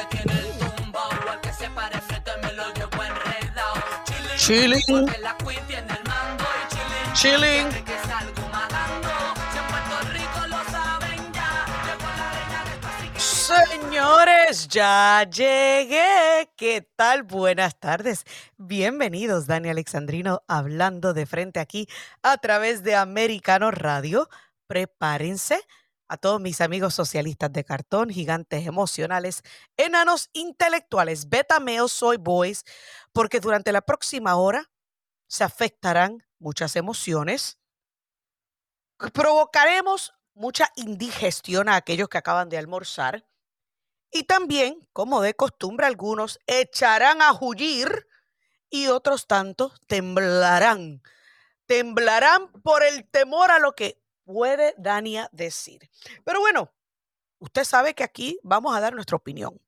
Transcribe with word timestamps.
el 0.00 1.40
que 1.40 1.52
se 1.52 1.68
me 1.70 2.52
lo 2.52 2.72
llevo 2.74 3.02
enredado. 3.02 3.74
Chilling. 4.36 5.06
Porque 5.06 5.18
la 5.20 5.36
queen 5.38 5.66
tiene 5.66 5.92
el 5.92 6.04
y 7.14 7.14
chilling. 7.14 7.70
Chilling. 7.72 7.86
Señores, 13.18 14.68
ya 14.68 15.22
llegué. 15.30 16.50
¿Qué 16.56 16.86
tal? 16.96 17.22
Buenas 17.22 17.78
tardes. 17.78 18.24
Bienvenidos, 18.58 19.46
Dani 19.46 19.70
Alexandrino, 19.70 20.42
hablando 20.48 21.14
de 21.14 21.26
frente 21.26 21.60
aquí 21.60 21.88
a 22.22 22.36
través 22.38 22.82
de 22.82 22.96
Americano 22.96 23.70
Radio. 23.70 24.28
Prepárense 24.66 25.60
a 26.08 26.16
todos 26.16 26.40
mis 26.40 26.60
amigos 26.60 26.94
socialistas 26.94 27.52
de 27.52 27.64
cartón, 27.64 28.10
gigantes 28.10 28.66
emocionales, 28.66 29.42
enanos 29.76 30.30
intelectuales, 30.32 31.28
beta 31.28 31.60
male 31.60 31.88
soy 31.88 32.16
boys, 32.16 32.64
porque 33.12 33.40
durante 33.40 33.72
la 33.72 33.80
próxima 33.80 34.36
hora 34.36 34.70
se 35.26 35.44
afectarán 35.44 36.24
muchas 36.38 36.76
emociones. 36.76 37.58
Provocaremos 39.12 40.14
mucha 40.34 40.70
indigestión 40.76 41.68
a 41.68 41.76
aquellos 41.76 42.08
que 42.08 42.18
acaban 42.18 42.48
de 42.48 42.58
almorzar. 42.58 43.26
Y 44.10 44.24
también, 44.24 44.86
como 44.92 45.20
de 45.20 45.34
costumbre, 45.34 45.86
algunos 45.86 46.38
echarán 46.46 47.20
a 47.20 47.32
hullir 47.32 48.06
y 48.70 48.86
otros 48.88 49.26
tantos 49.26 49.80
temblarán. 49.86 51.02
Temblarán 51.66 52.52
por 52.62 52.82
el 52.84 53.08
temor 53.10 53.50
a 53.50 53.58
lo 53.58 53.74
que 53.74 54.00
puede 54.26 54.74
Dania 54.76 55.30
decir. 55.32 55.88
Pero 56.24 56.40
bueno, 56.40 56.70
usted 57.38 57.64
sabe 57.64 57.94
que 57.94 58.04
aquí 58.04 58.38
vamos 58.42 58.76
a 58.76 58.80
dar 58.80 58.92
nuestra 58.92 59.16
opinión. 59.16 59.58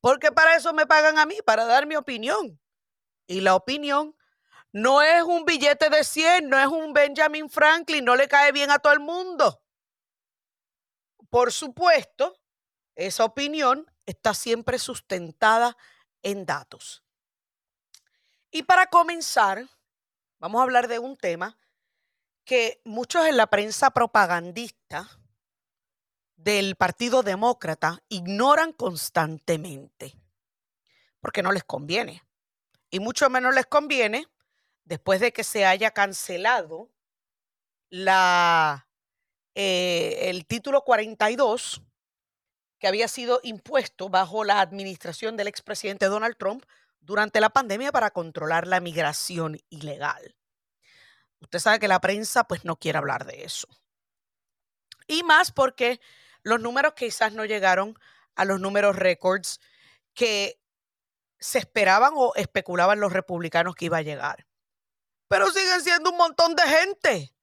Porque 0.00 0.32
para 0.32 0.56
eso 0.56 0.72
me 0.72 0.86
pagan 0.86 1.18
a 1.18 1.26
mí, 1.26 1.36
para 1.44 1.64
dar 1.64 1.86
mi 1.86 1.94
opinión. 1.94 2.60
Y 3.26 3.42
la 3.42 3.54
opinión 3.54 4.16
no 4.72 5.02
es 5.02 5.22
un 5.22 5.44
billete 5.44 5.90
de 5.90 6.02
100, 6.02 6.48
no 6.48 6.58
es 6.58 6.66
un 6.66 6.92
Benjamin 6.92 7.50
Franklin, 7.50 8.04
no 8.04 8.16
le 8.16 8.28
cae 8.28 8.50
bien 8.50 8.70
a 8.70 8.78
todo 8.78 8.92
el 8.92 9.00
mundo. 9.00 9.62
Por 11.28 11.52
supuesto, 11.52 12.40
esa 12.94 13.24
opinión 13.24 13.86
está 14.06 14.32
siempre 14.32 14.78
sustentada 14.78 15.76
en 16.22 16.46
datos. 16.46 17.04
Y 18.50 18.62
para 18.62 18.86
comenzar, 18.86 19.68
vamos 20.38 20.60
a 20.60 20.62
hablar 20.62 20.88
de 20.88 20.98
un 20.98 21.16
tema 21.16 21.58
que 22.48 22.80
muchos 22.84 23.26
en 23.26 23.36
la 23.36 23.46
prensa 23.48 23.90
propagandista 23.90 25.06
del 26.34 26.76
Partido 26.76 27.22
Demócrata 27.22 28.02
ignoran 28.08 28.72
constantemente, 28.72 30.14
porque 31.20 31.42
no 31.42 31.52
les 31.52 31.62
conviene. 31.62 32.22
Y 32.88 33.00
mucho 33.00 33.28
menos 33.28 33.54
les 33.54 33.66
conviene 33.66 34.28
después 34.84 35.20
de 35.20 35.30
que 35.30 35.44
se 35.44 35.66
haya 35.66 35.90
cancelado 35.90 36.88
la, 37.90 38.88
eh, 39.54 40.30
el 40.30 40.46
título 40.46 40.84
42 40.84 41.82
que 42.78 42.88
había 42.88 43.08
sido 43.08 43.40
impuesto 43.42 44.08
bajo 44.08 44.42
la 44.44 44.62
administración 44.62 45.36
del 45.36 45.48
expresidente 45.48 46.06
Donald 46.06 46.38
Trump 46.38 46.64
durante 46.98 47.42
la 47.42 47.50
pandemia 47.50 47.92
para 47.92 48.10
controlar 48.10 48.66
la 48.66 48.80
migración 48.80 49.60
ilegal. 49.68 50.37
Usted 51.40 51.58
sabe 51.58 51.78
que 51.78 51.88
la 51.88 52.00
prensa 52.00 52.44
pues 52.44 52.64
no 52.64 52.76
quiere 52.76 52.98
hablar 52.98 53.24
de 53.24 53.44
eso. 53.44 53.68
Y 55.06 55.22
más 55.22 55.52
porque 55.52 56.00
los 56.42 56.60
números 56.60 56.94
quizás 56.94 57.32
no 57.32 57.44
llegaron 57.44 57.98
a 58.34 58.44
los 58.44 58.60
números 58.60 58.96
récords 58.96 59.60
que 60.14 60.60
se 61.38 61.58
esperaban 61.58 62.12
o 62.16 62.34
especulaban 62.34 63.00
los 63.00 63.12
republicanos 63.12 63.74
que 63.74 63.86
iba 63.86 63.98
a 63.98 64.02
llegar. 64.02 64.46
Pero 65.28 65.50
siguen 65.50 65.82
siendo 65.82 66.10
un 66.10 66.16
montón 66.16 66.54
de 66.56 66.62
gente. 66.62 67.34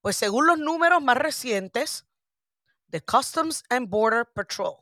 Pues 0.00 0.16
según 0.16 0.46
los 0.46 0.58
números 0.58 1.02
más 1.02 1.16
recientes 1.16 2.06
de 2.88 3.00
Customs 3.02 3.64
and 3.70 3.88
Border 3.88 4.26
Patrol, 4.26 4.76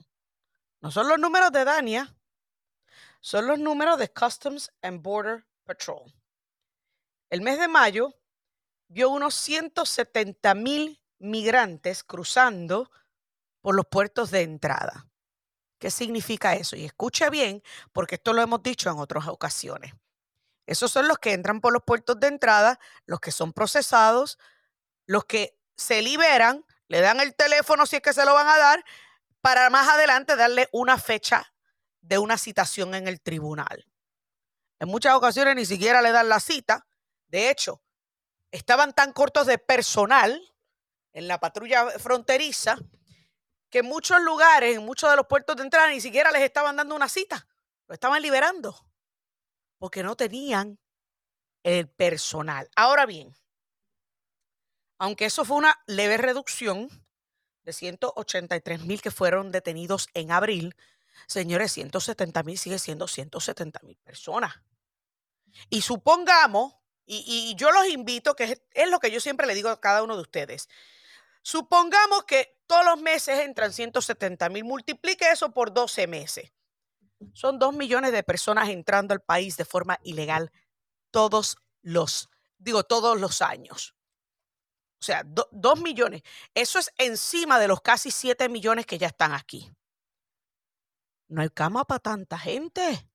no 0.80 0.90
son 0.90 1.08
los 1.08 1.18
números 1.18 1.52
de 1.52 1.64
Dania, 1.64 2.16
son 3.20 3.46
los 3.46 3.58
números 3.58 3.98
de 3.98 4.12
Customs 4.12 4.72
and 4.82 5.00
Border 5.00 5.46
Patrol. 5.64 6.12
El 7.30 7.40
mes 7.40 7.58
de 7.58 7.68
mayo 7.68 8.14
vio 8.92 9.08
unos 9.08 9.34
170 9.34 10.54
mil 10.54 11.03
migrantes 11.19 12.04
cruzando 12.04 12.91
por 13.60 13.75
los 13.75 13.86
puertos 13.86 14.30
de 14.30 14.42
entrada. 14.42 15.08
¿Qué 15.78 15.91
significa 15.91 16.54
eso? 16.54 16.76
Y 16.76 16.84
escuche 16.84 17.31
bien, 17.31 17.62
porque 17.92 18.16
esto 18.16 18.32
lo 18.32 18.42
hemos 18.42 18.62
dicho 18.62 18.91
en 18.91 18.98
otras 18.98 19.26
ocasiones. 19.28 19.94
Esos 20.66 20.92
son 20.92 21.08
los 21.08 21.19
que 21.19 21.32
entran 21.32 21.60
por 21.60 21.72
los 21.72 21.82
puertos 21.82 22.20
de 22.20 22.28
entrada, 22.28 22.78
los 23.06 23.19
que 23.19 23.32
son 23.32 23.52
procesados, 23.52 24.38
los 25.06 25.25
que 25.25 25.58
se 25.76 26.02
liberan, 26.02 26.64
le 26.88 27.00
dan 27.00 27.20
el 27.20 27.34
teléfono 27.34 27.86
si 27.86 27.97
es 27.97 28.02
que 28.02 28.12
se 28.12 28.25
lo 28.25 28.34
van 28.34 28.48
a 28.48 28.58
dar, 28.58 28.84
para 29.41 29.70
más 29.70 29.88
adelante 29.88 30.36
darle 30.36 30.69
una 30.70 30.98
fecha 30.98 31.52
de 32.00 32.19
una 32.19 32.36
citación 32.36 32.94
en 32.94 33.08
el 33.08 33.20
tribunal. 33.20 33.86
En 34.78 34.88
muchas 34.88 35.14
ocasiones 35.14 35.56
ni 35.56 35.64
siquiera 35.64 36.02
le 36.02 36.12
dan 36.12 36.28
la 36.28 36.41
cita. 36.41 36.86
De 37.28 37.50
hecho, 37.50 37.82
estaban 38.52 38.92
tan 38.92 39.12
cortos 39.12 39.46
de 39.46 39.58
personal 39.58 40.40
en 41.12 41.26
la 41.26 41.40
patrulla 41.40 41.90
fronteriza 41.98 42.78
que 43.68 43.78
en 43.78 43.86
muchos 43.86 44.20
lugares, 44.22 44.76
en 44.76 44.84
muchos 44.84 45.10
de 45.10 45.16
los 45.16 45.26
puertos 45.26 45.56
de 45.56 45.62
entrada, 45.62 45.88
ni 45.88 46.00
siquiera 46.00 46.30
les 46.30 46.42
estaban 46.42 46.76
dando 46.76 46.94
una 46.94 47.08
cita, 47.08 47.48
lo 47.88 47.94
estaban 47.94 48.22
liberando, 48.22 48.86
porque 49.78 50.02
no 50.02 50.14
tenían 50.14 50.78
el 51.62 51.88
personal. 51.88 52.68
Ahora 52.76 53.06
bien, 53.06 53.34
aunque 54.98 55.24
eso 55.24 55.44
fue 55.44 55.56
una 55.56 55.82
leve 55.86 56.19
reducción 56.19 56.88
de 57.62 57.72
183 57.72 58.82
mil 58.82 59.00
que 59.00 59.10
fueron 59.10 59.50
detenidos 59.50 60.08
en 60.12 60.30
abril, 60.30 60.76
señores, 61.26 61.72
170 61.72 62.42
mil 62.42 62.58
sigue 62.58 62.78
siendo 62.78 63.08
170 63.08 63.80
mil 63.84 63.96
personas. 63.96 64.62
Y 65.70 65.82
supongamos, 65.82 66.74
y, 67.06 67.54
yo 67.56 67.70
los 67.72 67.86
invito, 67.88 68.34
que 68.34 68.44
es, 68.44 68.62
es 68.72 68.90
lo 68.90 68.98
que 69.00 69.10
yo 69.10 69.20
siempre 69.20 69.46
le 69.46 69.54
digo 69.54 69.68
a 69.68 69.80
cada 69.80 70.02
uno 70.02 70.16
de 70.16 70.22
ustedes, 70.22 70.68
supongamos 71.42 72.24
que 72.24 72.58
todos 72.66 72.84
los 72.84 73.00
meses 73.00 73.40
entran 73.40 73.72
170 73.72 74.48
mil, 74.48 74.64
multiplique 74.64 75.30
eso 75.30 75.52
por 75.52 75.72
12 75.72 76.06
meses. 76.06 76.52
Son 77.34 77.58
2 77.58 77.74
millones 77.74 78.12
de 78.12 78.22
personas 78.22 78.68
entrando 78.68 79.14
al 79.14 79.20
país 79.20 79.56
de 79.56 79.64
forma 79.64 79.98
ilegal 80.02 80.50
todos 81.10 81.56
los, 81.82 82.30
digo, 82.58 82.84
todos 82.84 83.20
los 83.20 83.42
años. 83.42 83.94
O 85.00 85.04
sea, 85.04 85.22
2 85.24 85.80
millones. 85.80 86.22
Eso 86.54 86.78
es 86.78 86.92
encima 86.96 87.58
de 87.58 87.69
los 87.69 87.80
casi 87.80 88.10
7 88.10 88.48
millones 88.48 88.86
que 88.86 88.98
ya 88.98 89.08
están 89.08 89.32
aquí. 89.32 89.70
No 91.28 91.42
hay 91.42 91.50
cama 91.50 91.84
para 91.84 92.00
tanta 92.00 92.38
gente. 92.38 93.08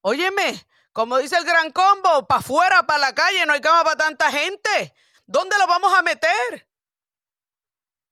Óyeme, 0.00 0.66
como 0.92 1.18
dice 1.18 1.36
el 1.36 1.44
gran 1.44 1.70
combo, 1.72 2.26
para 2.26 2.40
afuera, 2.40 2.82
para 2.86 2.98
la 2.98 3.14
calle, 3.14 3.46
no 3.46 3.54
hay 3.54 3.60
cama 3.60 3.82
para 3.82 3.96
tanta 3.96 4.30
gente. 4.30 4.94
¿Dónde 5.24 5.56
lo 5.58 5.66
vamos 5.66 5.92
a 5.94 6.02
meter? 6.02 6.68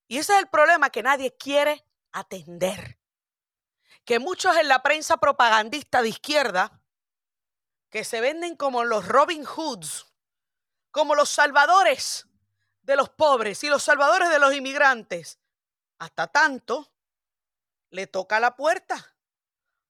Y 0.08 0.18
ese 0.18 0.32
es 0.32 0.38
el 0.38 0.48
problema 0.48 0.90
que 0.90 1.02
nadie 1.02 1.36
quiere 1.36 1.84
atender. 2.12 2.98
Que 4.04 4.18
muchos 4.18 4.56
en 4.56 4.68
la 4.68 4.82
prensa 4.82 5.18
propagandista 5.18 6.02
de 6.02 6.08
izquierda, 6.08 6.80
que 7.90 8.04
se 8.04 8.20
venden 8.20 8.56
como 8.56 8.84
los 8.84 9.06
Robin 9.06 9.44
Hoods, 9.44 10.06
como 10.90 11.14
los 11.14 11.28
salvadores 11.28 12.26
de 12.82 12.96
los 12.96 13.10
pobres 13.10 13.62
y 13.62 13.68
los 13.68 13.82
salvadores 13.82 14.30
de 14.30 14.38
los 14.38 14.54
inmigrantes, 14.54 15.38
hasta 15.98 16.28
tanto 16.28 16.90
le 17.90 18.06
toca 18.06 18.40
la 18.40 18.56
puerta. 18.56 19.14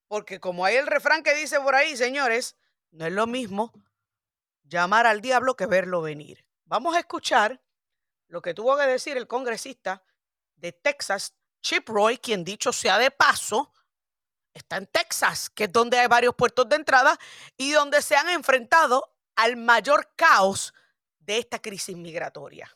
Porque 0.09 0.41
como 0.41 0.65
hay 0.65 0.77
el 0.77 0.89
refrán 0.89 1.23
que 1.23 1.35
dice 1.35 1.61
por 1.61 1.77
ahí, 1.77 1.97
señores, 1.97 2.57
no 2.93 3.07
es 3.07 3.13
lo 3.13 3.27
mismo 3.27 3.73
llamar 4.65 5.07
al 5.07 5.21
diablo 5.21 5.57
que 5.57 5.67
verlo 5.67 6.03
venir. 6.03 6.45
Vamos 6.67 6.95
a 6.95 7.01
escuchar 7.01 7.61
lo 8.29 8.41
que 8.41 8.55
tuvo 8.55 8.77
que 8.77 8.85
decir 8.85 9.17
el 9.17 9.27
congresista 9.27 10.03
de 10.57 10.73
Texas, 10.73 11.35
Chip 11.63 11.89
Roy, 11.89 12.19
quien 12.19 12.45
dicho 12.45 12.73
sea 12.73 12.99
de 12.99 13.11
paso, 13.11 13.73
está 14.55 14.77
en 14.77 14.87
Texas, 14.87 15.51
que 15.51 15.65
es 15.65 15.73
donde 15.73 15.99
hay 15.99 16.07
varios 16.07 16.35
puertos 16.35 16.69
de 16.69 16.77
entrada 16.77 17.19
y 17.57 17.73
donde 17.73 18.03
se 18.03 18.17
han 18.17 18.29
enfrentado 18.29 19.17
al 19.37 19.57
mayor 19.57 20.13
caos 20.17 20.73
de 21.19 21.39
esta 21.39 21.61
crisis 21.61 21.97
migratoria. 21.97 22.71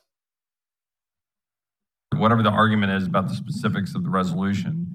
whatever 2.18 2.42
the 2.42 2.50
argument 2.50 2.92
is 2.92 3.06
about 3.06 3.28
the 3.28 3.34
specifics 3.34 3.94
of 3.94 4.04
the 4.04 4.10
resolution, 4.10 4.86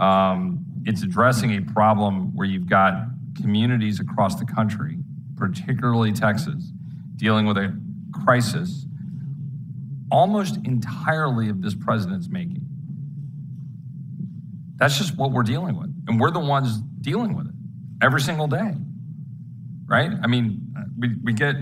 um, 0.00 0.64
it's 0.84 1.02
addressing 1.02 1.56
a 1.56 1.60
problem 1.72 2.34
where 2.34 2.46
you've 2.46 2.68
got 2.68 2.94
communities 3.40 4.00
across 4.00 4.36
the 4.36 4.44
country, 4.44 4.98
particularly 5.36 6.12
Texas, 6.12 6.72
dealing 7.16 7.46
with 7.46 7.56
a 7.56 7.78
crisis 8.24 8.86
almost 10.10 10.58
entirely 10.64 11.48
of 11.48 11.62
this 11.62 11.74
president's 11.74 12.28
making. 12.28 12.66
That's 14.76 14.98
just 14.98 15.16
what 15.16 15.30
we're 15.30 15.42
dealing 15.42 15.78
with. 15.78 15.92
And 16.08 16.18
we're 16.18 16.30
the 16.30 16.40
ones 16.40 16.80
dealing 17.00 17.36
with 17.36 17.46
it 17.46 17.54
every 18.02 18.20
single 18.20 18.46
day, 18.46 18.74
right? 19.86 20.10
I 20.22 20.26
mean, 20.26 20.74
we, 20.98 21.14
we 21.22 21.32
get 21.32 21.54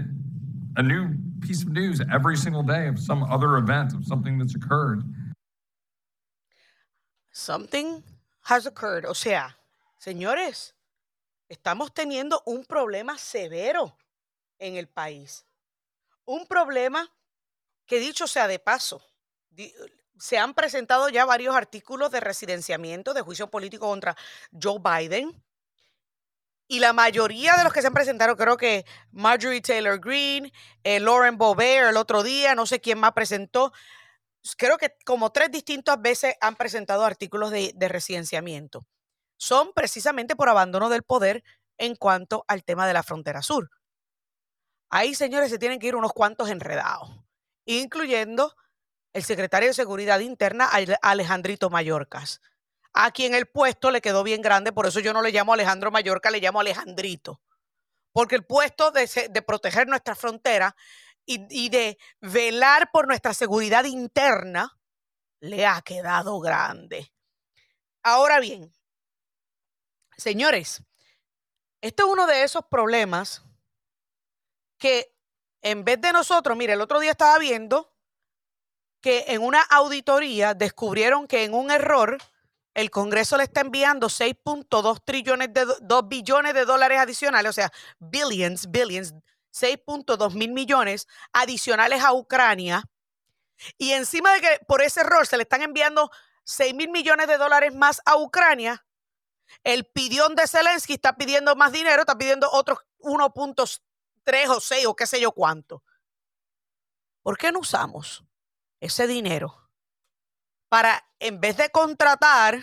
a 0.76 0.82
new 0.82 1.14
piece 1.40 1.62
of 1.62 1.70
news 1.70 2.00
every 2.12 2.36
single 2.36 2.62
day 2.62 2.88
of 2.88 2.98
some 2.98 3.22
other 3.24 3.56
event, 3.56 3.92
of 3.94 4.04
something 4.06 4.38
that's 4.38 4.54
occurred. 4.54 5.02
Something 7.32 8.02
has 8.44 8.66
occurred. 8.66 9.04
O 9.04 9.12
sea, 9.12 9.54
señores, 10.04 10.72
estamos 11.48 11.92
teniendo 11.92 12.42
un 12.46 12.64
problema 12.64 13.18
severo 13.18 13.96
en 14.58 14.76
el 14.76 14.88
país. 14.88 15.46
Un 16.24 16.46
problema 16.46 17.10
que 17.86 17.98
dicho 17.98 18.26
sea 18.26 18.48
de 18.48 18.58
paso, 18.58 19.02
se 20.18 20.38
han 20.38 20.54
presentado 20.54 21.08
ya 21.08 21.24
varios 21.24 21.54
artículos 21.54 22.10
de 22.10 22.20
residenciamiento, 22.20 23.14
de 23.14 23.22
juicio 23.22 23.50
político 23.50 23.86
contra 23.86 24.16
Joe 24.52 24.78
Biden. 24.78 25.42
Y 26.70 26.80
la 26.80 26.92
mayoría 26.92 27.56
de 27.56 27.64
los 27.64 27.72
que 27.72 27.80
se 27.80 27.86
han 27.86 27.94
presentado, 27.94 28.36
creo 28.36 28.58
que 28.58 28.84
Marjorie 29.10 29.62
Taylor 29.62 29.98
Greene, 29.98 30.52
eh, 30.84 31.00
Lauren 31.00 31.38
Boebert 31.38 31.88
el 31.88 31.96
otro 31.96 32.22
día, 32.22 32.54
no 32.54 32.66
sé 32.66 32.78
quién 32.78 32.98
más 32.98 33.12
presentó, 33.12 33.72
creo 34.58 34.76
que 34.76 34.94
como 35.06 35.32
tres 35.32 35.50
distintas 35.50 36.00
veces 36.02 36.34
han 36.42 36.56
presentado 36.56 37.04
artículos 37.04 37.50
de 37.50 37.88
residenciamiento. 37.88 38.86
Son 39.38 39.72
precisamente 39.72 40.36
por 40.36 40.48
abandono 40.48 40.88
del 40.90 41.04
poder 41.04 41.42
en 41.78 41.94
cuanto 41.96 42.44
al 42.48 42.64
tema 42.64 42.86
de 42.86 42.92
la 42.92 43.02
frontera 43.02 43.40
sur. 43.40 43.70
Ahí, 44.90 45.14
señores, 45.14 45.50
se 45.50 45.58
tienen 45.58 45.78
que 45.78 45.86
ir 45.86 45.96
unos 45.96 46.12
cuantos 46.12 46.50
enredados, 46.50 47.10
incluyendo 47.64 48.54
el 49.12 49.22
secretario 49.22 49.68
de 49.68 49.74
Seguridad 49.74 50.20
Interna, 50.20 50.66
Ale- 50.66 50.98
Alejandrito 51.02 51.70
Mayorkas, 51.70 52.40
a 52.92 53.10
quien 53.10 53.34
el 53.34 53.46
puesto 53.46 53.90
le 53.90 54.00
quedó 54.00 54.22
bien 54.24 54.42
grande, 54.42 54.72
por 54.72 54.86
eso 54.86 55.00
yo 55.00 55.12
no 55.12 55.22
le 55.22 55.30
llamo 55.30 55.52
Alejandro 55.52 55.90
Mayorkas, 55.90 56.32
le 56.32 56.40
llamo 56.40 56.60
Alejandrito, 56.60 57.40
porque 58.12 58.34
el 58.34 58.44
puesto 58.44 58.90
de, 58.90 59.06
proteger 59.46 59.86
nuestra 59.86 60.14
frontera 60.14 60.74
y 61.26 61.68
de 61.68 61.98
velar 62.20 62.90
por 62.90 63.06
nuestra 63.06 63.34
seguridad 63.34 63.84
interna 63.84 64.78
le 65.40 65.66
ha 65.66 65.82
quedado 65.82 66.40
grande. 66.40 67.12
Ahora 68.02 68.40
bien, 68.40 68.72
señores, 70.18 70.82
este 71.80 72.02
es 72.02 72.08
uno 72.08 72.26
de 72.26 72.42
esos 72.42 72.64
problemas 72.66 73.42
que 74.78 75.14
en 75.62 75.84
vez 75.84 76.00
de 76.00 76.12
nosotros, 76.12 76.56
mire, 76.56 76.74
el 76.74 76.80
otro 76.80 77.00
día 77.00 77.12
estaba 77.12 77.38
viendo 77.38 77.92
que 79.00 79.24
en 79.28 79.42
una 79.42 79.62
auditoría 79.62 80.54
descubrieron 80.54 81.26
que 81.26 81.44
en 81.44 81.54
un 81.54 81.70
error 81.70 82.18
el 82.74 82.90
Congreso 82.90 83.36
le 83.36 83.44
está 83.44 83.60
enviando 83.62 84.08
6.2 84.08 85.00
trillones 85.04 85.52
de 85.52 85.64
do- 85.64 85.78
2 85.80 86.08
billones 86.08 86.54
de 86.54 86.64
dólares 86.64 86.98
adicionales, 87.00 87.50
o 87.50 87.52
sea, 87.52 87.72
billions, 87.98 88.70
billions, 88.70 89.14
6.2 89.52 90.34
mil 90.34 90.52
millones 90.52 91.06
adicionales 91.32 92.02
a 92.02 92.12
Ucrania. 92.12 92.82
Y 93.78 93.92
encima 93.92 94.32
de 94.34 94.40
que 94.40 94.60
por 94.66 94.82
ese 94.82 95.00
error 95.00 95.26
se 95.26 95.36
le 95.36 95.42
están 95.44 95.62
enviando 95.62 96.10
6 96.44 96.74
mil 96.74 96.90
millones 96.90 97.26
de 97.28 97.36
dólares 97.38 97.74
más 97.74 98.00
a 98.04 98.16
Ucrania, 98.16 98.84
el 99.64 99.86
pidión 99.86 100.34
de 100.34 100.46
Zelensky 100.46 100.94
está 100.94 101.16
pidiendo 101.16 101.54
más 101.56 101.72
dinero, 101.72 102.00
está 102.00 102.16
pidiendo 102.16 102.50
otros 102.50 102.78
1.3 103.00 104.48
o 104.48 104.60
6 104.60 104.86
o 104.86 104.96
qué 104.96 105.06
sé 105.06 105.20
yo 105.20 105.32
cuánto. 105.32 105.82
¿Por 107.22 107.36
qué 107.36 107.52
no 107.52 107.60
usamos 107.60 108.24
ese 108.80 109.06
dinero 109.06 109.68
para, 110.68 111.06
en 111.18 111.40
vez 111.40 111.56
de 111.56 111.70
contratar 111.70 112.62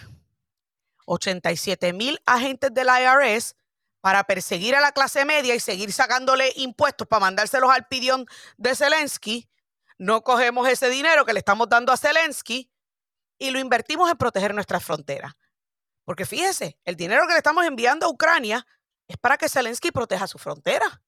87 1.06 1.94
mil 1.94 2.20
agentes 2.26 2.74
del 2.74 2.88
IRS 2.88 3.56
para 4.02 4.24
perseguir 4.24 4.76
a 4.76 4.82
la 4.82 4.92
clase 4.92 5.26
media 5.26 5.56
y 5.56 5.60
seguir 5.60 5.92
sacándole 5.92 6.52
impuestos 6.56 7.08
para 7.08 7.22
mandárselos 7.22 7.72
al 7.72 7.88
pidión 7.88 8.26
de 8.58 8.76
Zelensky, 8.76 9.50
no 9.98 10.24
cogemos 10.24 10.68
ese 10.68 10.90
dinero 10.90 11.26
que 11.26 11.34
le 11.34 11.40
estamos 11.40 11.70
dando 11.70 11.92
a 11.92 11.98
Zelensky 11.98 12.72
y 13.38 13.52
lo 13.52 13.60
invertimos 13.60 14.10
en 14.10 14.18
proteger 14.18 14.54
nuestras 14.54 14.84
fronteras? 14.84 15.34
Porque 16.06 16.26
fíjese, 16.26 16.80
el 16.86 16.96
dinero 16.96 17.26
que 17.28 17.34
le 17.34 17.38
estamos 17.38 17.66
enviando 17.66 18.06
a 18.06 18.10
Ucrania 18.10 18.66
es 19.08 19.18
para 19.18 19.38
que 19.38 19.50
Zelensky 19.50 19.92
proteja 19.92 20.28
su 20.28 20.38
frontera. 20.38 21.02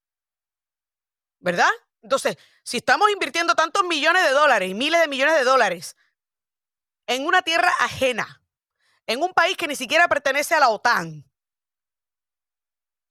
¿Verdad? 1.40 1.70
Entonces, 2.02 2.38
si 2.64 2.78
estamos 2.78 3.10
invirtiendo 3.12 3.54
tantos 3.56 3.84
millones 3.84 4.24
de 4.24 4.32
dólares 4.32 4.70
y 4.70 4.74
miles 4.74 5.00
de 5.00 5.08
millones 5.08 5.36
de 5.36 5.44
dólares 5.44 5.96
en 7.06 7.26
una 7.26 7.44
tierra 7.44 7.72
ajena, 7.80 8.42
en 9.06 9.22
un 9.22 9.34
país 9.34 9.56
que 9.56 9.68
ni 9.68 9.76
siquiera 9.76 10.08
pertenece 10.08 10.56
a 10.56 10.60
la 10.60 10.70
OTAN, 10.70 11.24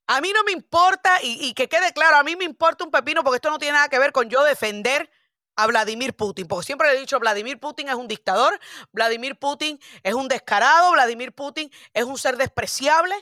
a 0.09 0.21
mí 0.21 0.31
no 0.33 0.43
me 0.43 0.51
importa, 0.51 1.21
y, 1.21 1.47
y 1.47 1.53
que 1.53 1.67
quede 1.67 1.91
claro, 1.91 2.17
a 2.17 2.23
mí 2.23 2.35
me 2.35 2.45
importa 2.45 2.83
un 2.83 2.91
pepino 2.91 3.23
porque 3.23 3.37
esto 3.37 3.49
no 3.49 3.57
tiene 3.57 3.73
nada 3.73 3.89
que 3.89 3.99
ver 3.99 4.11
con 4.11 4.29
yo 4.29 4.43
defender 4.43 5.09
a 5.57 5.65
Vladimir 5.65 6.15
Putin, 6.15 6.47
porque 6.47 6.67
siempre 6.67 6.87
le 6.87 6.97
he 6.97 6.99
dicho, 6.99 7.19
Vladimir 7.19 7.59
Putin 7.59 7.89
es 7.89 7.95
un 7.95 8.07
dictador, 8.07 8.57
Vladimir 8.93 9.37
Putin 9.37 9.79
es 10.03 10.13
un 10.13 10.27
descarado, 10.27 10.91
Vladimir 10.91 11.33
Putin 11.33 11.71
es 11.93 12.03
un 12.03 12.17
ser 12.17 12.37
despreciable, 12.37 13.15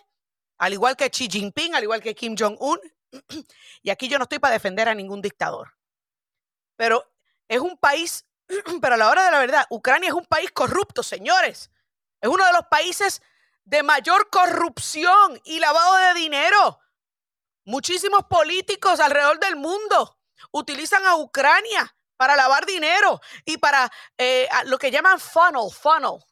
al 0.57 0.73
igual 0.73 0.97
que 0.97 1.09
Xi 1.09 1.29
Jinping, 1.29 1.75
al 1.75 1.83
igual 1.83 2.01
que 2.01 2.13
Kim 2.13 2.35
Jong-un. 2.37 2.79
Y 3.81 3.89
aquí 3.89 4.09
yo 4.09 4.17
no 4.17 4.23
estoy 4.23 4.39
para 4.39 4.53
defender 4.53 4.89
a 4.89 4.95
ningún 4.95 5.21
dictador. 5.21 5.77
Pero 6.75 7.09
es 7.47 7.59
un 7.59 7.77
país, 7.77 8.25
pero 8.81 8.95
a 8.95 8.97
la 8.97 9.09
hora 9.09 9.23
de 9.23 9.31
la 9.31 9.39
verdad, 9.39 9.65
Ucrania 9.69 10.09
es 10.09 10.15
un 10.15 10.25
país 10.25 10.51
corrupto, 10.51 11.03
señores. 11.03 11.71
Es 12.19 12.29
uno 12.29 12.45
de 12.45 12.51
los 12.51 12.65
países 12.65 13.21
de 13.63 13.81
mayor 13.83 14.29
corrupción 14.29 15.39
y 15.45 15.59
lavado 15.59 15.95
de 15.95 16.13
dinero. 16.15 16.79
Muchísimos 17.63 18.25
políticos 18.25 18.99
alrededor 18.99 19.39
del 19.39 19.55
mundo 19.55 20.19
utilizan 20.51 21.05
a 21.05 21.15
Ucrania 21.15 21.94
para 22.17 22.35
lavar 22.35 22.65
dinero 22.65 23.19
y 23.45 23.57
para 23.57 23.91
eh, 24.17 24.47
lo 24.65 24.77
que 24.77 24.91
llaman 24.91 25.19
funnel, 25.19 25.71
funnel, 25.71 26.23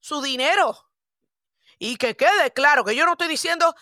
su 0.00 0.20
dinero. 0.22 0.90
Y 1.78 1.96
que 1.96 2.16
quede 2.16 2.52
claro 2.52 2.84
que 2.84 2.94
yo 2.94 3.04
no 3.04 3.12
estoy 3.12 3.28
diciendo 3.28 3.74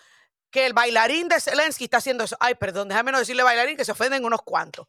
que 0.50 0.66
el 0.66 0.72
bailarín 0.72 1.28
de 1.28 1.40
Zelensky 1.40 1.84
está 1.84 1.98
haciendo 1.98 2.24
eso. 2.24 2.36
Ay, 2.40 2.54
perdón, 2.54 2.88
déjame 2.88 3.12
no 3.12 3.18
decirle 3.18 3.42
bailarín 3.42 3.76
que 3.76 3.84
se 3.84 3.92
ofenden 3.92 4.24
unos 4.24 4.42
cuantos. 4.42 4.86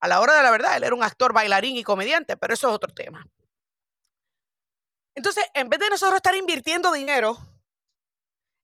A 0.00 0.08
la 0.08 0.20
hora 0.20 0.34
de 0.34 0.42
la 0.42 0.50
verdad, 0.50 0.76
él 0.76 0.84
era 0.84 0.94
un 0.94 1.02
actor, 1.02 1.32
bailarín 1.32 1.76
y 1.76 1.84
comediante, 1.84 2.36
pero 2.36 2.54
eso 2.54 2.68
es 2.68 2.74
otro 2.74 2.92
tema. 2.92 3.24
Entonces, 5.14 5.44
en 5.54 5.68
vez 5.68 5.78
de 5.80 5.90
nosotros 5.90 6.16
estar 6.16 6.34
invirtiendo 6.34 6.90
dinero 6.92 7.38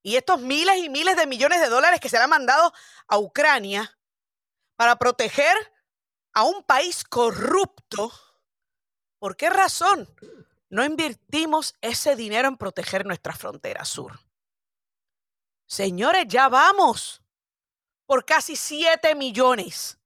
y 0.02 0.16
estos 0.16 0.40
miles 0.40 0.78
y 0.78 0.88
miles 0.88 1.16
de 1.16 1.26
millones 1.26 1.60
de 1.60 1.68
dólares 1.68 2.00
que 2.00 2.08
se 2.08 2.16
le 2.16 2.24
han 2.24 2.30
mandado 2.30 2.72
a 3.06 3.18
Ucrania 3.18 3.98
para 4.76 4.96
proteger 4.96 5.54
a 6.32 6.44
un 6.44 6.62
país 6.62 7.04
corrupto, 7.04 8.12
¿por 9.18 9.36
qué 9.36 9.50
razón 9.50 10.08
no 10.70 10.84
invertimos 10.84 11.74
ese 11.80 12.16
dinero 12.16 12.48
en 12.48 12.56
proteger 12.56 13.06
nuestra 13.06 13.34
frontera 13.34 13.84
sur? 13.84 14.18
Señores, 15.66 16.24
ya 16.28 16.48
vamos 16.48 17.22
por 18.06 18.24
casi 18.24 18.56
7 18.56 19.14
millones. 19.14 19.98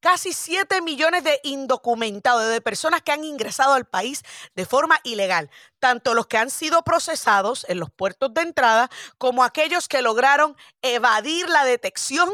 Casi 0.00 0.32
7 0.34 0.82
millones 0.82 1.24
de 1.24 1.40
indocumentados, 1.44 2.50
de 2.50 2.60
personas 2.60 3.00
que 3.00 3.12
han 3.12 3.24
ingresado 3.24 3.72
al 3.72 3.86
país 3.86 4.22
de 4.54 4.66
forma 4.66 4.98
ilegal. 5.04 5.48
Tanto 5.78 6.12
los 6.12 6.26
que 6.26 6.36
han 6.36 6.50
sido 6.50 6.82
procesados 6.82 7.64
en 7.68 7.78
los 7.78 7.90
puertos 7.90 8.34
de 8.34 8.42
entrada 8.42 8.90
como 9.16 9.44
aquellos 9.44 9.88
que 9.88 10.02
lograron 10.02 10.56
evadir 10.82 11.48
la 11.48 11.64
detección 11.64 12.28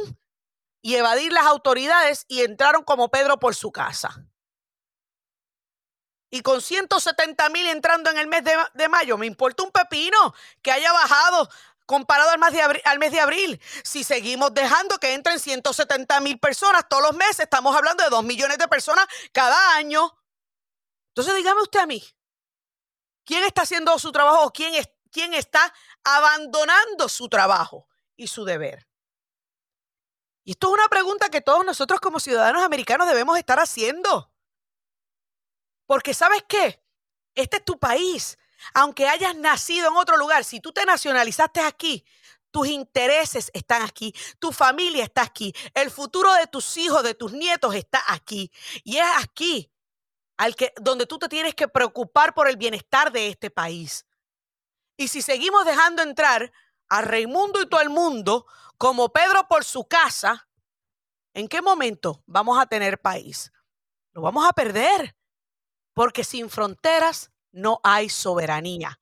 y 0.83 0.97
evadir 0.97 1.33
las 1.33 1.47
autoridades 1.47 2.25
y 2.29 2.43
entraron 2.43 2.85
como 2.85 3.11
Pedro 3.11 3.39
por 3.39 3.55
su 3.55 3.71
casa. 3.71 4.25
Y 6.31 6.43
con 6.43 6.63
170 6.63 7.49
mil 7.51 7.67
entrando 7.67 8.09
en 8.11 8.19
el 8.19 8.29
mes 8.29 8.45
de, 8.45 8.89
mayo, 8.89 9.19
me 9.19 9.27
importa 9.27 9.65
un 9.65 9.73
pepino 9.73 10.35
que 10.63 10.71
haya 10.71 10.93
bajado 10.93 11.49
comparado 11.87 12.31
al 12.31 12.39
mes, 12.39 12.53
de 12.53 12.63
abril, 12.63 12.83
al 12.85 12.99
mes 13.01 13.11
de 13.11 13.21
abril. 13.21 13.61
Si 13.83 14.05
seguimos 14.05 14.55
dejando 14.55 14.99
que 14.99 15.13
entren 15.13 15.41
170 15.41 16.21
mil 16.21 16.39
personas 16.39 16.89
todos 16.89 17.03
los 17.03 17.17
meses, 17.17 17.41
estamos 17.41 17.75
hablando 17.77 18.05
de 18.05 18.11
2 18.11 18.23
millones 18.23 18.59
de 18.59 18.69
personas 18.69 19.07
cada 19.33 19.75
año. 19.75 20.17
Entonces 21.09 21.35
dígame 21.35 21.63
usted 21.63 21.81
a 21.81 21.87
mí, 21.87 22.05
¿quién 23.25 23.43
está 23.43 23.63
haciendo 23.63 23.99
su 23.99 24.13
trabajo 24.13 24.45
o 24.45 24.53
quién, 24.53 24.77
es, 24.77 24.89
quién 25.11 25.35
está 25.35 25.75
abandonando 26.05 27.09
su 27.09 27.29
trabajo 27.29 27.89
y 28.17 28.29
su 28.29 28.45
deber? 28.45 28.90
Y 30.45 30.53
esto 30.53 30.69
es 30.69 30.75
una 30.75 30.89
pregunta 30.89 31.29
que 31.29 31.41
todos 31.41 31.65
nosotros 31.65 32.01
como 32.01 32.21
ciudadanos 32.21 32.63
americanos 32.63 33.09
debemos 33.09 33.39
estar 33.39 33.59
haciendo. 33.59 34.33
Porque 35.87 36.15
sabes 36.15 36.45
qué? 36.49 36.83
Este 37.35 37.59
es 37.59 37.65
tu 37.65 37.79
país. 37.79 38.39
Aunque 38.75 39.09
hayas 39.09 39.37
nacido 39.37 39.89
en 39.89 39.97
otro 39.97 40.17
lugar, 40.17 40.45
si 40.45 40.61
tú 40.61 40.73
te 40.73 40.85
nacionalizaste 40.85 41.61
aquí, 41.61 42.05
tus 42.51 42.69
intereses 42.69 43.51
están 43.55 43.83
aquí, 43.83 44.15
tu 44.39 44.53
familia 44.53 45.05
está 45.05 45.23
aquí, 45.23 45.55
el 45.75 45.91
futuro 45.91 46.33
de 46.35 46.47
tus 46.47 46.77
hijos, 46.77 47.03
de 47.03 47.15
tus 47.15 47.33
nietos 47.33 47.75
está 47.75 48.03
aquí. 48.09 48.51
Y 48.85 48.99
es 48.99 49.07
aquí 49.19 49.71
al 50.37 50.57
que, 50.57 50.73
donde 50.81 51.07
tú 51.07 51.19
te 51.19 51.29
tienes 51.29 51.55
que 51.55 51.69
preocupar 51.69 52.35
por 52.35 52.49
el 52.49 52.57
bienestar 52.57 53.13
de 53.13 53.29
este 53.29 53.51
país. 53.51 54.07
Y 54.97 55.09
si 55.09 55.23
seguimos 55.23 55.65
dejando 55.65 56.03
entrar 56.03 56.53
a 56.89 57.03
Raimundo 57.03 57.61
y 57.61 57.67
todo 57.67 57.81
el 57.81 57.91
mundo 57.91 58.47
como 58.81 59.11
Pedro 59.11 59.47
por 59.47 59.63
su 59.63 59.87
casa, 59.87 60.49
¿en 61.35 61.49
qué 61.49 61.61
momento 61.61 62.25
vamos 62.25 62.59
a 62.59 62.65
tener 62.65 62.99
país? 62.99 63.53
Lo 64.13 64.23
vamos 64.23 64.49
a 64.49 64.55
perder, 64.55 65.15
porque 65.93 66.25
sin 66.25 66.49
fronteras 66.49 67.31
no 67.53 67.81
hay 67.85 68.09
soberanía. 68.09 68.99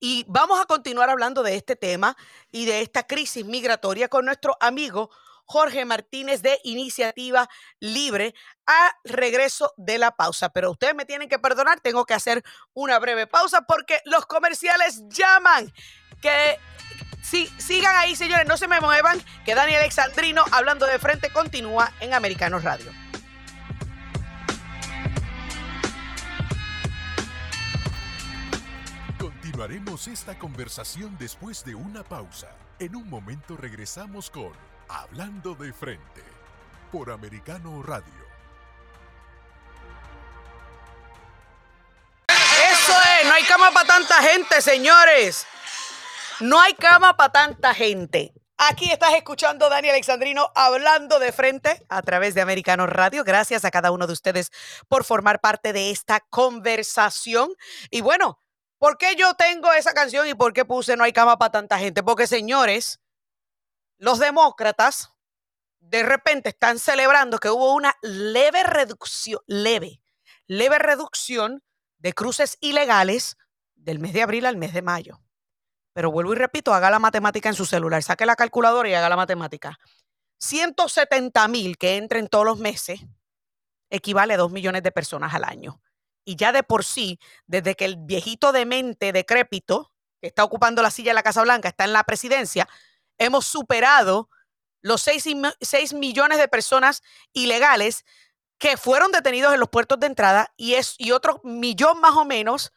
Y 0.00 0.24
vamos 0.26 0.60
a 0.60 0.64
continuar 0.64 1.08
hablando 1.08 1.44
de 1.44 1.54
este 1.54 1.76
tema 1.76 2.16
y 2.50 2.64
de 2.64 2.80
esta 2.80 3.06
crisis 3.06 3.44
migratoria 3.44 4.08
con 4.08 4.24
nuestro 4.24 4.56
amigo 4.58 5.08
Jorge 5.44 5.84
Martínez 5.84 6.42
de 6.42 6.58
Iniciativa 6.64 7.48
Libre 7.78 8.34
a 8.66 8.92
regreso 9.04 9.72
de 9.76 9.98
la 9.98 10.16
pausa. 10.16 10.48
Pero 10.48 10.72
ustedes 10.72 10.96
me 10.96 11.04
tienen 11.04 11.28
que 11.28 11.38
perdonar, 11.38 11.78
tengo 11.78 12.04
que 12.04 12.14
hacer 12.14 12.42
una 12.72 12.98
breve 12.98 13.28
pausa 13.28 13.62
porque 13.68 14.00
los 14.04 14.26
comerciales 14.26 15.04
llaman. 15.06 15.72
Que 16.20 16.58
sí, 17.24 17.52
sigan 17.58 17.96
ahí, 17.96 18.14
señores, 18.14 18.46
no 18.46 18.56
se 18.56 18.68
me 18.68 18.80
muevan, 18.80 19.20
que 19.44 19.54
Dani 19.54 19.74
Alexandrino 19.74 20.44
hablando 20.52 20.86
de 20.86 20.98
frente 20.98 21.30
continúa 21.30 21.90
en 22.00 22.14
Americanos 22.14 22.62
Radio. 22.62 22.92
Continuaremos 29.18 30.08
esta 30.08 30.38
conversación 30.38 31.16
después 31.18 31.64
de 31.64 31.74
una 31.74 32.02
pausa. 32.02 32.48
En 32.78 32.94
un 32.94 33.08
momento 33.08 33.56
regresamos 33.56 34.30
con 34.30 34.52
Hablando 34.88 35.54
de 35.54 35.72
frente 35.72 36.22
por 36.92 37.10
Americano 37.10 37.82
Radio. 37.82 38.12
Eso 42.28 42.92
es, 42.92 43.26
no 43.26 43.32
hay 43.32 43.42
cama 43.44 43.70
para 43.70 43.86
tanta 43.86 44.22
gente, 44.22 44.60
señores. 44.60 45.46
No 46.40 46.60
hay 46.60 46.74
cama 46.74 47.16
para 47.16 47.32
tanta 47.32 47.74
gente. 47.74 48.34
Aquí 48.56 48.90
estás 48.90 49.14
escuchando 49.14 49.68
Dani 49.68 49.90
Alexandrino 49.90 50.50
hablando 50.54 51.18
de 51.18 51.32
frente 51.32 51.84
a 51.88 52.02
través 52.02 52.34
de 52.34 52.40
Americano 52.40 52.86
Radio. 52.86 53.24
Gracias 53.24 53.64
a 53.64 53.70
cada 53.70 53.92
uno 53.92 54.06
de 54.06 54.12
ustedes 54.12 54.50
por 54.88 55.04
formar 55.04 55.40
parte 55.40 55.72
de 55.72 55.90
esta 55.90 56.20
conversación. 56.30 57.50
Y 57.90 58.00
bueno, 58.00 58.40
¿por 58.78 58.98
qué 58.98 59.14
yo 59.16 59.34
tengo 59.34 59.72
esa 59.72 59.92
canción 59.92 60.26
y 60.26 60.34
por 60.34 60.52
qué 60.52 60.64
puse 60.64 60.96
No 60.96 61.04
hay 61.04 61.12
cama 61.12 61.38
para 61.38 61.52
tanta 61.52 61.78
gente? 61.78 62.02
Porque, 62.02 62.26
señores, 62.26 63.00
los 63.98 64.18
demócratas 64.18 65.10
de 65.80 66.02
repente 66.02 66.48
están 66.48 66.78
celebrando 66.78 67.38
que 67.38 67.50
hubo 67.50 67.74
una 67.74 67.94
leve 68.02 68.62
reducción, 68.64 69.40
leve, 69.46 70.00
leve 70.46 70.78
reducción 70.78 71.62
de 71.98 72.12
cruces 72.12 72.56
ilegales 72.60 73.36
del 73.74 73.98
mes 73.98 74.12
de 74.12 74.22
abril 74.22 74.46
al 74.46 74.56
mes 74.56 74.72
de 74.72 74.82
mayo. 74.82 75.23
Pero 75.94 76.10
vuelvo 76.10 76.34
y 76.34 76.36
repito, 76.36 76.74
haga 76.74 76.90
la 76.90 76.98
matemática 76.98 77.48
en 77.48 77.54
su 77.54 77.64
celular, 77.64 78.02
saque 78.02 78.26
la 78.26 78.36
calculadora 78.36 78.88
y 78.88 78.94
haga 78.94 79.08
la 79.08 79.16
matemática. 79.16 79.78
170 80.38 81.48
mil 81.48 81.78
que 81.78 81.96
entren 81.96 82.28
todos 82.28 82.44
los 82.44 82.58
meses 82.58 83.00
equivale 83.88 84.34
a 84.34 84.36
2 84.36 84.52
millones 84.52 84.82
de 84.82 84.92
personas 84.92 85.32
al 85.32 85.44
año. 85.44 85.80
Y 86.24 86.36
ya 86.36 86.52
de 86.52 86.62
por 86.62 86.84
sí, 86.84 87.18
desde 87.46 87.76
que 87.76 87.84
el 87.84 87.96
viejito 87.96 88.52
demente 88.52 89.12
decrépito, 89.12 89.92
que 90.20 90.28
está 90.28 90.42
ocupando 90.42 90.82
la 90.82 90.90
silla 90.90 91.10
de 91.10 91.14
la 91.14 91.22
Casa 91.22 91.42
Blanca, 91.42 91.68
está 91.68 91.84
en 91.84 91.92
la 91.92 92.04
presidencia, 92.04 92.68
hemos 93.18 93.46
superado 93.46 94.28
los 94.82 95.00
6, 95.00 95.94
millones 95.94 96.38
de 96.38 96.48
personas 96.48 97.02
ilegales 97.32 98.04
que 98.58 98.76
fueron 98.76 99.12
detenidos 99.12 99.54
en 99.54 99.60
los 99.60 99.68
puertos 99.68 99.98
de 100.00 100.06
entrada 100.06 100.52
y, 100.56 100.74
es, 100.74 100.94
y 100.98 101.12
otro 101.12 101.40
millón 101.44 102.00
más 102.00 102.16
o 102.16 102.24
menos 102.24 102.72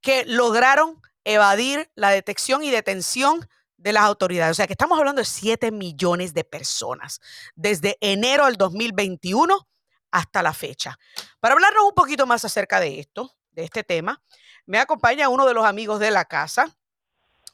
que 0.00 0.24
lograron 0.26 1.02
evadir 1.24 1.90
la 1.94 2.10
detección 2.10 2.62
y 2.62 2.70
detención 2.70 3.48
de 3.76 3.92
las 3.92 4.04
autoridades. 4.04 4.52
O 4.52 4.54
sea 4.54 4.66
que 4.66 4.72
estamos 4.72 4.98
hablando 4.98 5.20
de 5.20 5.26
7 5.26 5.70
millones 5.70 6.32
de 6.34 6.44
personas 6.44 7.20
desde 7.54 7.98
enero 8.00 8.46
del 8.46 8.56
2021 8.56 9.68
hasta 10.10 10.42
la 10.42 10.52
fecha. 10.52 10.98
Para 11.40 11.54
hablarnos 11.54 11.84
un 11.84 11.94
poquito 11.94 12.26
más 12.26 12.44
acerca 12.44 12.80
de 12.80 13.00
esto, 13.00 13.34
de 13.50 13.64
este 13.64 13.84
tema, 13.84 14.22
me 14.66 14.78
acompaña 14.78 15.28
uno 15.28 15.46
de 15.46 15.54
los 15.54 15.64
amigos 15.64 16.00
de 16.00 16.10
la 16.10 16.24
casa, 16.24 16.74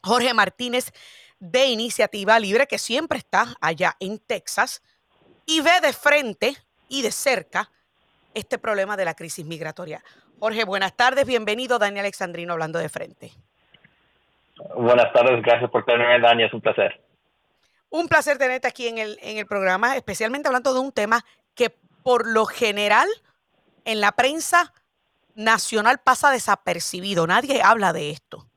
Jorge 0.03 0.33
Martínez 0.35 0.93
de 1.39 1.67
Iniciativa 1.67 2.39
Libre, 2.39 2.67
que 2.67 2.79
siempre 2.79 3.19
está 3.19 3.57
allá 3.61 3.97
en 3.99 4.19
Texas 4.19 4.83
y 5.47 5.61
ve 5.63 5.81
de 5.81 5.93
frente 5.93 6.57
y 6.89 7.03
de 7.03 7.11
cerca 7.11 7.71
este 8.35 8.59
problema 8.59 8.97
de 8.97 9.05
la 9.05 9.15
crisis 9.15 9.45
migratoria. 9.45 10.05
Jorge, 10.39 10.65
buenas 10.65 10.97
tardes, 10.97 11.27
bienvenido 11.27 11.79
Daniel 11.79 12.05
Alexandrino 12.05 12.53
hablando 12.53 12.79
de 12.79 12.89
frente. 12.89 13.33
Buenas 14.77 15.13
tardes, 15.13 15.43
gracias 15.43 15.71
por 15.71 15.85
tenerme, 15.85 16.21
Dani, 16.21 16.45
es 16.45 16.53
un 16.53 16.61
placer. 16.61 17.03
Un 17.89 18.09
placer 18.09 18.39
tenerte 18.39 18.69
aquí 18.69 18.89
en 18.89 18.99
el, 18.99 19.19
en 19.23 19.39
el 19.39 19.47
programa, 19.47 19.97
especialmente 19.97 20.49
hablando 20.49 20.73
de 20.75 20.81
un 20.81 20.93
tema 20.93 21.25
que 21.55 21.71
por 22.03 22.27
lo 22.27 22.47
general 22.47 23.09
en 23.85 24.01
la 24.01 24.13
prensa 24.13 24.73
nacional 25.35 25.99
pasa 25.99 26.31
desapercibido, 26.31 27.27
nadie 27.27 27.63
habla 27.63 27.93
de 27.93 28.11
esto. 28.11 28.49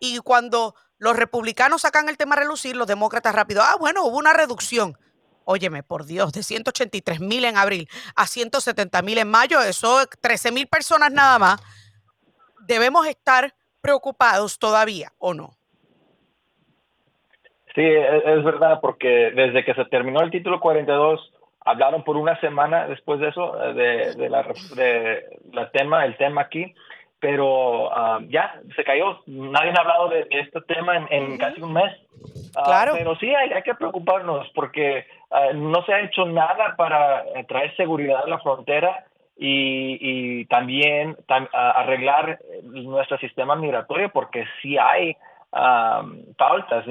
Y 0.00 0.18
cuando 0.18 0.74
los 0.98 1.16
republicanos 1.16 1.82
sacan 1.82 2.08
el 2.08 2.16
tema 2.16 2.34
a 2.34 2.40
relucir, 2.40 2.76
los 2.76 2.86
demócratas 2.86 3.34
rápido, 3.34 3.62
ah, 3.62 3.76
bueno, 3.78 4.04
hubo 4.04 4.18
una 4.18 4.32
reducción. 4.32 4.98
Óyeme, 5.44 5.82
por 5.82 6.06
Dios, 6.06 6.32
de 6.32 6.42
183 6.42 7.20
mil 7.20 7.44
en 7.44 7.58
abril 7.58 7.88
a 8.16 8.26
170 8.26 9.02
mil 9.02 9.18
en 9.18 9.30
mayo, 9.30 9.60
eso 9.60 10.00
es 10.00 10.08
13 10.20 10.52
mil 10.52 10.66
personas 10.66 11.12
nada 11.12 11.38
más. 11.38 11.60
¿Debemos 12.60 13.06
estar 13.06 13.54
preocupados 13.84 14.58
todavía 14.58 15.12
o 15.18 15.34
no? 15.34 15.50
Sí, 17.74 17.82
e, 17.82 18.16
es, 18.16 18.42
verdad, 18.42 18.80
porque 18.80 19.30
desde 19.36 19.62
que 19.62 19.74
se 19.74 19.84
terminó 19.84 20.22
el 20.22 20.30
título 20.30 20.58
42, 20.58 21.20
hablaron 21.66 22.02
por 22.02 22.16
una 22.16 22.40
semana 22.40 22.88
después 22.88 23.20
de 23.20 23.28
eso, 23.28 23.52
de, 23.74 24.14
de 24.14 24.28
la, 24.30 24.42
de 24.74 25.38
la 25.52 25.70
tema, 25.70 26.06
el 26.06 26.16
tema 26.16 26.40
aquí, 26.40 26.74
pero 27.20 27.92
ah, 27.92 28.20
ya 28.28 28.58
se 28.74 28.84
cayó. 28.84 29.20
Nadie 29.26 29.72
ha 29.76 29.80
hablado 29.80 30.08
de, 30.08 30.26
este 30.30 30.62
tema 30.62 31.06
en, 31.10 31.36
casi 31.36 31.60
un 31.60 31.74
mes. 31.74 31.92
Ah, 32.56 32.62
claro. 32.64 32.94
Pero 32.96 33.16
sí 33.16 33.34
hay, 33.34 33.52
hay 33.52 33.62
que 33.62 33.74
preocuparnos 33.74 34.48
porque 34.54 35.04
ah, 35.30 35.48
no 35.52 35.84
se 35.84 35.92
ha 35.92 36.00
hecho 36.00 36.24
nada 36.24 36.74
para 36.76 37.22
traer 37.48 37.76
seguridad 37.76 38.22
a 38.24 38.28
la 38.28 38.38
frontera 38.38 39.04
y, 39.36 39.98
y 40.40 40.44
también 40.46 41.16
arreglar 41.52 42.38
nuestro 42.62 43.18
sistema 43.18 43.56
migratorio 43.56 44.10
porque 44.10 44.44
sí 44.62 44.78
hay 44.78 45.16
faltas, 46.36 46.84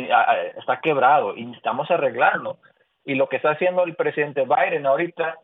está 0.58 0.80
quebrado 0.82 1.36
y 1.36 1.46
necesitamos 1.46 1.90
arreglarlo. 1.92 2.58
Y 3.06 3.16
lo 3.16 3.28
que 3.28 3.36
está 3.36 3.52
haciendo 3.52 3.84
el 3.84 3.96
presidente 3.96 4.46
Biden 4.46 4.86
ahorita, 4.86 5.38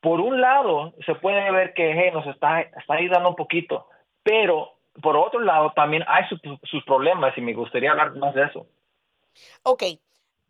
por 0.00 0.20
un 0.20 0.40
lado, 0.40 0.94
se 1.04 1.14
puede 1.14 1.50
ver 1.50 1.74
que 1.74 2.10
nos 2.10 2.26
está, 2.26 2.62
está 2.62 2.94
ayudando 2.94 3.28
un 3.28 3.36
poquito, 3.36 3.86
pero 4.22 4.72
por 5.00 5.16
otro 5.16 5.40
lado 5.40 5.72
también 5.74 6.04
hay 6.06 6.24
sus 6.64 6.84
problemas 6.84 7.36
y 7.36 7.40
me 7.40 7.54
gustaría 7.54 7.90
hablar 7.90 8.14
más 8.16 8.34
de 8.34 8.44
eso. 8.44 8.66
Ok, 9.62 9.82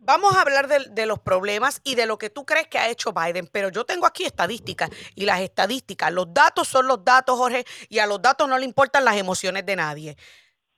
vamos 0.02 0.34
a 0.34 0.42
hablar 0.42 0.68
de, 0.68 1.06
los 1.06 1.20
problemas 1.20 1.80
y 1.84 1.94
de 1.94 2.06
lo 2.06 2.18
que 2.18 2.28
tú 2.28 2.44
crees 2.44 2.66
que 2.66 2.78
ha 2.78 2.88
hecho 2.88 3.12
Biden, 3.12 3.48
pero 3.50 3.70
yo 3.70 3.84
tengo 3.84 4.04
aquí 4.06 4.24
estadísticas 4.24 4.90
y 5.14 5.24
las 5.24 5.40
estadísticas, 5.40 6.12
los 6.12 6.32
datos 6.34 6.68
son 6.68 6.86
los 6.86 7.04
datos, 7.04 7.38
Jorge, 7.38 7.64
y 7.88 7.98
a 8.00 8.06
los 8.06 8.20
datos 8.20 8.48
no 8.48 8.58
le 8.58 8.64
importan 8.64 9.04
las 9.04 9.16
emociones 9.16 9.64
de 9.64 9.76
nadie. 9.76 10.16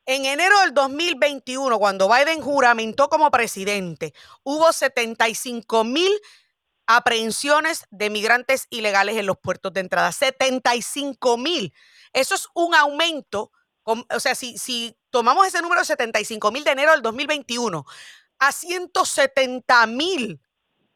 En 0.06 0.26
enero 0.26 0.60
del 0.60 0.74
2021, 0.74 1.78
cuando 1.78 2.08
Biden 2.08 2.42
juramentó 2.42 3.08
como 3.08 3.30
presidente, 3.30 4.12
hubo 4.42 4.70
75 4.70 5.84
mil 5.84 6.12
aprehensiones 6.86 7.86
de 7.90 8.10
migrantes 8.10 8.66
ilegales 8.68 9.16
en 9.16 9.24
los 9.24 9.38
puertos 9.38 9.72
de 9.72 9.80
entrada. 9.80 10.12
75 10.12 11.38
mil. 11.38 11.72
Eso 12.12 12.34
es 12.34 12.48
un 12.52 12.74
aumento, 12.74 13.50
o 13.84 14.20
sea, 14.20 14.34
si, 14.34 14.58
si 14.58 14.94
tomamos 15.08 15.46
ese 15.46 15.62
número 15.62 15.80
de 15.80 15.86
75 15.86 16.52
mil 16.52 16.64
de 16.64 16.72
enero 16.72 16.92
del 16.92 17.00
2021 17.00 17.86
a 18.46 18.52
170 18.52 19.86
mil 19.86 20.40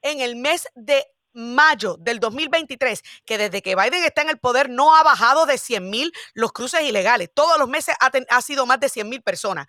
en 0.02 0.20
el 0.20 0.36
mes 0.36 0.68
de 0.74 1.06
mayo 1.32 1.96
del 1.98 2.20
2023, 2.20 3.02
que 3.24 3.38
desde 3.38 3.62
que 3.62 3.76
Biden 3.76 4.04
está 4.04 4.22
en 4.22 4.30
el 4.30 4.38
poder 4.38 4.68
no 4.68 4.94
ha 4.94 5.02
bajado 5.02 5.46
de 5.46 5.56
100 5.56 5.88
mil 5.88 6.12
los 6.34 6.52
cruces 6.52 6.82
ilegales. 6.82 7.30
Todos 7.32 7.58
los 7.58 7.68
meses 7.68 7.94
ha, 8.00 8.10
ha 8.30 8.42
sido 8.42 8.66
más 8.66 8.80
de 8.80 8.88
100 8.88 9.08
mil 9.08 9.22
personas. 9.22 9.66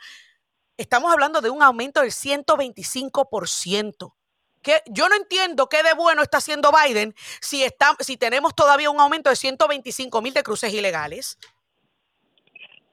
Estamos 0.77 1.11
hablando 1.11 1.41
de 1.41 1.49
un 1.49 1.61
aumento 1.61 2.01
del 2.01 2.11
125%. 2.11 4.13
Que 4.61 4.81
yo 4.87 5.07
no 5.07 5.15
entiendo 5.15 5.69
qué 5.69 5.83
de 5.83 5.93
bueno 5.93 6.21
está 6.21 6.39
haciendo 6.39 6.71
Biden 6.71 7.15
si, 7.39 7.63
está, 7.63 7.95
si 7.99 8.17
tenemos 8.17 8.53
todavía 8.55 8.89
un 8.89 8.99
aumento 8.99 9.29
de 9.29 9.37
125 9.37 10.21
mil 10.21 10.33
de 10.33 10.43
cruces 10.43 10.73
ilegales. 10.73 11.37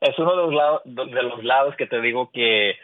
Es 0.00 0.16
uno 0.18 0.36
de 0.36 0.52
los, 0.52 0.82
de 0.84 1.22
los 1.22 1.42
lados 1.42 1.74
que 1.76 1.86
te 1.86 2.00
digo 2.00 2.30
que 2.30 2.74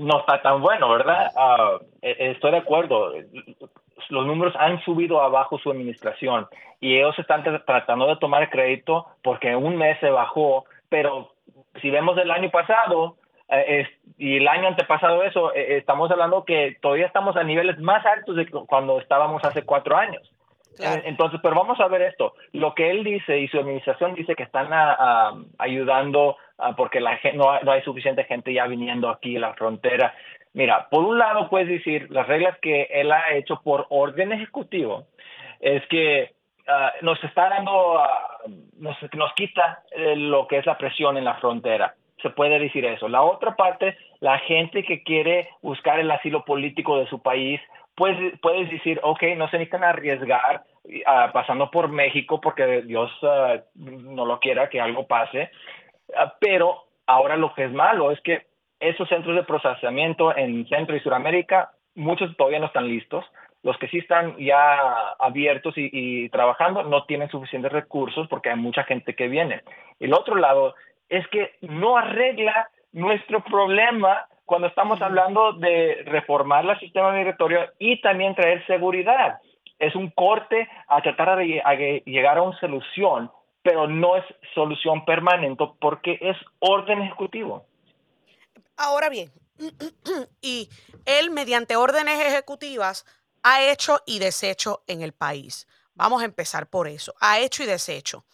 no 0.00 0.20
está 0.20 0.40
tan 0.42 0.60
bueno, 0.60 0.88
¿verdad? 0.88 1.30
Ah, 1.36 1.78
e, 2.02 2.30
estoy 2.32 2.52
de 2.52 2.58
acuerdo. 2.58 3.12
Los 4.08 4.26
números 4.26 4.54
han 4.58 4.80
subido 4.82 5.22
abajo 5.22 5.58
su 5.58 5.70
administración 5.70 6.48
y 6.80 6.96
ellos 6.96 7.18
están 7.18 7.42
tratando 7.66 8.06
de 8.06 8.16
tomar 8.16 8.48
crédito 8.50 9.06
porque 9.22 9.54
un 9.54 9.76
mes 9.76 9.98
se 10.00 10.10
bajó, 10.10 10.64
pero 10.88 11.32
si 11.80 11.90
vemos 11.90 12.16
el 12.18 12.30
año 12.30 12.50
pasado, 12.50 13.16
eh, 13.50 13.86
y 14.16 14.38
el 14.38 14.48
año 14.48 14.68
antepasado 14.68 15.22
eso, 15.22 15.52
eh, 15.54 15.76
estamos 15.76 16.10
hablando 16.10 16.44
que 16.44 16.76
todavía 16.80 17.06
estamos 17.06 17.36
a 17.36 17.42
niveles 17.44 17.78
más 17.78 18.04
altos 18.06 18.36
de 18.36 18.48
cu- 18.48 18.66
cuando 18.66 18.98
estábamos 19.00 19.44
hace 19.44 19.64
cuatro 19.64 19.96
años. 19.96 20.22
Eh, 20.78 21.02
Entonces, 21.04 21.40
pero 21.42 21.56
vamos 21.56 21.80
a 21.80 21.88
ver 21.88 22.02
esto. 22.02 22.34
Lo 22.52 22.74
que 22.74 22.90
él 22.90 23.04
dice 23.04 23.38
y 23.38 23.48
su 23.48 23.58
administración 23.58 24.14
dice 24.14 24.34
que 24.34 24.44
están 24.44 24.72
ah, 24.72 24.96
ah, 24.98 25.34
ayudando 25.58 26.36
ah, 26.58 26.74
porque 26.76 27.00
la 27.00 27.16
gen- 27.18 27.36
no, 27.36 27.50
hay, 27.50 27.82
suficiente 27.82 28.24
gente 28.24 28.52
ya 28.52 28.66
viniendo 28.66 29.08
aquí 29.08 29.36
a 29.36 29.40
la 29.40 29.54
frontera. 29.54 30.14
Mira, 30.52 30.88
por 30.90 31.04
un 31.04 31.18
lado 31.18 31.48
puedes 31.48 31.68
decir 31.68 32.06
las 32.10 32.26
reglas 32.26 32.56
que 32.60 32.82
él 32.90 33.12
ha 33.12 33.34
hecho 33.34 33.60
por 33.62 33.86
orden 33.90 34.32
ejecutivo 34.32 35.06
es 35.60 35.86
que 35.88 36.32
ah, 36.66 36.92
nos 37.02 37.22
está 37.24 37.48
dando, 37.50 38.00
nos, 38.78 38.96
nos 39.14 39.32
quita 39.34 39.82
eh, 39.90 40.16
lo 40.16 40.46
que 40.46 40.58
es 40.58 40.66
la 40.66 40.78
presión 40.78 41.16
en 41.16 41.24
la 41.24 41.34
frontera. 41.34 41.94
Se 42.22 42.30
puede 42.30 42.58
decir 42.58 42.84
eso. 42.84 43.08
La 43.08 43.22
otra 43.22 43.56
parte, 43.56 43.96
la 44.20 44.38
gente 44.40 44.82
que 44.84 45.02
quiere 45.02 45.48
buscar 45.62 45.98
el 45.98 46.10
asilo 46.10 46.44
político 46.44 46.98
de 46.98 47.06
su 47.06 47.22
país, 47.22 47.60
pues 47.94 48.16
puedes 48.40 48.70
decir, 48.70 49.00
ok, 49.02 49.22
no 49.36 49.48
se 49.48 49.58
necesitan 49.58 49.84
arriesgar 49.84 50.64
ah, 51.06 51.30
pasando 51.32 51.70
por 51.70 51.88
México 51.88 52.40
porque 52.40 52.82
Dios 52.82 53.10
ah, 53.22 53.56
no 53.74 54.24
lo 54.24 54.40
quiera 54.40 54.68
que 54.68 54.80
algo 54.80 55.06
pase. 55.06 55.50
Ah, 56.16 56.34
pero 56.40 56.84
ahora 57.06 57.36
lo 57.36 57.54
que 57.54 57.64
es 57.64 57.72
malo 57.72 58.10
es 58.10 58.20
que 58.20 58.46
esos 58.78 59.08
centros 59.08 59.36
de 59.36 59.44
procesamiento 59.44 60.34
en 60.34 60.66
Centro 60.68 60.96
y 60.96 61.00
Sudamérica, 61.00 61.72
muchos 61.94 62.34
todavía 62.36 62.60
no 62.60 62.66
están 62.66 62.88
listos. 62.88 63.24
Los 63.62 63.76
que 63.76 63.88
sí 63.88 63.98
están 63.98 64.38
ya 64.38 65.10
abiertos 65.18 65.74
y 65.76 66.30
trabajando 66.30 66.82
no 66.82 67.04
tienen 67.04 67.28
suficientes 67.28 67.70
recursos 67.70 68.26
porque 68.28 68.48
hay 68.48 68.56
mucha 68.56 68.84
gente 68.84 69.14
que 69.14 69.28
viene. 69.28 69.60
El 69.98 70.14
otro 70.14 70.36
lado 70.36 70.74
es 71.10 71.26
que 71.28 71.56
no 71.60 71.98
arregla 71.98 72.70
nuestro 72.92 73.44
problema 73.44 74.26
cuando 74.50 74.66
estamos 74.66 75.00
hablando 75.00 75.52
de 75.52 76.02
reformar 76.06 76.68
el 76.68 76.76
sistema 76.80 77.12
migratorio 77.12 77.60
y 77.78 78.00
también 78.00 78.34
traer 78.34 78.66
seguridad. 78.66 79.38
Es 79.78 79.94
un 79.94 80.10
corte 80.10 80.68
a 80.88 81.00
tratar 81.02 81.38
de 81.38 81.62
a 81.64 81.72
llegar 81.76 82.36
a 82.36 82.42
una 82.42 82.58
solución, 82.58 83.30
pero 83.62 83.86
no 83.86 84.16
es 84.16 84.24
solución 84.52 85.04
permanente 85.04 85.64
porque 85.80 86.18
es 86.20 86.36
orden 86.58 87.00
ejecutivo. 87.00 87.64
Ahora 88.76 89.08
bien, 89.08 89.30
y 90.42 90.68
él 91.04 91.30
mediante 91.30 91.76
órdenes 91.76 92.18
ejecutivas 92.18 93.06
ha 93.44 93.62
hecho 93.62 94.00
y 94.04 94.18
deshecho 94.18 94.82
en 94.88 95.02
el 95.02 95.12
país. 95.12 95.68
Vamos 95.94 96.22
a 96.22 96.24
empezar 96.24 96.66
por 96.66 96.88
eso. 96.88 97.14
Ha 97.20 97.38
hecho 97.38 97.62
y 97.62 97.66
deshecho. 97.66 98.24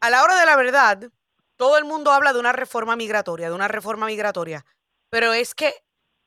A 0.00 0.08
la 0.08 0.22
hora 0.22 0.40
de 0.40 0.46
la 0.46 0.56
verdad, 0.56 1.10
todo 1.56 1.76
el 1.76 1.84
mundo 1.84 2.12
habla 2.12 2.32
de 2.32 2.40
una 2.40 2.52
reforma 2.52 2.96
migratoria, 2.96 3.50
de 3.50 3.54
una 3.54 3.68
reforma 3.68 4.06
migratoria, 4.06 4.64
pero 5.14 5.32
es 5.32 5.54
que 5.54 5.72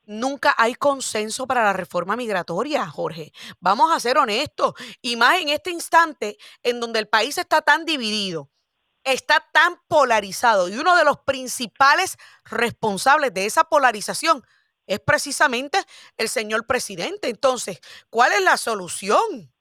nunca 0.05 0.55
hay 0.57 0.73
consenso 0.73 1.45
para 1.45 1.61
la 1.61 1.73
reforma 1.73 2.15
migratoria, 2.15 2.87
Jorge. 2.87 3.33
Vamos 3.59 3.91
a 3.91 3.99
ser 3.99 4.17
honestos. 4.17 4.75
Y 5.01 5.17
más 5.17 5.41
en 5.41 5.49
este 5.49 5.71
instante 5.71 6.37
en 6.63 6.79
donde 6.79 6.99
el 6.99 7.09
país 7.09 7.37
está 7.37 7.61
tan 7.61 7.83
dividido, 7.83 8.49
está 9.03 9.45
tan 9.51 9.75
polarizado 9.89 10.69
y 10.69 10.77
uno 10.77 10.95
de 10.95 11.03
los 11.03 11.17
principales 11.17 12.15
responsables 12.45 13.33
de 13.33 13.45
esa 13.45 13.65
polarización 13.65 14.41
es 14.85 15.01
precisamente 15.01 15.79
el 16.15 16.29
señor 16.29 16.65
presidente. 16.65 17.27
Entonces, 17.27 17.81
¿cuál 18.09 18.31
es 18.31 18.41
la 18.41 18.55
solución? 18.55 19.51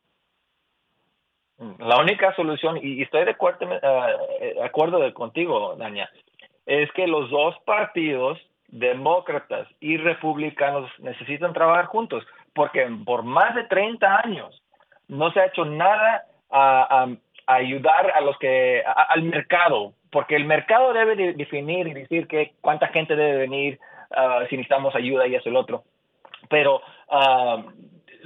La 1.80 1.98
única 1.98 2.32
solución, 2.36 2.78
y 2.80 3.02
estoy 3.02 3.24
de 3.24 3.32
acuerdo, 3.32 3.66
eh, 3.72 5.00
de- 5.00 5.14
contigo, 5.14 5.74
Dania, 5.74 6.08
es 6.64 6.88
que 6.92 7.08
los 7.08 7.28
dos 7.28 7.56
partidos, 7.64 8.38
demócratas 8.68 9.68
y 9.80 9.96
republicanos, 9.96 10.90
necesitan 10.98 11.52
trabajar 11.52 11.86
juntos, 11.86 12.24
porque 12.54 12.86
por 13.04 13.22
más 13.22 13.54
de 13.54 13.64
30 13.64 14.20
años 14.24 14.62
no 15.08 15.30
se 15.32 15.40
ha 15.40 15.46
hecho 15.46 15.64
nada 15.64 16.24
a, 16.50 17.06
ayudar 17.46 18.10
a 18.10 18.20
los 18.22 18.36
que 18.38 18.82
al 18.84 19.22
mercado, 19.22 19.92
porque 20.10 20.34
el 20.34 20.46
mercado 20.46 20.92
debe 20.92 21.14
de 21.14 21.32
definir 21.34 21.86
y 21.86 21.94
decir 21.94 22.26
que 22.26 22.54
cuánta 22.60 22.88
gente 22.88 23.14
debe 23.14 23.38
venir 23.38 23.78
ah, 24.10 24.40
si 24.48 24.56
necesitamos 24.56 24.96
ayuda 24.96 25.28
y 25.28 25.36
eso 25.36 25.48
el 25.48 25.56
otro. 25.56 25.84
Pero 26.48 26.82
ah, 27.08 27.62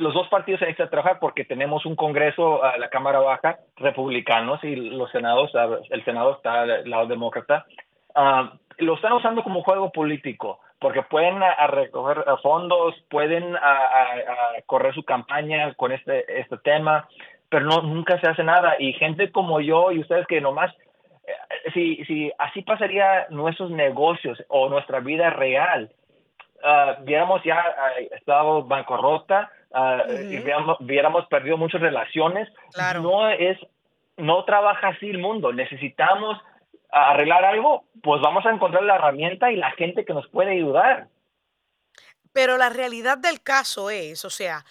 los 0.01 0.15
dos 0.15 0.29
partidos 0.29 0.63
necesitan 0.63 0.89
trabajar 0.89 1.19
porque 1.21 1.45
tenemos 1.45 1.85
un 1.85 1.97
Congreso, 1.97 2.65
ah, 2.65 2.79
la 2.79 2.89
Cámara 2.89 3.21
Baja, 3.21 3.59
republicanos 3.77 4.65
y 4.65 4.75
los 4.75 5.11
senados, 5.11 5.53
el 5.91 6.05
Senado 6.05 6.37
está 6.37 6.65
del 6.65 6.89
lado 6.89 7.07
demócrata, 7.07 7.67
ah, 8.15 8.55
lo 8.81 8.95
están 8.95 9.13
usando 9.13 9.43
como 9.43 9.63
juego 9.63 9.91
político 9.93 10.61
porque 10.79 11.03
pueden 11.03 11.43
a, 11.43 11.51
a 11.53 11.67
recoger 11.67 12.25
ah, 12.27 12.37
fondos, 12.43 12.95
pueden 13.11 13.55
a, 13.57 13.59
a- 13.61 14.57
a 14.57 14.63
correr 14.67 14.95
su 14.95 15.03
campaña 15.05 15.73
con 15.75 15.93
este, 15.93 16.41
este 16.41 16.57
tema, 16.59 17.07
pero 17.51 17.67
no, 17.67 17.83
nunca 17.83 18.19
se 18.21 18.29
hace 18.29 18.43
nada. 18.45 18.77
Y 18.79 18.93
gente 18.95 19.31
como 19.31 19.61
yo 19.61 19.93
y 19.93 19.99
ustedes 20.01 20.27
que 20.27 20.41
nomás 20.41 20.73
eh, 21.27 21.71
si, 21.75 22.05
si 22.07 22.33
así 22.39 22.63
pasaría 22.63 23.27
nuestros 23.31 23.71
negocios 23.71 24.43
o 24.49 24.69
nuestra 24.71 25.01
vida 25.01 25.29
real, 25.31 25.91
ah, 26.65 26.97
viéramos 27.03 27.43
ya 27.45 27.59
ah, 27.59 27.91
estado 28.17 28.63
bancarrota, 28.65 29.51
ah, 29.75 30.03
y 30.09 30.37
Ujú. 30.37 30.45
viéramos, 30.45 30.77
viéramos 30.81 31.27
perdido 31.27 31.57
muchas 31.59 31.81
relaciones. 31.83 32.49
Claro. 32.73 33.03
No 33.03 33.29
es, 33.29 33.59
no 34.17 34.45
trabaja 34.45 34.89
así 34.89 35.11
el 35.11 35.19
mundo. 35.19 35.53
Necesitamos 35.53 36.39
arreglar 36.93 37.45
algo, 37.45 37.85
pues 38.03 38.21
vamos 38.21 38.45
a 38.47 38.51
encontrar 38.51 38.83
la 38.83 38.97
herramienta 38.97 39.51
y 39.51 39.57
la 39.57 39.71
gente 39.73 40.05
que 40.05 40.15
nos 40.15 40.29
puede 40.29 40.53
ayudar. 40.53 41.09
Pero 42.33 42.57
la 42.57 42.69
realidad 42.69 43.19
del 43.19 43.43
caso 43.43 43.91
es, 43.91 44.25
o 44.25 44.31
sea, 44.31 44.65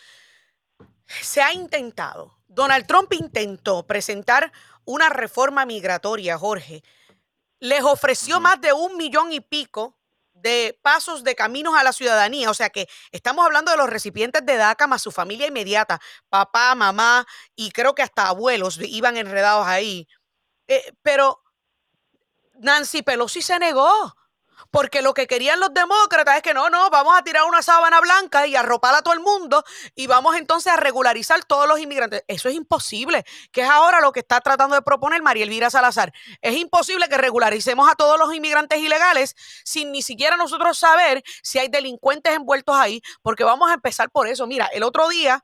se 1.06 1.42
ha 1.42 1.54
intentado. 1.54 2.38
Donald 2.48 2.86
Trump 2.88 3.14
intentó 3.14 3.86
presentar 3.86 4.52
una 4.86 5.10
reforma 5.10 5.66
migratoria, 5.66 6.38
Jorge. 6.38 6.84
Les 7.60 7.84
ofreció 7.84 8.40
más 8.40 8.60
de 8.62 8.74
un 8.74 8.98
millón 8.98 9.32
y 9.34 9.42
pico 9.42 10.00
de 10.34 10.80
pasos 10.82 11.24
de 11.24 11.36
caminos 11.36 11.76
a 11.76 11.84
la 11.84 11.94
ciudadanía. 11.94 12.50
O 12.50 12.54
sea 12.54 12.70
que 12.70 12.88
estamos 13.12 13.46
hablando 13.46 13.72
de 13.72 13.78
los 13.78 13.90
recipientes 13.90 14.46
de 14.46 14.56
DACA 14.56 14.88
más 14.88 15.02
su 15.02 15.12
familia 15.12 15.48
inmediata, 15.48 16.00
papá, 16.30 16.74
mamá 16.76 17.26
y 17.56 17.72
creo 17.72 17.94
que 17.94 18.02
hasta 18.02 18.28
abuelos 18.28 18.80
iban 18.82 19.18
enredados 19.18 19.68
ahí. 19.68 20.08
Eh, 20.68 20.94
pero 21.02 21.42
Nancy 22.60 23.02
Pelosi 23.02 23.41
se 23.41 23.60
negó. 23.60 24.15
Porque 24.72 25.02
lo 25.02 25.15
que 25.15 25.26
querían 25.26 25.60
los 25.60 25.74
demócratas 25.74 26.36
es 26.36 26.41
que 26.43 26.54
no, 26.54 26.69
no, 26.69 26.91
vamos 26.91 27.17
a 27.17 27.24
tirar 27.24 27.45
una 27.45 27.63
sábana 27.63 28.00
blanca 28.02 28.45
y 28.45 28.56
arropar 28.56 28.93
a 28.93 29.02
todo 29.02 29.15
el 29.15 29.19
mundo 29.19 29.63
y 29.95 30.06
vamos 30.06 30.36
entonces 30.36 30.72
a 30.72 30.78
regularizar 30.78 31.43
todos 31.45 31.67
los 31.67 31.80
inmigrantes. 31.80 32.24
Eso 32.28 32.50
es 32.50 32.56
imposible, 32.56 33.24
que 33.52 33.62
es 33.62 33.69
ahora 33.69 34.00
lo 34.00 34.12
que 34.12 34.19
está 34.19 34.41
tratando 34.41 34.76
de 34.76 34.84
proponer 34.84 35.24
María 35.24 35.43
Elvira 35.43 35.72
Salazar. 35.72 36.13
Es 36.41 36.56
imposible 36.56 37.08
que 37.10 37.17
regularicemos 37.17 37.89
a 37.89 37.95
todos 37.95 38.19
los 38.19 38.32
inmigrantes 38.34 38.80
ilegales 38.80 39.36
sin 39.63 39.91
ni 39.91 40.04
siquiera 40.04 40.38
nosotros 40.38 40.78
saber 40.78 41.24
si 41.41 41.58
hay 41.58 41.69
delincuentes 41.69 42.36
envueltos 42.36 42.76
ahí, 42.76 43.02
porque 43.24 43.43
vamos 43.43 43.72
a 43.72 43.74
empezar 43.74 44.12
por 44.12 44.28
eso. 44.28 44.45
Mira, 44.45 44.67
el 44.67 44.84
otro 44.84 45.10
día 45.10 45.43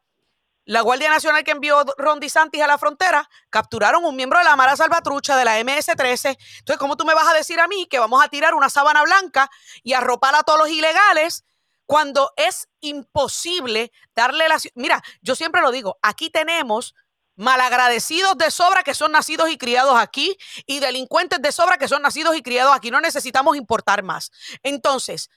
la 0.66 0.82
Guardia 0.82 1.10
Nacional 1.10 1.44
que 1.44 1.52
envió 1.52 1.84
Ron 1.98 2.20
DeSantis 2.20 2.62
a 2.62 2.68
la 2.68 2.78
frontera 2.78 3.30
capturaron 3.50 4.04
un 4.04 4.16
miembro 4.16 4.40
de 4.40 4.46
la 4.46 4.56
Mara 4.56 4.76
Salvatrucha 4.76 5.38
de 5.38 5.46
la 5.46 5.60
MS-13. 5.60 6.38
Entonces, 6.60 6.78
¿cómo 6.80 6.98
tú 6.98 7.06
me 7.06 7.14
vas 7.14 7.28
a 7.28 7.34
decir 7.34 7.60
a 7.60 7.68
mí 7.68 7.86
que 7.86 8.00
vamos 8.00 8.24
a 8.24 8.28
tirar 8.30 8.56
una 8.56 8.70
sábana 8.70 9.04
blanca 9.04 9.50
y 9.84 9.94
arropar 9.94 10.36
a 10.36 10.44
todos 10.44 10.60
los 10.60 10.70
ilegales 10.70 11.46
cuando 11.86 12.32
es 12.36 12.68
imposible 12.82 13.92
darle 14.16 14.50
la... 14.50 14.58
Mira, 14.74 15.04
yo 15.22 15.36
siempre 15.36 15.62
lo 15.62 15.72
digo, 15.72 15.98
aquí 16.02 16.32
tenemos 16.32 16.96
malagradecidos 17.36 18.38
de 18.38 18.50
sobra 18.50 18.84
que 18.84 18.94
son 18.94 19.12
nacidos 19.12 19.50
y 19.50 19.58
criados 19.58 19.98
aquí 19.98 20.38
y 20.66 20.80
delincuentes 20.80 21.42
de 21.42 21.52
sobra 21.52 21.78
que 21.78 21.88
son 21.88 22.02
nacidos 22.02 22.36
y 22.36 22.42
criados 22.42 22.76
aquí. 22.76 22.92
No 22.92 23.02
necesitamos 23.02 23.56
importar 23.58 24.04
más. 24.04 24.32
Entonces, 24.64 25.30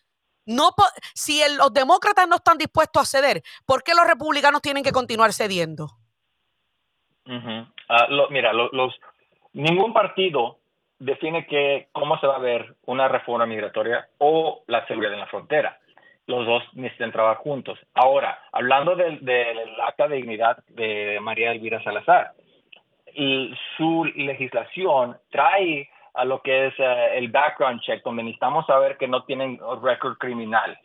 no 0.49 0.71
si 1.15 1.43
el- 1.43 1.57
los 1.57 1.73
demócratas 1.73 2.27
no 2.29 2.37
están 2.37 2.59
dispuestos 2.59 3.03
a 3.03 3.05
ceder, 3.19 3.43
¿por 3.67 3.83
qué 3.83 3.95
los 3.95 4.07
republicanos 4.07 4.63
tienen 4.63 4.83
que 4.83 4.93
continuar 4.93 5.33
cediendo? 5.33 5.89
Ah, 7.89 8.07
lo- 8.09 8.29
mira, 8.31 8.53
lo- 8.53 8.71
los, 8.73 8.95
ningún 9.53 9.93
partido 9.93 10.59
define 10.99 11.47
que, 11.47 11.89
cómo 11.93 12.19
se 12.19 12.27
va 12.27 12.37
a 12.37 12.41
ver 12.41 12.75
una 12.87 13.09
reforma 13.09 13.47
migratoria 13.47 14.09
o 14.19 14.65
la 14.67 14.87
seguridad 14.87 15.13
en 15.15 15.21
la 15.21 15.27
frontera. 15.27 15.79
Los 16.27 16.45
dos 16.47 16.63
necesitan 16.75 17.13
trabajar 17.13 17.39
juntos. 17.39 17.79
Ahora, 17.95 18.39
hablando 18.53 18.97
del, 18.97 19.25
del 19.25 19.81
acta 19.81 20.09
de 20.09 20.17
dignidad 20.17 20.59
de 20.69 21.19
María 21.21 21.53
Elvira 21.53 21.83
Salazar, 21.83 22.33
su 23.77 24.05
legislación 24.15 25.19
trae 25.31 25.89
a 26.19 26.25
lo 26.25 26.43
que 26.43 26.67
es 26.67 26.75
eh, 26.79 27.19
el 27.19 27.29
background 27.29 27.81
check, 27.83 28.03
donde 28.05 28.23
necesitamos 28.25 28.67
saber 28.67 28.97
que 28.99 29.07
no 29.09 29.25
tienen 29.25 29.59
récord 29.83 30.19
criminal. 30.19 30.77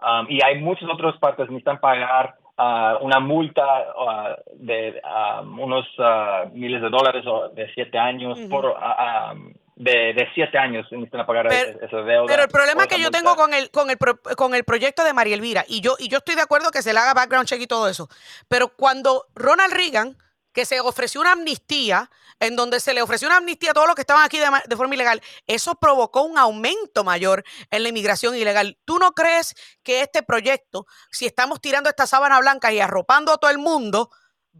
Um, 0.00 0.26
y 0.30 0.40
hay 0.44 0.60
muchas 0.60 0.88
otras 0.88 1.16
partes, 1.18 1.48
necesitan 1.50 1.78
pagar 1.80 2.36
ah, 2.56 2.98
una 3.00 3.18
multa 3.20 3.64
ah, 3.64 4.36
de 4.54 5.00
ah, 5.04 5.42
unos 5.44 5.86
ah, 5.98 6.44
miles 6.52 6.80
de 6.80 6.88
dólares 6.88 7.24
o 7.26 7.48
de 7.50 7.72
siete 7.74 7.98
años 7.98 8.38
Ujú. 8.38 8.48
por 8.48 8.66
ah, 8.78 8.96
ah, 8.98 9.34
de, 9.74 10.12
de 10.14 10.28
siete 10.34 10.56
años 10.58 10.86
necesitan 10.90 11.26
pagar 11.26 11.46
Pero- 11.48 11.84
esa 11.84 11.96
deuda. 12.02 12.26
Pero 12.28 12.42
el 12.44 12.48
problema 12.48 12.86
que 12.86 12.96
yo 12.96 13.04
multa. 13.10 13.18
tengo 13.18 13.36
con 13.36 13.52
el, 13.54 13.70
con 13.70 13.90
el, 13.90 13.96
pro- 13.98 14.18
con 14.36 14.54
el 14.54 14.64
proyecto 14.64 15.04
de 15.04 15.12
María 15.14 15.34
Elvira, 15.34 15.64
y 15.68 15.80
yo, 15.80 15.94
y 15.98 16.08
yo 16.08 16.18
estoy 16.18 16.34
de 16.36 16.42
acuerdo 16.42 16.70
que 16.70 16.82
se 16.82 16.92
le 16.92 16.98
haga 17.00 17.14
background 17.14 17.46
check 17.46 17.60
y 17.60 17.66
todo 17.66 17.88
eso, 17.88 18.08
pero 18.48 18.68
cuando 18.76 19.26
Ronald 19.34 19.72
Reagan, 19.74 20.16
que 20.52 20.64
se 20.66 20.80
ofreció 20.80 21.20
una 21.20 21.32
amnistía, 21.32 22.10
en 22.40 22.56
donde 22.56 22.80
se 22.80 22.94
le 22.94 23.02
ofreció 23.02 23.28
una 23.28 23.36
amnistía 23.36 23.70
a 23.70 23.74
todos 23.74 23.86
los 23.86 23.94
que 23.94 24.02
estaban 24.02 24.24
aquí 24.24 24.38
de, 24.38 24.50
ma- 24.50 24.62
de 24.66 24.76
forma 24.76 24.94
ilegal, 24.94 25.22
eso 25.46 25.74
provocó 25.76 26.22
un 26.22 26.38
aumento 26.38 27.04
mayor 27.04 27.44
en 27.70 27.82
la 27.82 27.88
inmigración 27.90 28.34
ilegal. 28.36 28.78
¿Tú 28.84 28.98
no 28.98 29.12
crees 29.12 29.54
que 29.82 30.00
este 30.02 30.22
proyecto, 30.22 30.86
si 31.10 31.26
estamos 31.26 31.60
tirando 31.60 31.88
esta 31.90 32.06
sábana 32.06 32.38
blanca 32.40 32.72
y 32.72 32.80
arropando 32.80 33.32
a 33.32 33.38
todo 33.38 33.50
el 33.50 33.58
mundo, 33.58 34.10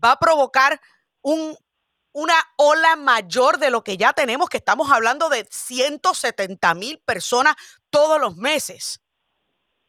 va 0.02 0.12
a 0.12 0.18
provocar 0.18 0.80
un, 1.22 1.56
una 2.12 2.34
ola 2.56 2.96
mayor 2.96 3.58
de 3.58 3.70
lo 3.70 3.82
que 3.82 3.96
ya 3.96 4.12
tenemos, 4.12 4.48
que 4.48 4.56
estamos 4.58 4.90
hablando 4.92 5.28
de 5.28 5.48
170 5.50 6.74
mil 6.74 6.98
personas 7.00 7.56
todos 7.90 8.20
los 8.20 8.36
meses. 8.36 9.00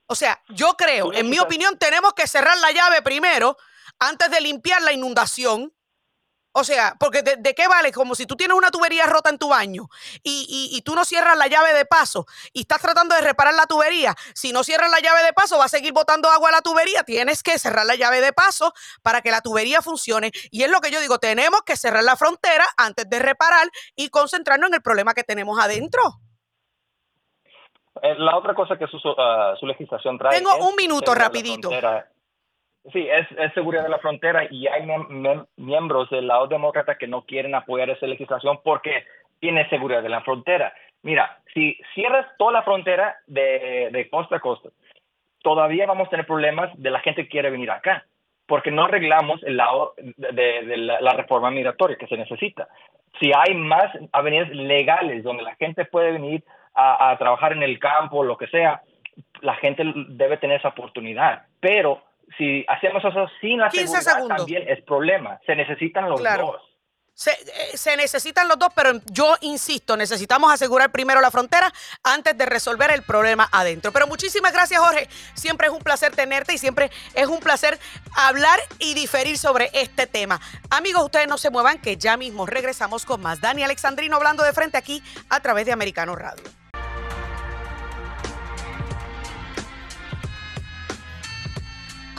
O 0.08 0.16
sea, 0.16 0.42
yo 0.50 0.76
creo, 0.76 1.14
en 1.14 1.30
mi 1.30 1.38
opinión, 1.46 1.78
tenemos 1.78 2.14
que 2.14 2.26
cerrar 2.28 2.58
la 2.58 2.72
llave 2.72 3.02
primero 3.04 3.58
antes 4.00 4.32
de 4.32 4.42
limpiar 4.42 4.82
la 4.82 4.92
inundación. 4.92 5.74
O 6.52 6.64
sea, 6.64 6.96
porque 7.00 7.22
de, 7.22 7.36
de 7.38 7.54
qué 7.54 7.68
vale? 7.68 7.92
Como 7.92 8.16
si 8.16 8.26
tú 8.26 8.36
tienes 8.36 8.58
una 8.58 8.72
tubería 8.72 9.06
rota 9.06 9.30
en 9.30 9.38
tu 9.38 9.50
baño 9.50 9.88
y, 10.24 10.46
y- 10.50 10.76
y 10.76 10.82
tú 10.82 10.96
no 10.96 11.06
cierras 11.06 11.38
la 11.38 11.46
llave 11.48 11.74
de 11.74 11.86
paso 11.86 12.26
y 12.54 12.62
estás 12.62 12.82
tratando 12.82 13.14
de 13.16 13.22
reparar 13.22 13.54
la 13.54 13.68
tubería. 13.68 14.16
Si 14.34 14.52
no 14.52 14.64
cierras 14.64 14.90
la 14.90 15.00
llave 15.00 15.22
de 15.24 15.32
paso, 15.34 15.60
va 15.60 15.66
a 15.66 15.70
seguir 15.70 15.94
botando 15.94 16.28
agua 16.30 16.50
a 16.50 16.54
la 16.54 16.62
tubería. 16.62 17.04
Tienes 17.04 17.44
que 17.44 17.60
cerrar 17.60 17.86
la 17.86 17.96
llave 17.96 18.20
de 18.20 18.34
paso 18.34 18.74
para 19.04 19.22
que 19.22 19.30
la 19.30 19.42
tubería 19.42 19.82
funcione. 19.84 20.32
Y 20.50 20.64
es 20.64 20.72
lo 20.72 20.82
que 20.82 20.90
yo 20.92 21.00
digo, 21.02 21.20
tenemos 21.20 21.62
que 21.62 21.78
cerrar 21.78 22.04
la 22.04 22.16
frontera 22.18 22.66
antes 22.78 23.08
de 23.08 23.20
reparar 23.20 23.70
y 23.96 24.10
concentrarnos 24.10 24.70
en 24.70 24.74
el 24.74 24.82
problema 24.82 25.14
que 25.14 25.24
tenemos 25.24 25.60
adentro. 25.60 26.02
Eh, 28.02 28.16
La 28.18 28.38
otra 28.38 28.56
cosa 28.56 28.78
que 28.78 28.88
su, 28.88 28.98
ah, 29.18 29.54
su 29.60 29.66
legislación 29.68 30.18
trae. 30.18 30.38
Tengo 30.38 30.56
es 30.56 30.62
un 30.66 30.76
minuto, 30.76 31.14
la 31.14 31.22
rapidito. 31.26 31.70
Sí, 32.94 33.08
es, 33.10 33.54
seguridad 33.54 33.84
de 33.84 33.90
la 33.90 34.00
frontera 34.00 34.48
y 34.50 34.68
hay 34.68 34.84
mem- 34.84 35.48
miembros 35.58 36.10
del 36.10 36.28
lado 36.28 36.48
demócrata 36.48 36.98
que 36.98 37.08
no 37.08 37.24
quieren 37.24 37.54
apoyar 37.54 37.90
esa 37.90 38.08
legislación 38.08 38.60
porque 38.64 39.06
tiene 39.40 39.68
seguridad 39.70 40.02
de 40.02 40.10
la 40.10 40.22
frontera. 40.22 40.74
Mira, 41.04 41.40
si 41.54 41.78
cierras 41.94 42.26
toda 42.38 42.54
la 42.54 42.64
frontera 42.64 43.18
de, 43.28 44.08
costa 44.10 44.38
a 44.38 44.40
costa, 44.40 44.70
todavía 45.42 45.86
vamos 45.86 46.08
a 46.08 46.10
tener 46.12 46.26
problemas 46.26 46.72
de 46.78 46.90
la 46.90 47.00
gente 47.00 47.24
que 47.24 47.30
quiere 47.30 47.50
venir 47.50 47.70
acá, 47.70 48.06
porque 48.48 48.72
no 48.72 48.86
arreglamos 48.86 49.42
el 49.44 49.58
lado 49.58 49.94
de, 49.98 50.78
la, 50.78 51.14
reforma 51.14 51.52
migratoria 51.52 51.98
que 51.98 52.08
se 52.08 52.18
necesita. 52.18 52.68
Si 53.20 53.32
hay 53.36 53.56
más 53.56 53.92
avenidas 54.12 54.50
legales 54.50 55.24
donde 55.24 55.44
la 55.44 55.56
gente 55.56 55.86
puede 55.86 56.12
venir 56.14 56.44
a, 56.74 57.12
a 57.12 57.18
trabajar 57.18 57.54
en 57.54 57.64
el 57.64 57.78
campo, 57.78 58.24
lo 58.24 58.38
que 58.38 58.48
sea, 58.48 58.82
la 59.42 59.56
gente 59.56 59.84
debe 60.10 60.38
tener 60.38 60.60
esa 60.60 60.70
oportunidad. 60.70 61.44
Pero 61.60 62.02
si 62.38 62.66
hacemos 62.68 63.04
eso 63.04 63.28
sin 63.42 63.60
la 63.60 63.70
15 63.70 63.88
seguridad, 63.88 64.14
segundos. 64.14 64.38
también 64.38 64.66
es 64.68 64.84
problema. 64.84 65.40
Se 65.46 65.56
necesitan 65.56 66.10
los 66.10 66.20
Claro. 66.20 66.46
dos. 66.48 66.62
Se, 67.14 67.32
eh, 67.32 67.76
se 67.76 67.98
necesitan 67.98 68.48
los 68.48 68.58
dos, 68.58 68.70
pero 68.74 68.94
yo 69.12 69.36
insisto, 69.42 69.98
necesitamos 69.98 70.54
asegurar 70.54 70.90
primero 70.90 71.20
la 71.20 71.30
frontera 71.30 71.70
antes 72.02 72.38
de 72.38 72.46
resolver 72.46 72.92
el 72.92 73.04
problema 73.04 73.50
adentro. 73.52 73.92
Pero 73.92 74.08
muchísimas 74.08 74.54
gracias, 74.54 74.80
Jorge. 74.80 75.10
Siempre 75.34 75.68
es 75.68 75.74
un 75.74 75.80
placer 75.80 76.16
tenerte 76.16 76.54
y 76.54 76.58
siempre 76.58 76.90
es 77.16 77.28
un 77.28 77.42
placer 77.42 77.78
hablar 78.16 78.58
y 78.78 78.94
diferir 78.94 79.38
sobre 79.38 79.70
este 79.74 80.08
tema. 80.08 80.40
Amigos, 80.70 81.04
ustedes 81.04 81.28
no 81.28 81.38
se 81.38 81.50
muevan, 81.50 81.82
que 81.82 81.98
ya 81.98 82.16
mismo 82.16 82.46
regresamos 82.46 83.04
con 83.06 83.20
más. 83.22 83.42
Dani 83.42 83.64
Alexandrino 83.64 84.16
hablando 84.16 84.44
de 84.44 84.54
frente 84.54 84.78
aquí 84.78 85.04
a 85.30 85.42
través 85.42 85.66
de 85.66 85.74
Americano 85.74 86.16
Radio. 86.16 86.44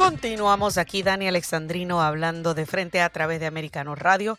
Continuamos 0.01 0.79
aquí, 0.79 1.03
Dani 1.03 1.29
Alexandrino, 1.29 2.01
hablando 2.01 2.55
de 2.55 2.65
frente 2.65 3.03
a 3.03 3.11
través 3.11 3.39
de 3.39 3.45
Americano 3.45 3.95
Radio. 3.95 4.39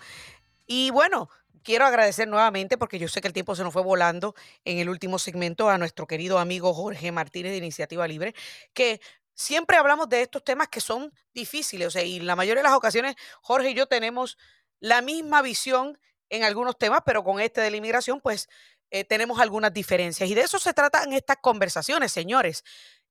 Y 0.66 0.90
bueno, 0.90 1.30
quiero 1.62 1.86
agradecer 1.86 2.28
nuevamente, 2.28 2.80
porque 2.80 2.98
yo 2.98 3.08
sé 3.08 3.22
que 3.22 3.28
el 3.28 3.34
tiempo 3.34 3.56
se 3.56 3.64
nos 3.64 3.72
fue 3.72 3.84
volando 3.84 4.34
en 4.66 4.80
el 4.80 4.90
último 4.90 5.20
segmento, 5.20 5.70
a 5.70 5.78
nuestro 5.78 6.08
querido 6.08 6.40
amigo 6.40 6.74
Jorge 6.74 7.12
Martínez 7.12 7.52
de 7.52 7.60
Iniciativa 7.60 8.08
Libre, 8.08 8.34
que 8.74 9.02
siempre 9.36 9.78
hablamos 9.78 10.10
de 10.10 10.24
estos 10.24 10.44
temas 10.44 10.68
que 10.68 10.82
son 10.82 11.14
difíciles. 11.32 11.90
O 11.90 11.92
sea, 11.92 12.02
y 12.02 12.20
la 12.22 12.36
mayoría 12.36 12.64
de 12.64 12.68
las 12.68 12.76
ocasiones, 12.76 13.16
Jorge 13.44 13.70
y 13.70 13.74
yo 13.76 13.86
tenemos 13.86 14.40
la 14.80 15.04
misma 15.04 15.44
visión 15.44 16.00
en 16.32 16.44
algunos 16.44 16.76
temas, 16.76 17.02
pero 17.06 17.24
con 17.24 17.40
este 17.40 17.62
de 17.62 17.70
la 17.70 17.78
inmigración, 17.78 18.20
pues 18.20 18.50
eh, 18.90 19.04
tenemos 19.04 19.40
algunas 19.40 19.72
diferencias. 19.72 20.28
Y 20.28 20.34
de 20.34 20.42
eso 20.42 20.58
se 20.58 20.74
tratan 20.74 21.14
estas 21.14 21.38
conversaciones, 21.38 22.12
señores. 22.12 22.64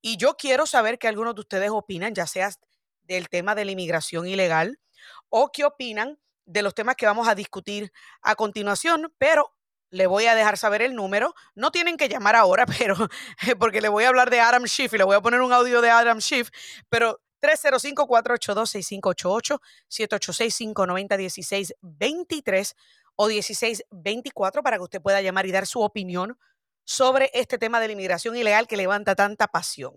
Y 0.03 0.17
yo 0.17 0.37
quiero 0.37 0.67
saber 0.67 0.99
qué 0.99 1.09
algunos 1.09 1.35
de 1.35 1.43
ustedes 1.43 1.71
opinan, 1.71 2.15
ya 2.15 2.27
sea 2.27 2.51
del 3.03 3.29
tema 3.29 3.55
de 3.55 3.65
la 3.65 3.73
inmigración 3.73 4.27
ilegal 4.27 4.79
o 5.29 5.51
qué 5.53 5.65
opinan 5.65 6.19
de 6.47 6.63
los 6.63 6.75
temas 6.75 6.97
que 6.97 7.07
vamos 7.07 7.29
a 7.29 7.35
discutir 7.35 7.93
a 8.23 8.35
continuación, 8.35 9.13
pero 9.19 9.55
le 9.91 10.07
voy 10.07 10.27
a 10.27 10.35
dejar 10.35 10.57
saber 10.57 10.83
el 10.83 10.95
número. 10.95 11.35
No 11.55 11.71
tienen 11.71 11.97
que 11.97 12.09
llamar 12.09 12.37
ahora, 12.37 12.67
pero 12.79 12.97
porque 13.59 13.81
le 13.81 13.89
voy 13.89 14.05
a 14.05 14.09
hablar 14.09 14.31
de 14.31 14.41
Adam 14.41 14.67
Schiff 14.67 14.95
y 14.95 14.99
le 14.99 15.05
voy 15.05 15.17
a 15.17 15.21
poner 15.21 15.41
un 15.41 15.53
audio 15.53 15.81
de 15.81 15.91
Adam 15.91 16.21
Schiff, 16.21 16.51
pero 16.89 17.21
305-482-6588, 17.43 19.61
786-590-1623 19.89 22.75
o 23.17 23.29
1624 23.29 24.63
para 24.63 24.77
que 24.77 24.83
usted 24.83 25.03
pueda 25.03 25.21
llamar 25.21 25.47
y 25.47 25.53
dar 25.53 25.67
su 25.67 25.81
opinión 25.81 26.39
sobre 26.85 27.31
este 27.35 27.59
tema 27.59 27.81
de 27.81 27.89
la 27.89 27.93
inmigración 27.93 28.37
ilegal 28.37 28.67
que 28.67 28.77
levanta 28.77 29.15
tanta 29.15 29.49
pasión. 29.49 29.95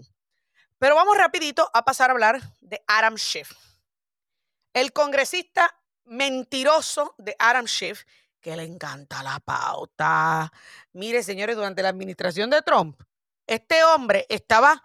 Pero 0.78 0.96
vamos 0.96 1.18
rapidito 1.18 1.70
a 1.74 1.86
pasar 1.86 2.10
a 2.10 2.14
hablar 2.14 2.42
de 2.62 2.84
Adam 2.88 3.16
Schiff. 3.16 3.52
El 4.74 4.92
congresista 4.92 5.74
mentiroso 6.06 7.16
de 7.18 7.36
Adam 7.40 7.68
Schiff, 7.68 8.04
que 8.42 8.56
le 8.58 8.64
encanta 8.64 9.24
la 9.24 9.40
pauta. 9.40 10.52
Mire, 10.92 11.24
señores, 11.24 11.56
durante 11.56 11.82
la 11.82 11.90
administración 11.90 12.50
de 12.50 12.62
Trump, 12.62 13.02
este 13.48 13.84
hombre 13.84 14.26
estaba 14.30 14.82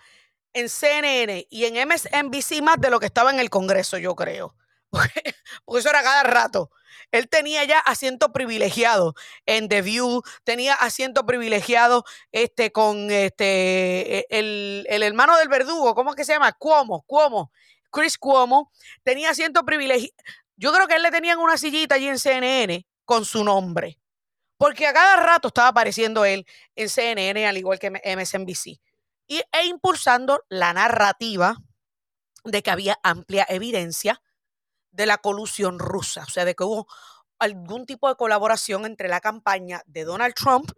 en 0.53 0.69
CNN 0.69 1.47
y 1.51 1.65
en 1.65 1.89
MSNBC 1.89 2.63
más 2.63 2.81
de 2.81 2.91
lo 2.91 3.01
que 3.01 3.07
estaba 3.07 3.31
en 3.31 3.41
el 3.41 3.51
Congreso, 3.51 3.99
yo 3.99 4.15
creo. 4.15 4.55
Porque, 4.91 5.35
eso 5.79 5.91
era 5.91 6.03
cada 6.03 6.23
rato. 6.23 6.71
Él 7.11 7.29
tenía 7.29 7.65
ya 7.65 7.79
asiento 7.79 8.33
privilegiado 8.33 9.15
en 9.47 9.69
The 9.69 9.83
View, 9.83 10.23
tenía 10.45 10.75
asiento 10.75 11.25
privilegiado 11.25 12.05
este, 12.33 12.73
con 12.73 13.11
este, 13.11 14.19
e- 14.19 14.27
el, 14.31 14.87
el 14.89 15.03
hermano 15.03 15.37
del 15.39 15.49
verdugo, 15.49 15.95
¿cómo 15.95 16.11
es 16.11 16.17
que 16.17 16.25
se 16.25 16.33
llama? 16.33 16.53
Cuomo, 16.53 17.03
Cuomo, 17.07 17.51
Chris 17.91 18.19
Cuomo, 18.19 18.71
tenía 19.03 19.31
asiento 19.31 19.65
privilegiado. 19.65 20.15
Yo 20.57 20.73
creo 20.73 20.87
que 20.87 20.97
él 20.97 21.03
le 21.03 21.11
tenían 21.11 21.39
una 21.39 21.57
sillita 21.57 21.95
allí 21.95 22.09
en 22.09 22.19
CNN 22.19 22.87
con 23.05 23.25
su 23.25 23.45
nombre, 23.45 23.99
porque 24.59 24.87
a 24.87 24.93
cada 24.93 25.17
rato 25.17 25.49
estaba 25.49 25.69
apareciendo 25.69 26.25
él 26.25 26.47
en 26.77 26.89
CNN, 26.89 27.47
al 27.47 27.57
igual 27.57 27.79
que 27.79 27.91
MSNBC, 27.91 28.81
y, 29.29 29.43
e 29.53 29.67
impulsando 29.67 30.43
la 30.49 30.73
narrativa 30.73 31.57
de 32.45 32.63
que 32.63 32.71
había 32.71 32.99
amplia 33.03 33.47
evidencia 33.49 34.21
de 34.91 35.07
la 35.07 35.19
colusión 35.19 35.79
rusa, 35.79 36.25
o 36.27 36.31
sea, 36.31 36.45
de 36.45 36.55
que 36.55 36.65
hubo 36.65 36.87
algún 37.39 37.87
tipo 37.87 38.09
de 38.09 38.17
colaboración 38.17 38.85
entre 38.85 39.09
la 39.09 39.21
campaña 39.21 39.83
de 39.87 40.05
Donald 40.05 40.35
Trump 40.35 40.73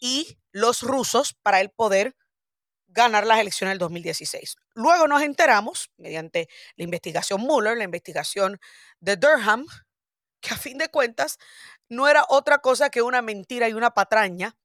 y 0.00 0.38
los 0.52 0.82
rusos 0.82 1.34
para 1.42 1.60
el 1.60 1.70
poder 1.70 2.16
ganar 2.88 3.26
las 3.26 3.38
elecciones 3.38 3.72
del 3.72 3.78
2016. 3.78 4.56
Luego 4.74 5.06
nos 5.06 5.22
enteramos, 5.22 5.90
mediante 5.96 6.48
la 6.76 6.84
investigación 6.84 7.40
Mueller, 7.40 7.76
la 7.76 7.84
investigación 7.84 8.60
de 9.00 9.16
Durham, 9.16 9.66
que 10.40 10.54
a 10.54 10.56
fin 10.56 10.78
de 10.78 10.88
cuentas 10.88 11.38
no 11.88 12.08
era 12.08 12.24
otra 12.28 12.58
cosa 12.58 12.90
que 12.90 13.02
una 13.02 13.22
mentira 13.22 13.68
y 13.68 13.72
una 13.72 13.92
patraña 13.92 14.56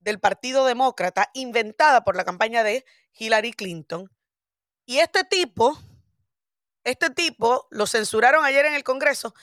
del 0.00 0.20
Partido 0.20 0.64
Demócrata 0.64 1.30
inventada 1.34 2.04
por 2.04 2.16
la 2.16 2.24
campaña 2.24 2.62
de 2.62 2.84
Hillary 3.12 3.52
Clinton. 3.52 4.10
Y 4.86 4.98
este 4.98 5.24
tipo, 5.24 5.78
este 6.84 7.10
tipo 7.10 7.66
lo 7.70 7.86
censuraron 7.86 8.44
ayer 8.44 8.66
en 8.66 8.74
el 8.74 8.84
Congreso, 8.84 9.34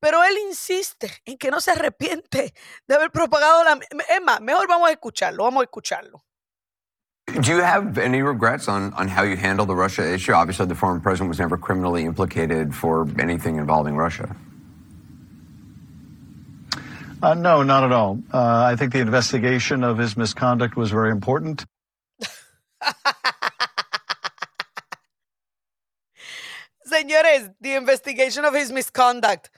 pero 0.00 0.22
él 0.24 0.36
insiste 0.46 1.10
en 1.24 1.38
que 1.38 1.50
no 1.50 1.60
se 1.60 1.72
arrepiente 1.72 2.54
de 2.86 2.94
haber 2.94 3.10
propagado 3.10 3.64
la... 3.64 3.78
Es 4.08 4.22
más, 4.24 4.40
mejor 4.40 4.68
vamos 4.68 4.88
a 4.88 4.92
escucharlo, 4.92 5.44
vamos 5.44 5.62
a 5.62 5.64
escucharlo. 5.64 6.22
Do 7.34 7.52
you 7.52 7.60
have 7.60 7.98
any 7.98 8.22
regrets 8.22 8.68
on, 8.68 8.94
on 8.94 9.06
how 9.06 9.22
you 9.22 9.36
handled 9.36 9.68
the 9.68 9.74
Russia 9.74 10.02
issue? 10.02 10.32
Obviously, 10.32 10.66
the 10.66 10.74
former 10.74 10.98
president 10.98 11.28
was 11.28 11.38
never 11.38 11.58
criminally 11.58 12.04
implicated 12.04 12.74
for 12.74 13.06
anything 13.18 13.56
involving 13.56 13.96
Russia. 13.96 14.34
Uh, 17.22 17.34
no, 17.34 17.62
not 17.62 17.84
at 17.84 17.92
all. 17.92 18.18
Uh, 18.32 18.62
I 18.64 18.76
think 18.76 18.92
the 18.92 19.00
investigation 19.00 19.84
of 19.84 19.98
his 19.98 20.16
misconduct 20.16 20.76
was 20.76 20.90
very 20.90 21.10
important. 21.10 21.66
Señores, 26.88 27.50
the 27.60 27.76
investigation 27.76 28.44
of 28.44 28.54
his 28.54 28.72
misconduct. 28.72 29.48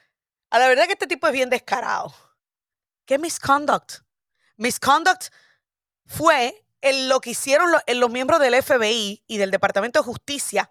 A 0.50 0.58
la 0.58 0.68
verdad 0.68 0.86
que 0.86 0.94
este 0.94 1.06
tipo 1.06 1.26
es 1.28 1.32
bien 1.32 1.48
descarado. 1.48 2.12
¿Qué 3.06 3.18
misconduct? 3.18 4.02
misconduct 4.56 5.28
fue 6.06 6.64
lo 6.82 7.20
que 7.20 7.30
hicieron 7.30 7.72
los 7.86 8.10
miembros 8.10 8.40
del 8.40 8.60
FBI 8.62 9.22
y 9.26 9.38
del 9.38 9.50
Departamento 9.50 10.00
de 10.00 10.04
Justicia, 10.04 10.70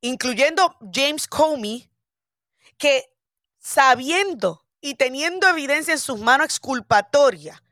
incluyendo 0.00 0.76
James 0.92 1.26
Comey, 1.28 1.90
que 2.76 3.12
sabiendo 3.58 4.66
y 4.80 4.94
teniendo 4.94 5.48
evidencia 5.48 5.92
en 5.92 5.98
sus 5.98 6.18
manos 6.18 6.46
exculpatoria, 6.46 7.62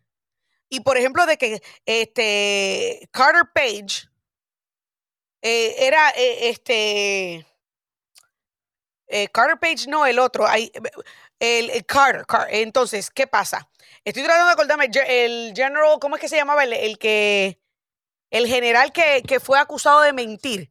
y 0.69 0.81
por 0.81 0.97
ejemplo 0.97 1.25
de 1.27 1.39
que 1.39 1.63
este 1.87 3.09
Carter 3.13 3.51
Page 3.55 4.09
eh, 5.43 5.87
era 5.87 6.11
eh, 6.11 6.49
este 6.49 7.47
eh, 9.17 9.29
Carter 9.29 9.59
Page 9.59 9.87
no 9.89 10.07
el 10.07 10.19
otro 10.19 10.47
hay- 10.47 10.73
el, 11.39 11.71
el 11.71 11.85
Carter, 11.87 12.27
Car- 12.27 12.49
entonces 12.51 13.11
qué 13.11 13.27
pasa 13.27 13.69
estoy 14.05 14.23
tratando 14.25 14.47
de 14.47 14.53
acordarme 14.53 14.89
el 15.07 15.53
general 15.55 15.99
cómo 16.01 16.17
es 16.17 16.21
que 16.21 16.29
se 16.29 16.37
llamaba 16.37 16.65
el, 16.65 16.73
el 16.73 16.99
que 16.99 17.61
el 18.31 18.47
general 18.47 18.91
que, 18.93 19.23
que 19.23 19.39
fue 19.39 19.59
acusado 19.61 20.01
de 20.01 20.13
mentir. 20.13 20.71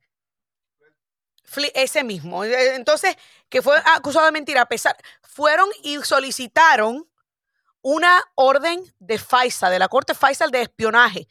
Ese 1.74 2.04
mismo 2.04 2.44
Eh, 2.44 2.76
entonces 2.76 3.16
que 3.50 3.62
fue 3.62 3.78
acusado 3.86 4.26
de 4.26 4.32
mentir 4.32 4.58
a 4.58 4.66
pesar 4.66 4.96
fueron 5.22 5.70
y 5.84 5.98
solicitaron 6.02 7.08
una 7.82 8.24
orden 8.36 8.82
de 9.00 9.18
FISA, 9.20 9.70
de 9.70 9.78
la 9.80 9.88
Corte 9.88 10.14
FISA 10.16 10.48
de 10.48 10.62
espionaje, 10.62 11.28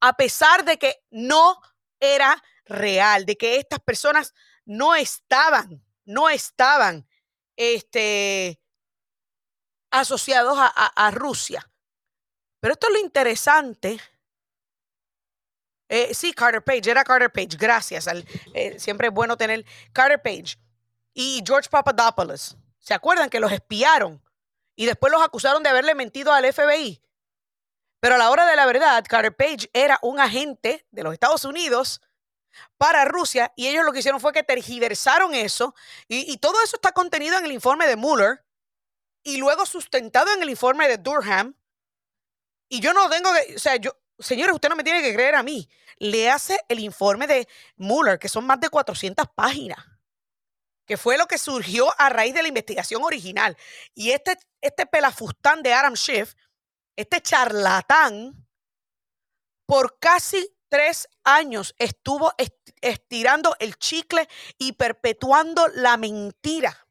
a 0.00 0.12
pesar 0.14 0.64
de 0.64 0.78
que 0.78 1.02
no 1.10 1.60
era 2.00 2.42
real, 2.64 3.24
de 3.26 3.36
que 3.36 3.56
estas 3.56 3.80
personas 3.80 4.32
no 4.64 4.94
estaban, 4.94 5.82
no 6.08 6.28
estaban 6.28 7.06
este, 7.56 8.60
asociados 9.90 10.56
a, 10.58 11.10
Rusia. 11.10 11.70
Pero 12.60 12.72
esto 12.72 12.88
es 12.88 12.92
lo 12.94 12.98
interesante. 13.00 14.00
Eh, 15.88 16.12
sí, 16.14 16.32
Carter 16.32 16.62
Page, 16.62 16.90
era 16.90 17.04
Carter 17.04 17.32
Page, 17.32 17.56
gracias. 17.56 18.08
al- 18.08 18.26
eh, 18.54 18.78
siempre 18.78 19.08
es 19.08 19.14
bueno 19.14 19.36
tener 19.36 19.64
Carter 19.92 20.20
Page 20.20 20.58
y 21.14 21.42
George 21.46 21.68
Papadopoulos. 21.70 22.56
¿Se 22.78 22.94
acuerdan 22.94 23.30
que 23.30 23.40
los 23.40 23.52
espiaron? 23.52 24.22
y 24.78 24.86
después 24.86 25.12
los 25.12 25.20
acusaron 25.20 25.64
de 25.64 25.70
haberle 25.70 25.96
mentido 25.96 26.32
al 26.32 26.44
FBI. 26.44 27.02
Pero 27.98 28.14
a 28.14 28.18
la 28.18 28.30
hora 28.30 28.46
de 28.46 28.54
la 28.54 28.64
verdad, 28.64 29.04
Carter 29.08 29.34
Page 29.34 29.68
era 29.72 29.98
un 30.02 30.20
agente 30.20 30.86
de 30.92 31.02
los 31.02 31.12
Estados 31.12 31.44
Unidos 31.44 32.00
para 32.76 33.04
Rusia 33.04 33.52
y 33.56 33.66
ellos 33.68 33.84
lo 33.84 33.92
que 33.92 34.00
hicieron 34.00 34.20
fue 34.20 34.32
que 34.32 34.42
tergiversaron 34.42 35.34
eso 35.34 35.74
y, 36.08 36.36
todo 36.38 36.62
eso 36.62 36.76
está 36.76 36.92
contenido 36.92 37.36
en 37.38 37.44
el 37.44 37.52
informe 37.52 37.86
de 37.86 37.96
Mueller 37.96 38.44
y 39.22 39.36
luego 39.36 39.66
sustentado 39.66 40.32
en 40.32 40.42
el 40.42 40.50
informe 40.50 40.88
de 40.88 40.98
Durham. 40.98 41.56
Y 42.68 42.80
yo 42.80 42.92
no 42.92 43.08
tengo 43.08 43.30
que, 43.32 43.56
o 43.56 43.58
sea, 43.58 43.76
yo, 43.76 43.92
señores, 44.18 44.54
usted 44.54 44.68
no 44.68 44.76
me 44.76 44.84
tiene 44.84 45.02
que 45.02 45.14
creer 45.14 45.34
a 45.34 45.42
mí. 45.42 45.68
Le 45.96 46.30
hace 46.30 46.60
el 46.68 46.80
informe 46.80 47.26
de 47.26 47.48
Mueller, 47.76 48.18
que 48.18 48.28
son 48.28 48.46
más 48.46 48.60
de 48.60 48.68
400 48.68 49.26
páginas 49.34 49.78
que 50.88 50.96
fue 50.96 51.18
lo 51.18 51.28
que 51.28 51.36
surgió 51.36 51.86
a 52.00 52.08
raíz 52.08 52.32
de 52.32 52.40
la 52.40 52.48
investigación 52.48 53.02
original. 53.04 53.56
Y 53.94 54.12
este, 54.12 54.38
este 54.62 54.86
pelafustán 54.86 55.62
de 55.62 55.74
Adam 55.74 55.94
Schiff, 55.94 56.32
este 56.96 57.20
charlatán, 57.20 58.48
por 59.66 59.98
casi 59.98 60.57
tres 60.68 61.08
años 61.24 61.74
estuvo 61.78 62.32
est- 62.38 62.70
estirando 62.80 63.56
el 63.58 63.76
chicle 63.76 64.28
y 64.58 64.72
perpetuando 64.72 65.68
la 65.68 65.96
mentira 65.96 66.86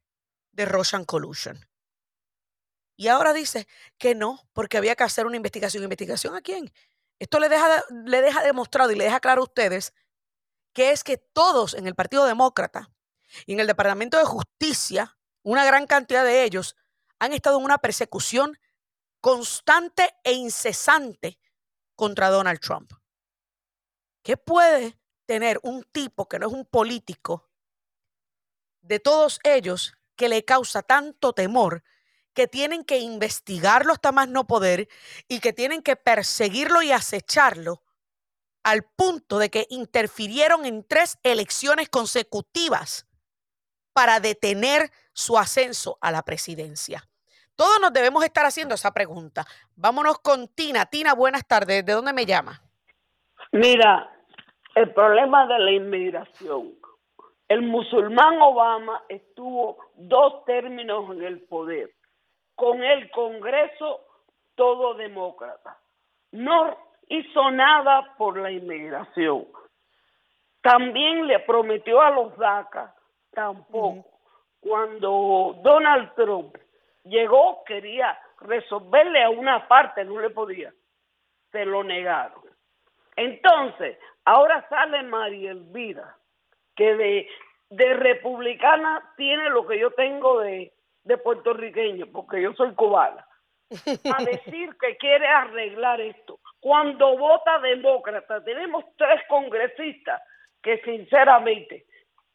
de 0.51 0.65
Russian 0.65 1.05
Collusion. 1.05 1.67
Y 2.95 3.09
ahora 3.09 3.33
dice 3.33 3.67
que 3.97 4.15
no, 4.15 4.47
porque 4.53 4.77
había 4.77 4.95
que 4.95 5.03
hacer 5.03 5.25
una 5.27 5.35
investigación. 5.37 5.83
¿Investigación 5.83 6.35
a 6.35 6.41
quién? 6.41 6.73
Esto 7.19 7.39
le 7.39 7.49
deja, 7.49 7.69
de- 7.69 8.09
le 8.09 8.21
deja 8.21 8.41
demostrado 8.43 8.91
y 8.91 8.95
le 8.95 9.03
deja 9.03 9.19
claro 9.19 9.41
a 9.41 9.45
ustedes 9.45 9.93
que 10.73 10.91
es 10.91 11.03
que 11.03 11.17
todos 11.17 11.73
en 11.73 11.87
el 11.87 11.95
Partido 11.95 12.25
Demócrata 12.25 12.91
y 13.45 13.53
en 13.53 13.59
el 13.59 13.67
Departamento 13.67 14.17
de 14.17 14.25
Justicia, 14.25 15.17
una 15.43 15.65
gran 15.65 15.87
cantidad 15.87 16.23
de 16.23 16.43
ellos 16.43 16.75
han 17.19 17.33
estado 17.33 17.57
en 17.57 17.65
una 17.65 17.79
persecución 17.79 18.59
constante 19.21 20.13
e 20.23 20.33
incesante 20.33 21.39
contra 21.95 22.29
Donald 22.29 22.59
Trump. 22.59 22.91
¿Qué 24.27 24.35
puede 24.35 24.99
tener 25.25 25.57
un 25.63 25.83
tipo 25.83 26.27
que 26.27 26.37
no 26.37 26.47
es 26.47 26.53
un 26.53 26.65
político 26.65 27.49
de 28.81 28.99
todos 28.99 29.39
ellos 29.41 29.93
que 30.17 30.27
le 30.27 30.43
causa 30.43 30.81
tanto 30.81 31.31
temor 31.31 31.85
que 32.33 32.45
tienen 32.45 32.83
que 32.83 32.99
investigarlo 32.99 33.93
hasta 33.93 34.11
más 34.11 34.27
no 34.27 34.45
poder 34.45 34.89
y 35.29 35.39
que 35.39 35.53
tienen 35.53 35.81
que 35.81 35.95
perseguirlo 35.95 36.81
y 36.81 36.91
acecharlo 36.91 37.83
al 38.63 38.83
punto 38.83 39.39
de 39.39 39.49
que 39.49 39.65
interfirieron 39.69 40.65
en 40.65 40.85
tres 40.85 41.19
elecciones 41.23 41.87
consecutivas 41.87 43.07
para 43.93 44.19
detener 44.19 44.91
su 45.13 45.37
ascenso 45.37 45.99
a 46.01 46.11
la 46.11 46.23
presidencia? 46.23 47.07
Todos 47.55 47.79
nos 47.79 47.93
debemos 47.93 48.25
estar 48.25 48.45
haciendo 48.45 48.75
esa 48.75 48.91
pregunta. 48.91 49.47
Vámonos 49.77 50.19
con 50.19 50.49
Tina. 50.49 50.85
Tina, 50.85 51.13
buenas 51.13 51.47
tardes. 51.47 51.85
¿De 51.85 51.93
dónde 51.93 52.11
me 52.11 52.25
llama? 52.25 52.61
Mira, 53.53 54.11
el 54.77 54.93
problema 54.93 55.47
de 55.47 55.57
la 55.57 55.71
inmigración. 55.71 56.75
El 57.47 57.63
musulmán 57.63 58.39
Obama 58.39 59.01
estuvo 59.09 59.79
dos 59.95 60.45
términos 60.45 61.09
en 61.15 61.23
el 61.23 61.41
poder, 61.47 61.89
con 62.53 62.83
el 62.83 63.09
Congreso 63.09 64.01
todo 64.53 64.93
demócrata. 64.93 65.79
No 66.31 66.77
hizo 67.07 67.49
nada 67.49 68.13
por 68.19 68.37
la 68.37 68.51
inmigración. 68.51 69.47
También 70.61 71.25
le 71.25 71.39
prometió 71.39 71.99
a 71.99 72.11
los 72.11 72.37
DACA, 72.37 72.93
tampoco. 73.31 74.05
Cuando 74.59 75.55
Donald 75.63 76.13
Trump 76.13 76.55
llegó, 77.03 77.63
quería 77.63 78.15
resolverle 78.41 79.23
a 79.23 79.31
una 79.31 79.67
parte, 79.67 80.05
no 80.05 80.19
le 80.19 80.29
podía. 80.29 80.71
Se 81.51 81.65
lo 81.65 81.83
negaron. 81.83 82.43
Entonces, 83.17 83.97
ahora 84.27 84.65
sale 84.69 85.03
María 85.03 85.51
Elvira, 85.51 86.15
que 86.75 86.95
de, 86.95 87.29
de 87.69 87.93
republicana 87.95 89.13
tiene 89.17 89.49
lo 89.49 89.65
que 89.65 89.79
yo 89.79 89.91
tengo 89.91 90.41
de, 90.41 90.73
de 91.03 91.17
puertorriqueño, 91.17 92.07
porque 92.11 92.41
yo 92.41 92.53
soy 92.53 92.73
cubana, 92.75 93.25
a 94.13 94.23
decir 94.23 94.75
que 94.79 94.97
quiere 94.97 95.27
arreglar 95.27 96.01
esto. 96.01 96.39
Cuando 96.59 97.17
vota 97.17 97.59
demócrata, 97.59 98.43
tenemos 98.43 98.83
tres 98.97 99.21
congresistas 99.29 100.21
que 100.61 100.79
sinceramente, 100.81 101.85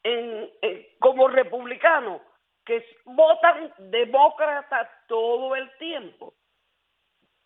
en, 0.02 0.50
en- 0.62 0.86
como 0.98 1.28
republicanos, 1.28 2.22
que 2.64 2.84
votan 3.04 3.72
demócrata 3.78 4.88
todo 5.08 5.54
el 5.56 5.68
tiempo. 5.78 6.32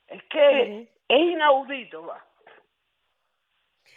Es 0.07 0.23
que 0.25 0.89
es 1.09 1.21
inaudito, 1.21 2.07
va. 2.07 2.25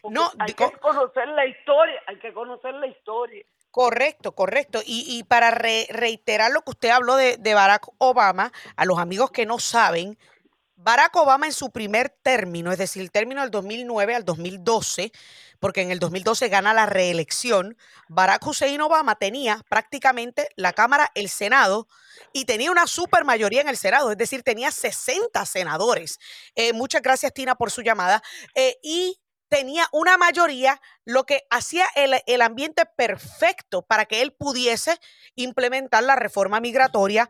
Porque 0.01 0.15
No, 0.15 0.31
hay 0.39 0.53
que 0.53 0.71
conocer 0.79 1.27
la 1.29 1.45
historia, 1.45 2.01
hay 2.07 2.19
que 2.19 2.33
conocer 2.33 2.73
la 2.75 2.87
historia. 2.87 3.45
Correcto, 3.71 4.33
correcto. 4.33 4.81
Y, 4.85 5.05
y 5.07 5.23
para 5.23 5.51
re- 5.51 5.87
reiterar 5.91 6.51
lo 6.51 6.61
que 6.61 6.71
usted 6.71 6.89
habló 6.89 7.15
de, 7.15 7.37
de 7.37 7.53
Barack 7.53 7.87
Obama, 7.99 8.51
a 8.75 8.85
los 8.85 8.97
amigos 8.97 9.29
que 9.31 9.45
no 9.45 9.59
saben, 9.59 10.17
Barack 10.75 11.15
Obama 11.17 11.45
en 11.45 11.51
su 11.53 11.71
primer 11.71 12.09
término, 12.09 12.71
es 12.71 12.77
decir, 12.77 13.01
el 13.01 13.11
término 13.11 13.41
del 13.41 13.51
2009 13.51 14.15
al 14.15 14.23
2012, 14.25 15.11
porque 15.59 15.81
en 15.81 15.91
el 15.91 15.99
2012 15.99 16.47
gana 16.47 16.73
la 16.73 16.85
reelección, 16.85 17.77
Barack 18.07 18.47
Hussein 18.47 18.79
Obama 18.79 19.15
tenía 19.15 19.61
prácticamente 19.69 20.47
la 20.55 20.71
Cámara, 20.71 21.11
el 21.15 21.27
Senado, 21.29 21.87
y 22.31 22.45
tenía 22.45 22.71
una 22.71 22.87
super 22.87 23.25
mayoría 23.25 23.59
en 23.61 23.67
el 23.67 23.75
Senado, 23.77 24.09
es 24.09 24.17
decir, 24.17 24.41
tenía 24.41 24.71
60 24.71 25.45
senadores. 25.45 26.17
Eh, 26.55 26.71
muchas 26.73 27.01
gracias, 27.01 27.33
Tina, 27.33 27.55
por 27.55 27.71
su 27.71 27.81
llamada. 27.81 28.23
Eh, 28.55 28.77
y 28.81 29.19
tenía 29.49 29.87
una 29.91 30.17
mayoría, 30.17 30.81
lo 31.05 31.25
que 31.25 31.43
hacía 31.49 31.85
el, 31.95 32.21
el 32.25 32.41
ambiente 32.41 32.85
perfecto 32.85 33.81
para 33.81 34.05
que 34.05 34.21
él 34.21 34.31
pudiese 34.31 34.99
implementar 35.35 36.03
la 36.03 36.15
reforma 36.15 36.59
migratoria 36.59 37.27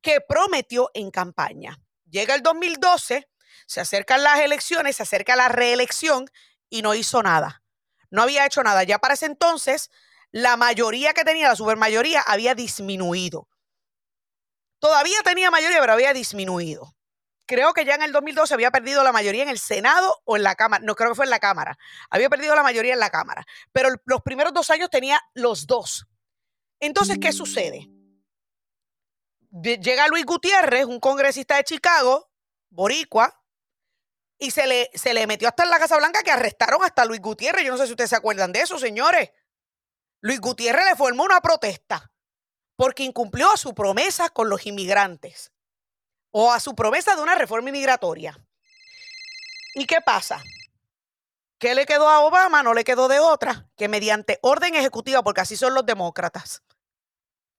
que 0.00 0.20
prometió 0.20 0.90
en 0.94 1.10
campaña. 1.10 1.80
Llega 2.08 2.34
el 2.34 2.42
2012, 2.42 3.28
se 3.66 3.80
acercan 3.80 4.22
las 4.22 4.40
elecciones, 4.40 4.96
se 4.96 5.02
acerca 5.02 5.36
la 5.36 5.48
reelección 5.48 6.30
y 6.70 6.82
no 6.82 6.94
hizo 6.94 7.22
nada. 7.22 7.62
No 8.10 8.22
había 8.22 8.46
hecho 8.46 8.62
nada. 8.62 8.84
Ya 8.84 8.98
para 8.98 9.14
ese 9.14 9.26
entonces, 9.26 9.90
la 10.30 10.56
mayoría 10.56 11.14
que 11.14 11.24
tenía, 11.24 11.48
la 11.48 11.56
supermayoría, 11.56 12.20
había 12.20 12.54
disminuido. 12.54 13.48
Todavía 14.78 15.16
tenía 15.24 15.50
mayoría, 15.50 15.80
pero 15.80 15.94
había 15.94 16.12
disminuido. 16.12 16.94
Creo 17.46 17.74
que 17.74 17.84
ya 17.84 17.94
en 17.94 18.02
el 18.02 18.12
2012 18.12 18.54
había 18.54 18.70
perdido 18.70 19.02
la 19.04 19.12
mayoría 19.12 19.42
en 19.42 19.48
el 19.50 19.58
Senado 19.58 20.20
o 20.24 20.36
en 20.36 20.42
la 20.42 20.54
Cámara. 20.54 20.82
No 20.84 20.94
creo 20.94 21.10
que 21.10 21.14
fue 21.16 21.26
en 21.26 21.30
la 21.30 21.40
Cámara. 21.40 21.76
Había 22.10 22.30
perdido 22.30 22.54
la 22.56 22.62
mayoría 22.62 22.94
en 22.94 23.00
la 23.00 23.10
Cámara. 23.10 23.44
Pero 23.72 23.90
los 24.06 24.22
primeros 24.22 24.52
dos 24.54 24.70
años 24.70 24.88
tenía 24.90 25.20
los 25.34 25.66
dos. 25.66 26.06
Entonces, 26.80 27.18
¿qué 27.20 27.32
sucede? 27.32 27.88
De- 29.50 29.78
Llega 29.78 30.08
Luis 30.08 30.24
Gutiérrez, 30.24 30.84
un 30.86 31.00
congresista 31.00 31.56
de 31.56 31.64
Chicago, 31.64 32.30
boricua, 32.70 33.40
Y 34.38 34.50
se 34.50 34.66
le, 34.66 34.90
se 34.94 35.14
le 35.14 35.26
metió 35.28 35.46
hasta 35.48 35.62
en 35.62 35.70
la 35.70 35.78
Casa 35.78 35.96
Blanca 35.96 36.22
que 36.22 36.30
arrestaron 36.32 36.82
hasta 36.82 37.04
Luis 37.04 37.20
Gutiérrez. 37.20 37.64
Yo 37.64 37.70
no 37.70 37.78
sé 37.78 37.86
si 37.86 37.92
ustedes 37.92 38.10
se 38.10 38.16
acuerdan 38.16 38.52
de 38.52 38.60
eso, 38.62 38.78
señores. 38.78 39.30
Luis 40.20 40.40
Gutiérrez 40.40 40.84
le 40.86 40.96
formó 40.96 41.22
una 41.22 41.40
protesta 41.40 42.10
porque 42.76 43.04
incumplió 43.04 43.56
su 43.56 43.74
promesa 43.74 44.28
con 44.30 44.48
los 44.48 44.66
inmigrantes 44.66 45.52
o 46.36 46.50
a 46.50 46.58
su 46.58 46.74
promesa 46.74 47.14
de 47.14 47.22
una 47.22 47.36
reforma 47.36 47.68
inmigratoria. 47.68 48.36
¿Y 49.74 49.86
qué 49.86 50.00
pasa? 50.00 50.42
¿Qué 51.58 51.76
le 51.76 51.86
quedó 51.86 52.08
a 52.08 52.20
Obama? 52.20 52.64
No 52.64 52.74
le 52.74 52.82
quedó 52.82 53.06
de 53.06 53.20
otra 53.20 53.68
que 53.76 53.86
mediante 53.86 54.40
orden 54.42 54.74
ejecutiva, 54.74 55.22
porque 55.22 55.42
así 55.42 55.56
son 55.56 55.74
los 55.74 55.86
demócratas, 55.86 56.64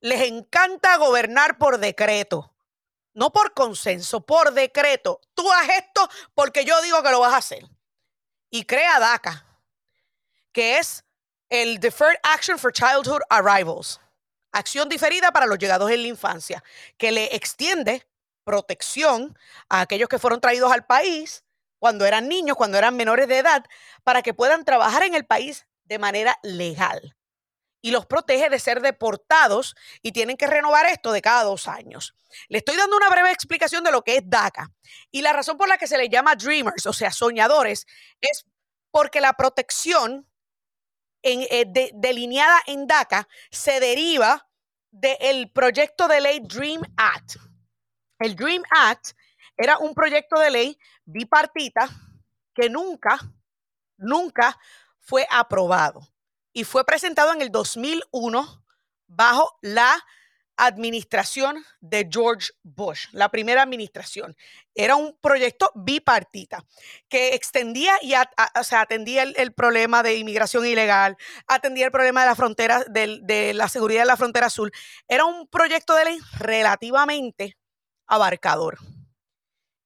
les 0.01 0.23
encanta 0.23 0.97
gobernar 0.97 1.57
por 1.57 1.77
decreto, 1.77 2.53
no 3.13 3.31
por 3.31 3.53
consenso, 3.53 4.25
por 4.25 4.53
decreto. 4.53 5.21
Tú 5.33 5.49
haz 5.53 5.69
esto 5.69 6.09
porque 6.33 6.65
yo 6.65 6.81
digo 6.81 7.01
que 7.01 7.11
lo 7.11 7.21
vas 7.21 7.33
a 7.33 7.37
hacer. 7.37 7.65
Y 8.49 8.65
crea 8.65 8.99
DACA, 8.99 9.45
que 10.51 10.79
es 10.79 11.05
el 11.47 11.79
Deferred 11.79 12.19
Action 12.23 12.59
for 12.59 12.73
Childhood 12.73 13.21
Arrivals, 13.29 14.01
acción 14.51 14.89
diferida 14.89 15.31
para 15.31 15.45
los 15.45 15.59
llegados 15.59 15.89
en 15.91 16.01
la 16.01 16.09
infancia, 16.09 16.61
que 16.97 17.13
le 17.13 17.33
extiende 17.33 18.05
protección 18.45 19.37
a 19.67 19.81
aquellos 19.81 20.07
que 20.07 20.19
fueron 20.19 20.39
traídos 20.39 20.71
al 20.71 20.85
país 20.85 21.43
cuando 21.79 22.05
eran 22.05 22.29
niños, 22.29 22.55
cuando 22.55 22.77
eran 22.77 22.95
menores 22.95 23.27
de 23.27 23.39
edad, 23.39 23.65
para 24.03 24.21
que 24.21 24.33
puedan 24.33 24.63
trabajar 24.63 25.03
en 25.03 25.13
el 25.13 25.25
país 25.25 25.67
de 25.83 25.99
manera 25.99 26.39
legal. 26.41 27.17
Y 27.81 27.91
los 27.91 28.05
protege 28.05 28.49
de 28.49 28.57
ser 28.59 28.81
deportados 28.81 29.75
y 30.01 30.11
tienen 30.11 30.37
que 30.37 30.47
renovar 30.47 30.87
esto 30.87 31.11
de 31.11 31.21
cada 31.21 31.43
dos 31.43 31.67
años. 31.67 32.15
Le 32.47 32.59
estoy 32.59 32.77
dando 32.77 32.97
una 32.97 33.09
breve 33.09 33.31
explicación 33.31 33.83
de 33.83 33.91
lo 33.91 34.01
que 34.01 34.15
es 34.15 34.23
DACA. 34.25 34.71
Y 35.11 35.21
la 35.21 35.33
razón 35.33 35.57
por 35.57 35.67
la 35.67 35.77
que 35.77 35.85
se 35.85 35.97
le 35.97 36.09
llama 36.09 36.35
Dreamers, 36.35 36.85
o 36.87 36.93
sea, 36.93 37.11
soñadores, 37.11 37.85
es 38.21 38.45
porque 38.89 39.21
la 39.21 39.33
protección 39.33 40.27
eh, 41.21 41.91
delineada 41.93 42.61
en 42.67 42.87
DACA 42.87 43.27
se 43.51 43.79
deriva 43.79 44.47
del 44.91 45.51
proyecto 45.51 46.07
de 46.07 46.21
ley 46.21 46.39
Dream 46.39 46.81
Act. 46.97 47.35
El 48.19 48.35
Dream 48.35 48.63
Act 48.69 49.11
era 49.57 49.77
un 49.77 49.93
proyecto 49.93 50.39
de 50.39 50.51
ley 50.51 50.79
bipartita 51.05 51.89
que 52.53 52.69
nunca, 52.69 53.19
nunca 53.97 54.57
fue 54.99 55.27
aprobado 55.29 56.07
y 56.53 56.63
fue 56.63 56.85
presentado 56.85 57.33
en 57.33 57.41
el 57.41 57.51
2001 57.51 58.63
bajo 59.07 59.57
la 59.61 60.03
administración 60.57 61.65
de 61.81 62.07
George 62.09 62.51
Bush, 62.63 63.07
la 63.11 63.29
primera 63.29 63.61
administración. 63.61 64.35
Era 64.73 64.95
un 64.95 65.17
proyecto 65.19 65.71
bipartita 65.75 66.63
que 67.09 67.35
extendía 67.35 67.93
y 68.01 68.13
atendía 68.13 69.23
el, 69.23 69.53
problema 69.53 70.01
de 70.01 70.15
inmigración 70.15 70.65
ilegal, 70.65 71.17
atendía 71.47 71.85
el 71.85 71.91
problema 71.91 72.21
de 72.21 72.27
la 72.27 72.35
frontera, 72.35 72.85
de, 72.89 73.53
la 73.53 73.67
seguridad 73.67 74.03
de 74.03 74.07
la 74.07 74.17
frontera 74.17 74.47
azul. 74.47 74.71
Era 75.07 75.25
un 75.25 75.47
proyecto 75.47 75.93
de 75.95 76.05
ley 76.05 76.19
relativamente 76.39 77.57
abarcador. 78.07 78.79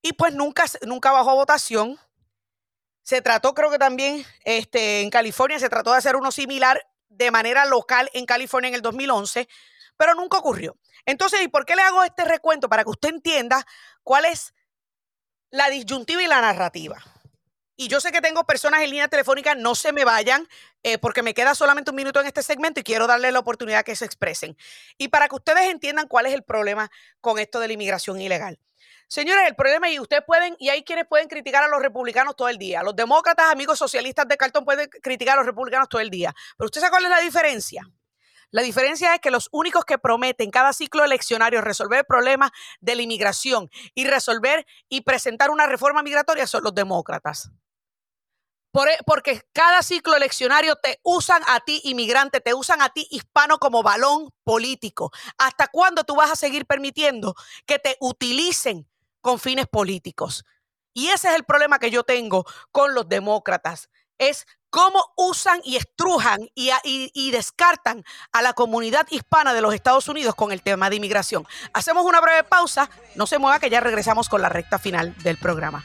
Y 0.02 0.14
pues 0.14 0.34
nunca, 0.34 0.66
nunca 0.86 1.12
bajó 1.12 1.32
a 1.32 1.36
votación. 1.36 2.00
Se 3.04 3.22
trató, 3.22 3.54
creo 3.54 3.70
que 3.72 3.80
también 3.80 4.26
este, 4.46 5.02
en 5.02 5.10
California, 5.10 5.60
se 5.60 5.70
trató 5.70 5.92
de 5.92 5.98
hacer 5.98 6.16
uno 6.16 6.32
similar 6.32 6.82
de 7.10 7.32
manera 7.32 7.66
local 7.66 8.10
en 8.14 8.26
California 8.26 8.70
en 8.70 8.76
el 8.76 8.82
2011, 8.82 9.48
pero 9.98 10.14
nunca 10.16 10.38
ocurrió. 10.38 10.78
Entonces, 11.06 11.42
¿y 11.42 11.48
por 11.48 11.66
qué 11.66 11.76
le 11.76 11.82
hago 11.82 12.04
este 12.04 12.24
recuento? 12.24 12.70
Para 12.70 12.84
que 12.84 12.92
usted 12.92 13.10
entienda 13.10 13.66
cuál 14.04 14.26
es 14.26 14.54
la 15.50 15.70
disyuntiva 15.70 16.22
y 16.22 16.28
la 16.28 16.42
narrativa. 16.42 17.04
Y 17.82 17.88
yo 17.88 18.02
sé 18.02 18.12
que 18.12 18.20
tengo 18.20 18.44
personas 18.44 18.82
en 18.82 18.90
línea 18.90 19.08
telefónica, 19.08 19.56
no 19.56 19.74
se 19.74 19.94
me 19.94 20.04
vayan, 20.04 20.46
eh, 20.84 20.98
porque 20.98 21.24
me 21.24 21.34
queda 21.34 21.56
solamente 21.56 21.92
un 21.92 21.96
minuto 21.96 22.20
en 22.20 22.28
este 22.28 22.44
segmento 22.44 22.82
y 22.82 22.84
quiero 22.84 23.08
darle 23.08 23.32
la 23.32 23.40
oportunidad 23.40 23.86
que 23.86 23.96
se 23.96 24.04
expresen. 24.04 24.58
Y 24.98 25.08
para 25.08 25.30
que 25.30 25.36
ustedes 25.36 25.70
entiendan 25.70 26.10
cuál 26.10 26.26
es 26.26 26.34
el 26.34 26.44
problema 26.44 26.92
con 27.22 27.40
esto 27.40 27.58
de 27.62 27.68
la 27.68 27.74
inmigración 27.74 28.20
ilegal. 28.20 28.60
Señores, 29.08 29.48
el 29.48 29.56
problema 29.56 29.90
y 29.90 29.98
ustedes 29.98 30.24
pueden, 30.28 30.58
y 30.60 30.68
hay 30.68 30.84
quienes 30.84 31.08
pueden 31.08 31.30
criticar 31.30 31.64
a 31.64 31.70
los 31.70 31.82
republicanos 31.82 32.36
todo 32.36 32.50
el 32.50 32.58
día. 32.58 32.84
Los 32.84 32.98
demócratas, 32.98 33.50
amigos 33.50 33.80
socialistas 33.80 34.28
de 34.28 34.36
Cartón, 34.36 34.66
pueden 34.66 34.90
criticar 34.90 35.36
a 35.36 35.38
los 35.38 35.46
republicanos 35.46 35.88
todo 35.88 36.02
el 36.02 36.10
día. 36.10 36.36
Pero 36.58 36.66
usted 36.66 36.82
sabe 36.82 36.92
cuál 36.92 37.06
es 37.06 37.12
la 37.12 37.22
diferencia. 37.22 37.90
La 38.52 38.62
diferencia 38.62 39.16
es 39.16 39.22
que 39.22 39.32
los 39.32 39.48
únicos 39.54 39.86
que 39.86 39.98
prometen 39.98 40.52
cada 40.52 40.74
ciclo 40.74 41.06
eleccionario 41.06 41.62
resolver 41.62 42.04
problemas 42.04 42.52
de 42.82 42.96
la 42.96 43.04
inmigración 43.04 43.70
y 43.96 44.04
resolver 44.04 44.66
y 44.90 45.00
presentar 45.02 45.50
una 45.50 45.66
reforma 45.66 46.04
migratoria 46.04 46.46
son 46.46 46.66
los 46.66 46.76
demócratas. 46.76 47.50
E, 48.74 48.98
porque 49.06 49.42
cada 49.54 49.82
ciclo 49.82 50.16
eleccionario 50.16 50.76
te 50.76 51.00
usan 51.04 51.42
a 51.48 51.60
ti, 51.60 51.82
inmigrante, 51.84 52.40
te 52.42 52.54
usan 52.54 52.82
a 52.82 52.90
ti, 52.90 53.08
hispano, 53.10 53.58
como 53.60 53.84
balón 53.84 54.30
político. 54.44 55.12
¿Hasta 55.38 55.68
cuándo 55.68 56.04
tú 56.04 56.16
vas 56.16 56.32
a 56.32 56.36
seguir 56.36 56.66
permitiendo 56.66 57.36
que 57.66 57.80
te 57.80 57.98
utilicen 58.00 58.88
con 59.22 59.40
fines 59.40 59.68
políticos. 59.68 60.46
Y 60.94 61.08
ese 61.08 61.30
es 61.30 61.36
el 61.36 61.44
problema 61.44 61.80
que 61.80 61.92
yo 61.92 62.04
tengo 62.04 62.46
con 62.72 62.94
los 62.94 63.08
demócratas. 63.08 63.90
Es 64.18 64.48
cómo 64.70 65.14
usan 65.16 65.62
y 65.64 65.78
estrujan 65.78 66.40
y, 66.54 66.72
y, 66.84 67.32
descartan 67.32 68.04
a 68.32 68.42
la 68.42 68.54
comunidad 68.54 69.08
hispana 69.10 69.54
de 69.54 69.62
los 69.62 69.74
Estados 69.74 70.08
Unidos 70.10 70.36
con 70.36 70.52
el 70.52 70.62
tema 70.62 70.90
de 70.90 70.98
inmigración. 70.98 71.48
Hacemos 71.74 72.06
una 72.06 72.20
breve 72.22 72.44
pausa. 72.44 72.90
No 73.16 73.28
se 73.28 73.40
mueva 73.40 73.60
que 73.60 73.70
ya 73.70 73.80
regresamos 73.80 74.28
con 74.28 74.42
la 74.42 74.50
recta 74.50 74.78
final 74.78 75.16
del 75.24 75.38
programa. 75.38 75.84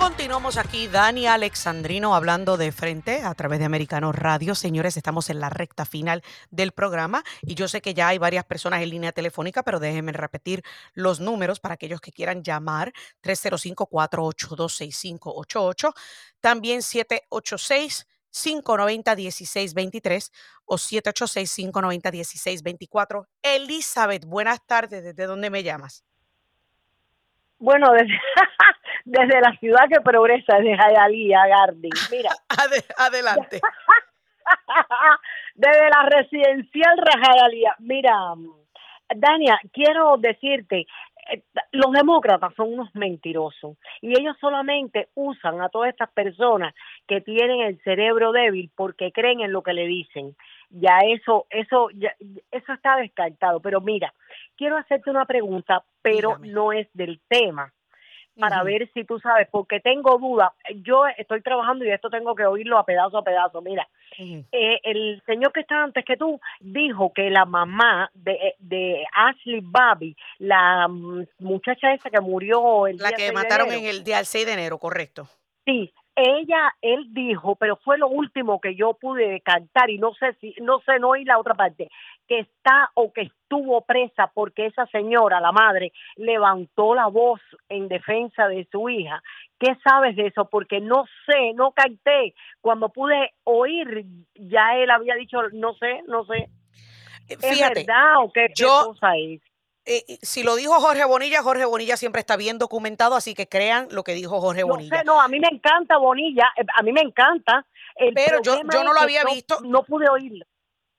Continuamos 0.00 0.56
aquí, 0.56 0.88
Dani 0.88 1.26
Alexandrino, 1.26 2.14
hablando 2.14 2.56
de 2.56 2.72
frente 2.72 3.20
a 3.22 3.34
través 3.34 3.58
de 3.58 3.66
Americano 3.66 4.12
Radio. 4.12 4.54
Señores, 4.54 4.96
estamos 4.96 5.28
en 5.28 5.40
la 5.40 5.50
recta 5.50 5.84
final 5.84 6.22
del 6.50 6.72
programa 6.72 7.22
y 7.42 7.54
yo 7.54 7.68
sé 7.68 7.82
que 7.82 7.92
ya 7.92 8.08
hay 8.08 8.16
varias 8.16 8.46
personas 8.46 8.80
en 8.80 8.88
línea 8.88 9.12
telefónica, 9.12 9.62
pero 9.62 9.78
déjenme 9.78 10.12
repetir 10.12 10.62
los 10.94 11.20
números 11.20 11.60
para 11.60 11.74
aquellos 11.74 12.00
que 12.00 12.12
quieran 12.12 12.42
llamar. 12.42 12.94
305-482-6588, 13.22 15.92
también 16.40 16.80
786. 16.80 18.06
590-1623 18.32 20.30
o 20.64 20.76
786-590-1624. 20.76 23.26
Elizabeth, 23.42 24.24
buenas 24.24 24.64
tardes. 24.64 25.02
¿Desde 25.02 25.26
dónde 25.26 25.50
me 25.50 25.64
llamas? 25.64 26.04
Bueno, 27.58 27.92
desde, 27.92 28.14
desde 29.10 29.40
la 29.40 29.56
ciudad 29.58 29.88
que 29.88 30.00
progresa, 30.00 30.56
desde 30.58 30.76
Hialeah 30.76 31.48
Garden. 31.48 31.90
Mira. 32.10 32.30
adelante. 32.96 33.60
desde 35.54 35.90
la 35.90 36.02
residencial 36.08 36.96
Hialeah. 36.96 37.74
Mira, 37.80 38.14
Dania, 39.16 39.58
quiero 39.72 40.16
decirte, 40.16 40.86
eh, 41.32 41.42
los 41.72 41.90
demócratas 41.92 42.54
son 42.54 42.72
unos 42.72 42.94
mentirosos 42.94 43.76
y 44.00 44.12
ellos 44.12 44.36
solamente 44.40 45.08
usan 45.14 45.60
a 45.60 45.68
todas 45.70 45.90
estas 45.90 46.10
personas 46.10 46.72
que 47.08 47.20
tienen 47.20 47.62
el 47.62 47.82
cerebro 47.82 48.30
débil 48.30 48.70
porque 48.76 49.10
creen 49.10 49.40
en 49.40 49.52
lo 49.52 49.62
que 49.62 49.72
le 49.72 49.86
dicen. 49.86 50.36
Ya 50.70 50.98
eso, 51.04 51.46
eso, 51.50 51.88
ya, 51.94 52.14
eso 52.52 52.72
está 52.72 52.94
descartado. 52.94 53.58
Pero 53.58 53.80
mira, 53.80 54.14
quiero 54.56 54.76
hacerte 54.76 55.10
una 55.10 55.24
pregunta, 55.24 55.82
pero 56.00 56.38
no 56.38 56.72
es 56.72 56.86
del 56.94 57.20
tema 57.28 57.72
para 58.40 58.62
ver 58.62 58.90
si 58.92 59.04
tú 59.04 59.20
sabes, 59.20 59.48
porque 59.50 59.80
tengo 59.80 60.18
dudas. 60.18 60.50
Yo 60.82 61.06
estoy 61.16 61.42
trabajando 61.42 61.84
y 61.84 61.90
esto 61.90 62.10
tengo 62.10 62.34
que 62.34 62.44
oírlo 62.44 62.78
a 62.78 62.84
pedazo 62.84 63.18
a 63.18 63.24
pedazo. 63.24 63.60
Mira, 63.60 63.88
eh, 64.18 64.80
el 64.82 65.22
señor 65.26 65.52
que 65.52 65.60
está 65.60 65.82
antes 65.82 66.04
que 66.04 66.16
tú 66.16 66.40
dijo 66.60 67.12
que 67.12 67.30
la 67.30 67.44
mamá 67.44 68.10
de, 68.14 68.54
de 68.58 69.04
Ashley 69.14 69.60
Babi, 69.62 70.16
la 70.38 70.88
mm, 70.88 71.26
muchacha 71.40 71.92
esa 71.92 72.10
que 72.10 72.20
murió 72.20 72.86
el 72.86 72.96
la 72.96 73.12
que 73.12 73.32
mataron 73.32 73.70
en 73.72 73.84
el 73.84 74.02
día 74.02 74.24
6 74.24 74.46
de 74.46 74.52
enero, 74.52 74.78
correcto. 74.78 75.28
Sí, 75.64 75.92
ella, 76.22 76.74
él 76.80 77.06
dijo, 77.10 77.56
pero 77.56 77.76
fue 77.76 77.98
lo 77.98 78.08
último 78.08 78.60
que 78.60 78.74
yo 78.74 78.94
pude 78.94 79.40
cantar 79.40 79.90
y 79.90 79.98
no 79.98 80.14
sé 80.14 80.34
si, 80.40 80.54
no 80.60 80.80
sé, 80.80 80.98
no 80.98 81.10
oí 81.10 81.24
la 81.24 81.38
otra 81.38 81.54
parte, 81.54 81.88
que 82.26 82.40
está 82.40 82.90
o 82.94 83.12
que 83.12 83.22
estuvo 83.22 83.80
presa 83.82 84.30
porque 84.32 84.66
esa 84.66 84.86
señora, 84.86 85.40
la 85.40 85.52
madre, 85.52 85.92
levantó 86.16 86.94
la 86.94 87.06
voz 87.06 87.40
en 87.68 87.88
defensa 87.88 88.48
de 88.48 88.66
su 88.70 88.88
hija. 88.88 89.22
¿Qué 89.58 89.76
sabes 89.84 90.16
de 90.16 90.28
eso? 90.28 90.48
Porque 90.48 90.80
no 90.80 91.04
sé, 91.26 91.52
no 91.54 91.72
canté. 91.72 92.34
Cuando 92.60 92.88
pude 92.88 93.32
oír, 93.44 94.04
ya 94.34 94.76
él 94.76 94.90
había 94.90 95.14
dicho, 95.16 95.38
no 95.52 95.74
sé, 95.74 96.02
no 96.06 96.24
sé. 96.24 96.48
¿Es 97.28 97.60
verdad 97.60 98.22
o 98.22 98.32
qué, 98.32 98.48
cosa 98.56 99.16
es? 99.16 99.40
Eh, 99.86 100.18
si 100.22 100.42
lo 100.42 100.56
dijo 100.56 100.74
Jorge 100.74 101.04
Bonilla, 101.04 101.42
Jorge 101.42 101.64
Bonilla 101.64 101.96
siempre 101.96 102.20
está 102.20 102.36
bien 102.36 102.58
documentado, 102.58 103.14
así 103.14 103.34
que 103.34 103.48
crean 103.48 103.88
lo 103.90 104.04
que 104.04 104.12
dijo 104.12 104.40
Jorge 104.40 104.62
Bonilla. 104.62 105.02
No, 105.04 105.14
no, 105.14 105.20
a 105.20 105.28
mí 105.28 105.40
me 105.40 105.48
encanta 105.48 105.96
Bonilla, 105.96 106.52
eh, 106.56 106.64
a 106.76 106.82
mí 106.82 106.92
me 106.92 107.00
encanta. 107.00 107.66
Pero 108.14 108.40
yo, 108.42 108.60
yo 108.72 108.84
no 108.84 108.92
lo 108.92 109.00
había 109.00 109.24
visto. 109.24 109.60
No 109.62 109.82
pude 109.82 110.08
oírlo. 110.08 110.44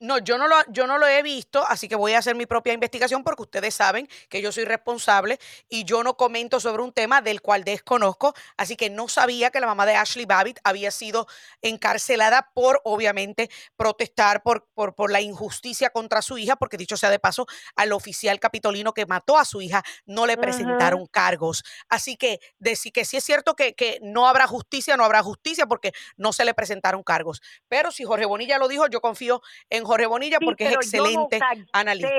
No, 0.02 0.18
yo 0.18 0.39
no, 0.39 0.47
lo, 0.47 0.56
yo 0.70 0.88
no 0.88 0.97
lo 0.97 1.06
he 1.06 1.22
visto, 1.22 1.64
así 1.68 1.88
que 1.88 1.95
voy 1.95 2.14
a 2.14 2.18
hacer 2.18 2.34
mi 2.34 2.47
propia 2.47 2.74
investigación 2.74 3.24
porque 3.24 3.43
ustedes 3.43 3.76
saben 3.76 4.10
que 4.30 4.41
yo 4.41 4.52
soy 4.52 4.66
responsable 4.66 5.38
y 5.70 5.84
yo 5.84 6.02
no 6.02 6.18
comento 6.18 6.60
sobre 6.60 6.82
un 6.82 6.91
tema 6.91 7.22
del 7.22 7.39
cual 7.39 7.64
desconozco, 7.64 8.34
así 8.58 8.76
que 8.76 8.89
no 8.89 9.08
sabía 9.08 9.52
que 9.52 9.60
la 9.60 9.68
mamá 9.68 9.86
de 9.86 9.93
Ashley 9.93 10.26
Babbitt 10.26 10.58
había 10.64 10.89
sido 10.89 11.28
encarcelada 11.62 12.49
por, 12.56 12.82
obviamente, 12.84 13.52
protestar 13.78 14.41
por, 14.41 14.68
por, 14.74 14.95
por 14.95 15.12
la 15.12 15.22
injusticia 15.22 15.91
contra 15.91 16.24
su 16.24 16.39
hija, 16.39 16.56
porque 16.56 16.78
dicho 16.78 16.97
sea 16.97 17.12
de 17.12 17.20
paso, 17.20 17.45
al 17.76 17.93
oficial 17.93 18.39
capitolino 18.39 18.95
que 18.95 19.06
mató 19.06 19.38
a 19.38 19.45
su 19.45 19.62
hija 19.62 19.84
no 20.08 20.26
le 20.26 20.36
presentaron 20.36 21.06
cargos. 21.06 21.64
Así 21.89 22.18
que 22.18 22.39
decir 22.58 22.91
que 22.91 23.06
sí 23.06 23.18
es 23.18 23.24
cierto 23.24 23.56
que, 23.56 23.76
que 23.76 23.99
no 24.02 24.28
habrá 24.28 24.47
justicia, 24.47 24.97
no 24.97 25.06
habrá 25.06 25.22
justicia 25.22 25.68
porque 25.68 25.91
no 26.18 26.34
se 26.34 26.43
le 26.43 26.56
presentaron 26.56 27.04
cargos. 27.04 27.39
Pero 27.68 27.91
si 27.91 28.04
Jorge 28.04 28.26
Bonilla 28.26 28.58
lo 28.58 28.68
dijo, 28.68 28.88
yo 28.88 28.99
confío 28.99 29.43
en 29.70 29.91
Jorge 29.92 30.06
Bonilla 30.08 30.38
Sí, 30.39 30.46
porque 30.46 30.64
es 30.66 30.72
no 30.72 30.76
excelente 30.78 31.39
analista. 31.74 32.10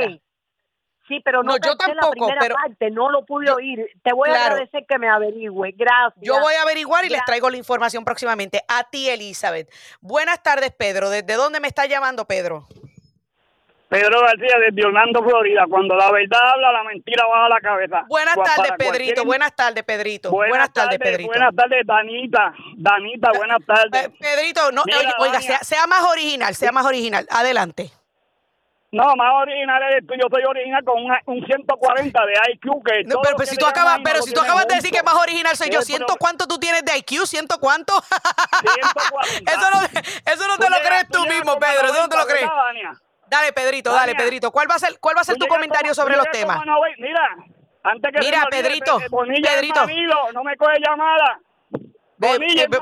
Sí, 1.08 1.20
pero 1.24 1.42
no, 1.42 1.52
No, 1.52 1.56
yo 1.56 1.76
capté 1.76 1.94
la 1.94 2.02
tampoco, 2.02 2.26
primera 2.26 2.40
pero- 2.40 2.54
parte, 2.54 2.90
no 2.90 3.10
lo 3.10 3.24
pude 3.26 3.50
oír. 3.50 3.86
Te 4.04 4.12
voy 4.12 4.30
a 4.30 4.46
agradecer 4.46 4.84
que 4.88 4.98
me 4.98 5.08
averigüe. 5.08 5.72
Gracias. 5.72 6.22
Yo 6.22 6.38
voy 6.40 6.54
a 6.54 6.62
averiguar 6.62 7.04
y 7.04 7.08
les 7.08 7.24
traigo 7.24 7.50
la 7.50 7.56
información 7.56 8.04
próximamente. 8.04 8.62
A 8.68 8.84
ti, 8.84 9.08
Elizabeth. 9.08 9.68
Buenas 10.00 10.42
tardes, 10.42 10.70
Pedro. 10.72 11.10
¿Desde 11.10 11.34
dónde 11.34 11.58
me 11.60 11.68
está 11.68 11.86
llamando, 11.86 12.24
Pedro? 12.26 12.68
Pedro 13.92 14.20
García 14.22 14.56
desde 14.58 14.86
Orlando, 14.86 15.22
Florida. 15.22 15.64
Cuando 15.68 15.94
la 15.94 16.10
verdad 16.10 16.40
habla, 16.54 16.72
la 16.72 16.82
mentira 16.84 17.26
baja 17.26 17.48
la 17.50 17.60
cabeza. 17.60 18.04
Buenas 18.08 18.34
Pues 18.36 18.48
tardes, 18.54 18.72
Pedrito. 18.78 18.94
cualquier- 19.14 19.26
Buenas 19.26 19.54
tardes, 19.54 19.84
Pedrito. 19.84 20.30
Buenas, 20.30 20.48
Buenas 20.50 20.72
tardes, 20.72 20.98
Pedrito. 20.98 21.28
Buenas 21.28 21.54
tardes, 21.54 21.86
Danita. 21.86 22.54
Danita, 22.78 23.32
buenas 23.36 23.58
tardes. 23.66 24.08
Pe- 24.08 24.16
Pedrito, 24.18 24.72
no, 24.72 24.82
Mira, 24.86 24.98
oiga, 24.98 25.14
oiga, 25.18 25.40
sea, 25.42 25.58
sea 25.58 25.86
más 25.86 26.04
original, 26.04 26.54
sea 26.54 26.72
más 26.72 26.86
original. 26.86 27.26
Adelante. 27.30 27.90
No, 28.92 29.14
más 29.16 29.32
original 29.42 29.82
es 29.90 30.02
esto. 30.02 30.14
Yo 30.14 30.26
soy 30.30 30.42
original 30.44 30.82
con 30.84 31.02
una- 31.04 31.20
un 31.26 31.44
140 31.44 32.20
de 32.24 32.32
IQ. 32.52 32.82
Que 32.84 33.04
No, 33.04 33.20
pero, 33.22 33.38
si 33.46 33.56
tú 33.56 33.66
acabas, 33.66 34.00
pero 34.02 34.22
si 34.22 34.32
tú 34.32 34.40
acabas 34.40 34.66
de 34.68 34.74
decir 34.76 34.90
que 34.90 35.02
más 35.02 35.14
original 35.14 35.54
soy 35.54 35.68
yo, 35.68 35.82
¿ciento 35.82 36.14
cuánto 36.18 36.46
tú 36.46 36.58
tienes 36.58 36.82
de 36.84 36.96
IQ? 36.96 37.26
¿Ciento 37.26 37.58
cuánto? 37.60 37.92
140. 38.60 39.52
eso 39.52 39.70
no, 39.70 39.80
eso 40.32 40.48
no 40.48 40.56
te 40.56 40.70
lo 40.70 40.76
crees 40.86 41.08
tú 41.08 41.26
mismo, 41.26 41.58
Pedro. 41.58 41.88
Eso 41.88 42.02
no 42.02 42.08
te 42.08 42.16
lo 42.16 42.22
90, 42.24 42.26
crees. 42.26 42.50
Dale, 43.32 43.52
Pedrito, 43.54 43.92
dale. 43.92 44.14
Pedrito. 44.14 44.50
¿Cuál 44.52 44.70
va 44.70 44.74
a 44.74 44.78
ser, 44.78 44.98
cuál 45.00 45.16
va 45.16 45.22
a 45.22 45.24
ser 45.24 45.36
tu 45.38 45.46
comentario 45.46 45.92
como- 45.92 45.94
sobre 45.94 46.16
los 46.16 46.30
temas? 46.30 46.58
Mira, 46.98 47.28
antes 47.82 48.12
que 48.12 48.18
Mira, 48.20 48.38
me 48.40 48.44
olvide, 48.44 48.62
Pedrito, 48.62 49.00
es 49.00 49.08
Pedrito. 49.50 49.80
Manilo, 49.80 50.32
no 50.34 50.44
me 50.44 50.56
coge 50.56 50.78
llamada. 50.86 51.38
Bonilla 52.18 52.64
eh, 52.64 52.68
be-. 52.68 52.78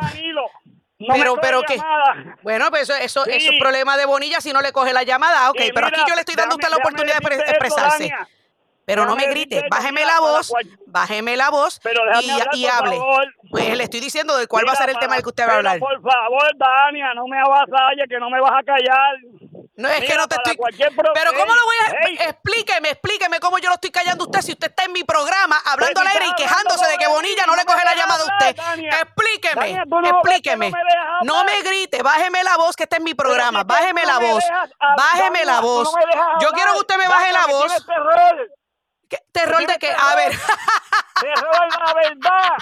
No 0.99 1.15
pero, 1.15 1.37
pero 1.41 1.63
llamada. 1.63 2.37
Bueno, 2.43 2.69
pues 2.71 2.83
eso, 2.83 2.95
eso, 2.97 3.25
Sí. 3.25 3.31
eso 3.33 3.53
es 3.53 3.59
problema 3.61 3.97
de 3.97 4.05
Bonilla 4.07 4.41
si 4.41 4.53
no 4.53 4.61
le 4.61 4.73
coge 4.73 4.93
la 4.93 5.03
llamada. 5.05 5.49
Ok, 5.51 5.61
Y 5.61 5.73
pero 5.73 5.87
mira, 5.87 5.99
aquí 6.03 6.11
yo 6.11 6.15
le 6.17 6.21
estoy 6.23 6.35
dando 6.35 6.55
a 6.55 6.57
usted 6.57 6.69
la 6.69 6.77
oportunidad 6.79 7.19
de 7.21 7.35
esto, 7.37 7.51
expresarse. 7.51 8.13
Pero 8.85 9.05
no 9.05 9.15
me 9.15 9.29
grite, 9.29 9.65
bájeme 9.71 10.05
la 10.05 10.19
voz, 10.19 10.53
bájeme 10.89 11.37
la 11.37 11.49
voz 11.51 11.79
Pero 11.81 12.01
y, 12.21 12.29
hablar, 12.31 12.49
y 12.53 12.65
por 12.67 12.73
hable. 12.75 12.97
favor. 12.97 13.35
Pues 13.51 13.77
le 13.77 13.85
estoy 13.85 14.01
diciendo 14.01 14.37
de 14.37 14.49
cuál 14.49 14.67
va 14.67 14.73
a 14.73 14.77
ser 14.77 14.91
el 14.91 14.99
tema 14.99 15.15
del 15.15 15.23
que 15.23 15.29
usted 15.29 15.47
va 15.47 15.53
a 15.53 15.57
hablar. 15.59 15.79
por 15.79 16.03
favor, 16.03 16.51
Dania, 16.57 17.15
no 17.15 17.25
me 17.29 17.39
avasalles, 17.39 18.07
que 18.09 18.19
no 18.19 18.29
me 18.31 18.41
vas 18.41 18.53
a 18.59 18.63
callar. 18.65 19.17
No 19.81 19.89
es 19.89 20.01
que 20.05 20.15
no 20.17 20.29
te 20.29 20.37
estoy. 20.37 20.57
pro- 20.57 21.13
Pero 21.15 21.33
¿cómo 21.33 21.55
lo 21.55 21.65
voy 21.65 21.77
a.? 21.87 22.07
ey. 22.07 22.19
Explíqueme, 22.29 22.91
explíqueme 22.91 23.41
cómo 23.41 23.59
yo 23.59 23.69
lo 23.69 23.75
estoy 23.75 23.91
callando 23.91 24.25
a 24.25 24.27
usted 24.27 24.43
si 24.43 24.53
usted 24.53 24.69
está 24.69 24.85
en 24.85 24.93
mi 24.93 25.05
programa 25.05 25.57
hablando 25.65 26.01
al 26.01 26.07
Pues 26.07 26.17
aire 26.17 26.27
y 26.29 26.35
quejándose 26.35 26.87
de 26.87 26.97
que 26.99 27.07
Bonilla 27.07 27.47
no 27.47 27.57
le 27.57 27.65
coge 27.65 27.85
la 27.85 27.95
llamada 27.95 28.23
a 28.25 28.27
usted. 28.27 28.57
Explíqueme, 29.03 29.85
no 29.87 30.09
explíqueme. 30.09 30.71
no 30.71 30.77
me 30.77 31.41
No 31.41 31.45
me 31.45 31.63
grite, 31.63 32.03
bájeme 32.03 32.45
la 32.45 32.57
voz 32.57 32.77
que 32.77 32.83
está 32.85 32.97
en 32.97 33.05
mi 33.05 33.15
programa. 33.15 33.65
Bájeme 33.65 34.05
la 34.05 34.19
voz. 34.19 34.45
Bájeme 34.97 35.45
la 35.45 35.61
voz. 35.61 35.91
Yo 36.41 36.49
quiero 36.51 36.73
que 36.75 36.79
usted 36.81 36.97
me 36.99 37.09
baje 37.09 37.33
la 37.33 37.47
voz. 37.47 37.73
¿Qué 39.11 39.19
terror 39.33 39.67
de 39.67 39.77
que. 39.79 39.91
A 39.91 40.15
ver. 40.15 40.33
Terror 41.21 41.69
la 41.69 41.95
verdad. 41.95 42.57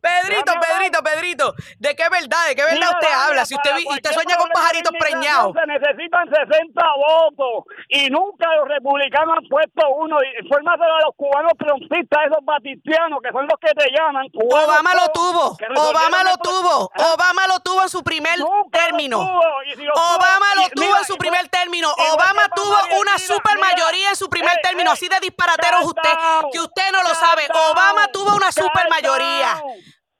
Pedrito. 0.00 0.52
Pedrito, 0.60 1.02
Pedrito, 1.02 1.54
¿de 1.78 1.96
qué 1.96 2.08
verdad? 2.10 2.46
¿De 2.48 2.54
qué 2.54 2.62
verdad 2.62 2.90
usted 2.92 3.12
habla? 3.12 3.46
Si 3.46 3.54
usted, 3.54 3.72
usted 3.86 4.12
sueña 4.12 4.36
con 4.36 4.50
pajaritos 4.50 4.92
preñados. 4.98 5.54
Se 5.54 5.66
necesitan 5.66 6.28
60 6.28 6.82
votos 6.96 7.64
y 7.88 8.10
nunca 8.10 8.46
los 8.56 8.68
republicanos 8.68 9.38
han 9.38 9.48
puesto 9.48 9.88
uno. 9.96 10.18
Y 10.22 10.44
Infórmate 10.44 10.84
a 10.84 11.06
los 11.06 11.14
cubanos 11.16 11.52
trompistas, 11.58 12.26
esos 12.26 12.44
batistianos 12.44 13.20
que 13.22 13.32
son 13.32 13.46
los 13.46 13.58
que 13.58 13.72
te 13.72 13.88
llaman. 13.96 14.28
cubanos 14.28 14.68
Obama 14.68 14.94
lo 14.94 15.08
tuvo, 15.08 15.56
Obama 15.88 16.22
lo 16.24 16.36
tuvo, 16.36 16.90
¿Ah? 16.94 17.14
Obama 17.14 17.46
lo 17.48 17.60
tuvo 17.60 17.82
en 17.82 17.88
su 17.88 18.04
primer 18.04 18.38
término. 18.70 19.20
Obama 19.20 20.46
lo 20.56 20.68
tuvo 20.70 20.96
en 20.98 21.04
su 21.04 21.16
primer 21.16 21.48
término. 21.48 21.88
igual 21.96 22.12
Obama 22.12 22.48
tuvo 22.54 23.00
una 23.00 23.18
super 23.18 23.58
mayoría 23.58 24.10
en 24.10 24.16
su 24.16 24.28
primer 24.28 24.56
término. 24.62 24.90
Así 24.90 25.08
de 25.08 25.18
disparatero 25.20 25.75
usted, 25.82 26.10
que 26.52 26.60
usted 26.60 26.92
no 26.92 27.02
lo 27.02 27.14
sabe. 27.14 27.48
Obama 27.70 28.08
tuvo 28.12 28.34
una 28.34 28.52
super 28.52 28.88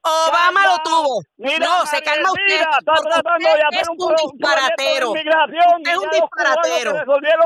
Obama 0.07 0.67
lo 0.67 0.79
tuvo. 0.85 1.23
Mira, 1.37 1.67
No, 1.67 1.87
se 1.87 2.01
calma 2.03 2.31
usted. 2.31 2.61
Usted 2.61 3.81
es 3.81 3.89
un 3.89 3.97
disparatero. 4.33 5.15
es 5.17 5.97
un 5.97 6.11
disparatero. 6.11 6.97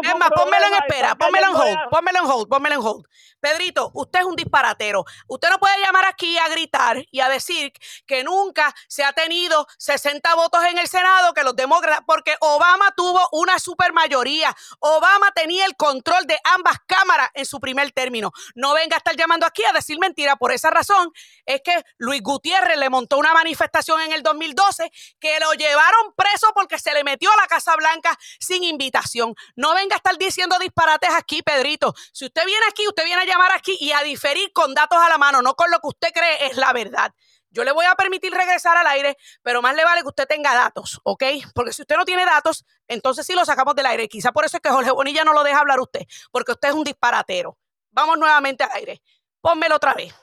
Es 0.03 0.17
más, 0.19 0.31
pónmelo 0.31 0.67
en 0.67 0.75
espera, 0.75 1.15
pónmelo 1.15 1.47
en 1.49 1.55
hold, 1.57 1.79
pónmelo 1.91 2.19
en 2.19 2.25
hold, 2.27 2.49
pónmelo 2.49 2.75
en 2.77 2.81
hold. 2.83 3.05
Pedrito, 3.41 3.91
usted 3.95 4.21
es 4.21 4.25
un 4.27 4.37
disparatero. 4.37 5.05
Usted 5.27 5.49
no 5.49 5.59
puede 5.59 5.81
llamar 5.83 6.05
aquí 6.05 6.37
a 6.37 6.49
gritar 6.49 6.99
y 7.11 7.21
a 7.21 7.29
decir 7.31 7.73
que 8.07 8.23
nunca 8.23 8.75
se 8.87 9.03
ha 9.03 9.13
tenido 9.15 9.67
60 9.79 10.35
votos 10.35 10.63
en 10.65 10.77
el 10.77 10.89
Senado, 10.89 11.33
que 11.33 11.43
los 11.43 11.57
demócratas, 11.57 12.03
porque 12.07 12.37
Obama 12.41 12.91
tuvo 12.95 13.19
una 13.33 13.59
supermayoría. 13.59 14.55
Obama 14.81 15.31
tenía 15.35 15.65
el 15.65 15.75
control 15.77 16.27
de 16.27 16.39
ambas 16.45 16.77
cámaras 16.87 17.31
en 17.33 17.47
su 17.47 17.61
primer 17.61 17.91
término. 17.93 18.31
No 18.55 18.75
venga 18.75 18.97
a 18.97 18.99
estar 18.99 19.17
llamando 19.17 19.47
aquí 19.47 19.65
a 19.65 19.73
decir 19.73 19.99
mentira. 19.99 20.37
Por 20.37 20.53
esa 20.53 20.69
razón 20.69 21.11
es 21.47 21.63
que 21.65 21.83
Luis 21.97 22.23
Gutiérrez 22.23 22.50
le 22.77 22.91
montó 22.91 23.19
una 23.19 23.33
manifestación 23.33 24.01
en 24.01 24.13
el 24.13 24.23
2012 24.23 24.91
que 25.19 25.39
lo 25.41 25.53
llevaron 25.55 26.15
preso 26.17 26.49
porque 26.55 26.79
se 26.79 26.93
le 26.93 27.05
metió 27.05 27.31
a 27.31 27.37
la 27.37 27.47
Casa 27.47 27.75
Blanca 27.77 28.17
sin 28.39 28.65
invitación. 28.65 29.35
No 29.57 29.75
venga 29.75 29.97
a 29.97 29.99
estar 29.99 30.17
diciendo 30.19 30.59
disparates 30.59 31.11
aquí, 31.15 31.43
Pedrito. 31.43 31.95
Si 32.13 32.27
usted 32.27 32.45
viene 32.45 32.65
aquí, 32.69 32.87
usted 32.87 33.05
viene 33.05 33.23
a 33.23 33.25
llamar 33.25 33.53
aquí 33.53 33.77
y 33.81 33.93
a 33.93 34.03
diferir 34.03 34.53
con 34.53 34.75
datos 34.75 34.99
a 34.99 35.09
la 35.09 35.19
mano, 35.19 35.43
no 35.43 35.55
con 35.55 35.71
lo 35.71 35.79
que 35.81 35.89
usted 35.89 36.09
cree 36.13 36.47
es 36.47 36.57
la 36.57 36.73
verdad. 36.73 37.13
Yo 37.53 37.65
le 37.65 37.73
voy 37.73 37.85
a 37.85 37.97
permitir 37.97 38.33
regresar 38.33 38.77
al 38.77 38.87
aire, 38.87 39.17
pero 39.43 39.61
más 39.61 39.75
le 39.75 39.85
vale 39.85 40.03
que 40.03 40.09
usted 40.09 40.27
tenga 40.27 40.55
datos, 40.55 41.01
¿ok? 41.03 41.25
Porque 41.53 41.73
si 41.73 41.83
usted 41.83 41.97
no 41.97 42.05
tiene 42.05 42.25
datos, 42.25 42.65
entonces 42.87 43.27
sí 43.27 43.35
lo 43.35 43.45
sacamos 43.45 43.75
del 43.75 43.87
aire. 43.87 44.09
Quizá 44.09 44.31
por 44.31 44.45
eso 44.45 44.57
es 44.57 44.63
que 44.63 44.71
Jorge 44.71 44.93
Bonilla 44.93 45.25
no 45.25 45.33
lo 45.33 45.43
deja 45.43 45.59
hablar 45.59 45.81
usted, 45.81 46.03
porque 46.31 46.53
usted 46.53 46.69
es 46.69 46.75
un 46.75 46.85
disparatero. 46.85 47.59
Vamos 47.91 48.19
nuevamente 48.19 48.63
al 48.63 48.71
aire. 48.73 49.03
Pónmelo 49.41 49.77
otra 49.77 49.95
vez. 49.95 50.15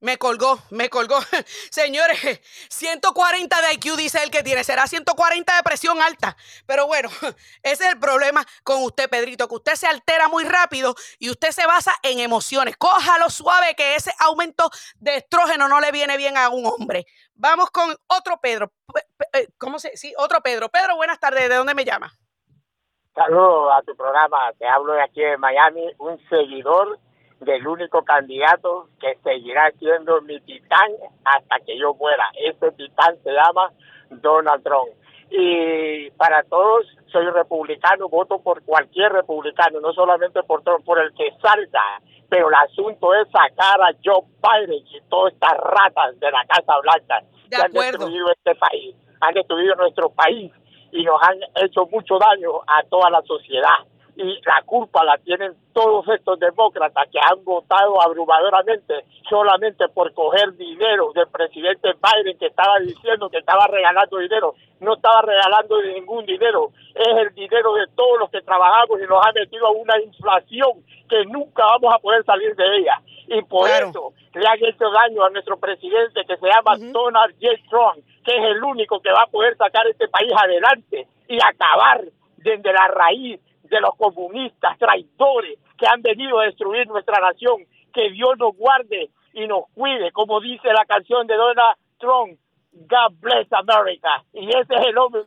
Me 0.00 0.18
colgó, 0.18 0.58
me 0.70 0.90
colgó. 0.90 1.18
Señores, 1.70 2.18
140 2.70 3.62
de 3.62 3.72
IQ 3.74 3.96
dice 3.96 4.22
el 4.22 4.30
que 4.30 4.42
tiene. 4.42 4.62
Será 4.62 4.86
140 4.86 5.56
de 5.56 5.62
presión 5.62 6.00
alta. 6.02 6.36
Pero 6.66 6.86
bueno, 6.86 7.08
ese 7.62 7.84
es 7.86 7.92
el 7.92 7.98
problema 7.98 8.44
con 8.62 8.82
usted, 8.82 9.08
Pedrito, 9.08 9.48
que 9.48 9.54
usted 9.54 9.74
se 9.74 9.86
altera 9.86 10.28
muy 10.28 10.44
rápido 10.44 10.94
y 11.18 11.30
usted 11.30 11.50
se 11.50 11.66
basa 11.66 11.94
en 12.02 12.20
emociones. 12.20 12.76
Cójalo 12.76 13.30
suave, 13.30 13.74
que 13.74 13.94
ese 13.96 14.12
aumento 14.20 14.70
de 14.96 15.16
estrógeno 15.16 15.66
no 15.68 15.80
le 15.80 15.90
viene 15.92 16.16
bien 16.18 16.36
a 16.36 16.50
un 16.50 16.66
hombre. 16.66 17.06
Vamos 17.34 17.70
con 17.70 17.94
otro 18.08 18.38
Pedro. 18.40 18.72
Pe- 18.92 19.06
pe- 19.16 19.40
eh, 19.40 19.48
¿Cómo 19.58 19.78
se? 19.78 19.96
Sí, 19.96 20.12
otro 20.18 20.40
Pedro. 20.42 20.68
Pedro, 20.68 20.96
buenas 20.96 21.18
tardes. 21.18 21.48
¿De 21.48 21.54
dónde 21.56 21.74
me 21.74 21.84
llama? 21.84 22.12
Saludos 23.14 23.72
a 23.74 23.82
tu 23.82 23.96
programa. 23.96 24.52
Te 24.58 24.66
hablo 24.68 24.92
de 24.92 25.02
aquí 25.02 25.22
de 25.22 25.38
Miami, 25.38 25.90
un 25.98 26.18
seguidor 26.28 26.98
del 27.40 27.66
único 27.66 28.02
candidato 28.02 28.88
que 29.00 29.16
seguirá 29.22 29.70
siendo 29.78 30.20
mi 30.22 30.40
titán 30.40 30.90
hasta 31.24 31.56
que 31.66 31.78
yo 31.78 31.94
muera. 31.94 32.24
Ese 32.38 32.72
titán 32.72 33.16
se 33.22 33.30
llama 33.30 33.72
Donald 34.10 34.62
Trump. 34.62 34.88
Y 35.30 36.10
para 36.12 36.42
todos, 36.44 36.86
soy 37.06 37.26
republicano, 37.30 38.08
voto 38.08 38.40
por 38.40 38.62
cualquier 38.62 39.12
republicano, 39.12 39.80
no 39.80 39.92
solamente 39.92 40.42
por 40.44 40.62
Trump, 40.62 40.84
por 40.84 40.98
el 40.98 41.12
que 41.14 41.30
salga. 41.42 42.00
Pero 42.28 42.48
el 42.48 42.54
asunto 42.54 43.14
es 43.14 43.28
sacar 43.30 43.80
a 43.80 43.92
Joe 44.04 44.22
Biden 44.42 44.84
y 44.86 45.00
todas 45.08 45.32
estas 45.32 45.56
ratas 45.58 46.18
de 46.18 46.30
la 46.30 46.44
Casa 46.46 46.72
Blanca 46.82 47.20
De 47.48 47.56
que 47.56 47.62
han 47.62 47.72
destruido 47.72 48.30
este 48.32 48.54
país, 48.56 48.96
han 49.20 49.34
destruido 49.34 49.74
nuestro 49.76 50.10
país 50.10 50.52
y 50.92 51.04
nos 51.04 51.22
han 51.22 51.38
hecho 51.62 51.86
mucho 51.86 52.18
daño 52.18 52.62
a 52.66 52.82
toda 52.88 53.10
la 53.10 53.22
sociedad. 53.22 53.78
Y 54.18 54.40
la 54.46 54.62
culpa 54.64 55.04
la 55.04 55.18
tienen 55.18 55.52
todos 55.74 56.08
estos 56.08 56.38
demócratas 56.38 57.06
que 57.12 57.18
han 57.20 57.44
votado 57.44 58.00
abrumadoramente 58.00 59.04
solamente 59.28 59.86
por 59.88 60.12
coger 60.14 60.52
dinero 60.56 61.12
del 61.14 61.28
presidente 61.28 61.90
Biden 61.92 62.38
que 62.38 62.46
estaba 62.46 62.78
diciendo 62.80 63.28
que 63.28 63.38
estaba 63.38 63.66
regalando 63.66 64.16
dinero. 64.18 64.54
No 64.80 64.94
estaba 64.94 65.20
regalando 65.22 65.82
ningún 65.82 66.24
dinero, 66.26 66.70
es 66.94 67.16
el 67.18 67.34
dinero 67.34 67.74
de 67.74 67.86
todos 67.94 68.18
los 68.20 68.30
que 68.30 68.40
trabajamos 68.42 68.98
y 69.00 69.06
nos 69.06 69.24
ha 69.26 69.32
metido 69.32 69.66
a 69.66 69.70
una 69.70 70.00
inflación 70.02 70.82
que 71.08 71.24
nunca 71.26 71.64
vamos 71.64 71.94
a 71.94 71.98
poder 71.98 72.24
salir 72.24 72.54
de 72.56 72.76
ella. 72.78 72.94
Y 73.28 73.42
por 73.42 73.66
Claro. 73.68 73.88
eso 73.90 74.12
le 74.34 74.46
han 74.46 74.64
hecho 74.64 74.90
daño 74.90 75.24
a 75.24 75.30
nuestro 75.30 75.58
presidente 75.58 76.24
que 76.26 76.36
se 76.36 76.46
llama 76.46 76.76
Donald 76.78 77.34
J. 77.40 77.54
Trump, 77.68 78.04
que 78.24 78.36
es 78.36 78.44
el 78.44 78.62
único 78.64 79.00
que 79.00 79.10
va 79.12 79.22
a 79.22 79.30
poder 79.30 79.56
sacar 79.56 79.86
este 79.88 80.08
país 80.08 80.32
adelante. 80.36 81.06
y 81.28 81.38
acabar 81.44 82.02
desde 82.36 82.72
la 82.72 82.86
raíz 82.86 83.40
de 83.68 83.80
los 83.80 83.94
comunistas 83.96 84.78
traidores 84.78 85.58
que 85.78 85.86
han 85.86 86.02
venido 86.02 86.40
a 86.40 86.44
destruir 86.44 86.86
nuestra 86.88 87.20
nación. 87.20 87.64
Que 87.92 88.10
Dios 88.10 88.30
nos 88.38 88.54
guarde 88.56 89.10
y 89.32 89.46
nos 89.46 89.64
cuide, 89.74 90.12
como 90.12 90.40
dice 90.40 90.68
la 90.72 90.84
canción 90.84 91.26
de 91.26 91.34
Donald 91.36 91.76
Trump, 91.98 92.38
God 92.72 93.12
bless 93.20 93.46
America. 93.52 94.22
Y 94.32 94.48
ese 94.48 94.74
es 94.74 94.86
el 94.86 94.98
hombre, 94.98 95.22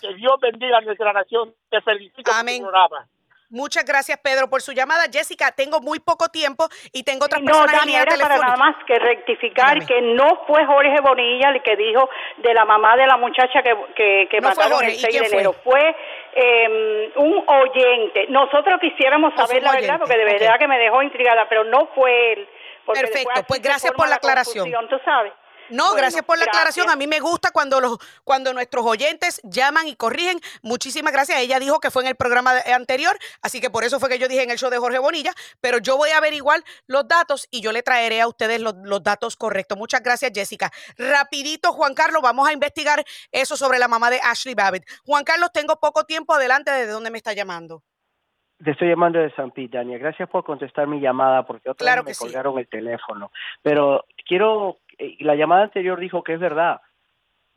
que 0.00 0.14
Dios 0.14 0.34
bendiga 0.40 0.78
a 0.78 0.80
nuestra 0.82 1.12
nación. 1.12 1.54
Te 1.70 1.80
felicito 1.80 2.22
por 2.30 2.40
tu 2.46 2.58
programa. 2.62 3.08
Muchas 3.54 3.84
gracias, 3.84 4.18
Pedro, 4.24 4.48
por 4.48 4.62
su 4.62 4.72
llamada. 4.72 5.02
Jessica, 5.12 5.52
tengo 5.52 5.78
muy 5.80 6.00
poco 6.00 6.28
tiempo 6.28 6.64
y 6.90 7.02
tengo 7.02 7.26
otras 7.26 7.42
No, 7.42 7.48
personas 7.48 7.72
en 7.74 7.78
Dani, 7.80 7.94
era 7.96 8.04
para 8.06 8.16
nada 8.16 8.28
telefónica. 8.36 8.56
más 8.56 8.84
que 8.86 8.98
rectificar 8.98 9.84
que 9.86 10.00
no 10.00 10.44
fue 10.46 10.64
Jorge 10.64 10.96
Bonilla 11.02 11.50
el 11.50 11.62
que 11.62 11.76
dijo 11.76 12.08
de 12.38 12.54
la 12.54 12.64
mamá 12.64 12.96
de 12.96 13.06
la 13.06 13.18
muchacha 13.18 13.62
que, 13.62 13.76
que, 13.94 14.26
que 14.30 14.40
No 14.40 14.52
fue 14.52 14.56
mataron 14.64 14.72
Jorge, 14.78 14.90
el 14.92 14.96
¿y 14.96 15.00
6 15.00 15.10
quién 15.10 15.22
de 15.24 15.28
fue? 15.28 15.38
enero. 15.38 15.52
Fue 15.64 15.96
eh, 16.34 17.12
un 17.16 17.44
oyente. 17.46 18.26
Nosotros 18.28 18.80
quisiéramos 18.80 19.34
saber 19.34 19.62
la 19.62 19.72
verdad, 19.72 19.98
porque 19.98 20.16
de 20.16 20.24
verdad 20.24 20.54
ok. 20.54 20.58
que 20.58 20.68
me 20.68 20.78
dejó 20.78 21.02
intrigada, 21.02 21.48
pero 21.48 21.64
no 21.64 21.88
fue 21.94 22.32
él. 22.32 22.48
Perfecto, 22.86 23.42
pues 23.46 23.62
gracias 23.62 23.92
por 23.92 24.08
la 24.08 24.16
aclaración. 24.16 24.70
¿Tú 24.88 24.98
sabes? 25.04 25.32
No, 25.70 25.84
Bueno, 25.84 25.96
gracias 25.96 26.24
por 26.24 26.38
la 26.38 26.44
aclaración. 26.44 26.90
A 26.90 26.96
mí 26.96 27.06
me 27.06 27.20
gusta 27.20 27.50
cuando 27.50 27.80
los 27.80 27.98
cuando 28.24 28.52
nuestros 28.52 28.84
oyentes 28.84 29.40
llaman 29.44 29.88
y 29.88 29.96
corrigen. 29.96 30.40
Muchísimas 30.62 31.12
gracias. 31.12 31.38
Ella 31.38 31.58
dijo 31.58 31.80
que 31.80 31.90
fue 31.90 32.02
en 32.02 32.08
el 32.08 32.16
programa 32.16 32.54
anterior, 32.74 33.18
así 33.40 33.60
que 33.60 33.70
por 33.70 33.84
eso 33.84 33.98
fue 34.00 34.08
que 34.08 34.18
yo 34.18 34.28
dije 34.28 34.42
en 34.42 34.50
el 34.50 34.58
show 34.58 34.70
de 34.70 34.78
Jorge 34.78 34.98
Bonilla, 34.98 35.32
pero 35.60 35.78
yo 35.78 35.96
voy 35.96 36.10
a 36.10 36.18
averiguar 36.18 36.62
los 36.86 37.06
datos 37.08 37.46
y 37.50 37.60
yo 37.60 37.72
le 37.72 37.82
traeré 37.82 38.20
a 38.20 38.28
ustedes 38.28 38.60
los, 38.60 38.74
los 38.82 39.02
datos 39.02 39.36
correctos. 39.36 39.78
Muchas 39.78 40.02
gracias, 40.02 40.32
Jessica. 40.34 40.70
Rapidito, 40.96 41.72
Juan 41.72 41.94
Carlos, 41.94 42.22
vamos 42.22 42.48
a 42.48 42.52
investigar 42.52 43.04
eso 43.30 43.56
sobre 43.56 43.78
la 43.78 43.88
mamá 43.88 44.10
de 44.10 44.20
Ashley 44.22 44.54
Babbitt. 44.54 44.84
Juan 45.04 45.24
Carlos, 45.24 45.50
tengo 45.52 45.78
poco 45.80 46.04
tiempo 46.04 46.34
adelante 46.34 46.70
desde 46.70 46.92
dónde 46.92 47.10
me 47.10 47.18
está 47.18 47.32
llamando. 47.32 47.82
Te 48.62 48.70
estoy 48.72 48.88
llamando 48.88 49.18
de 49.18 49.30
San 49.32 49.50
Pete, 49.50 49.76
Dania. 49.78 49.98
Gracias 49.98 50.28
por 50.28 50.44
contestar 50.44 50.86
mi 50.86 51.00
llamada 51.00 51.42
porque 51.44 51.70
otra 51.70 51.84
Claro 51.84 52.02
vez 52.02 52.10
me 52.10 52.14
sí. 52.14 52.24
colgaron 52.24 52.58
el 52.58 52.68
teléfono. 52.68 53.30
Pero 53.62 54.04
quiero, 54.26 54.78
eh, 54.98 55.16
la 55.20 55.34
llamada 55.34 55.64
anterior 55.64 55.98
dijo 55.98 56.22
que 56.22 56.34
es 56.34 56.40
verdad. 56.40 56.80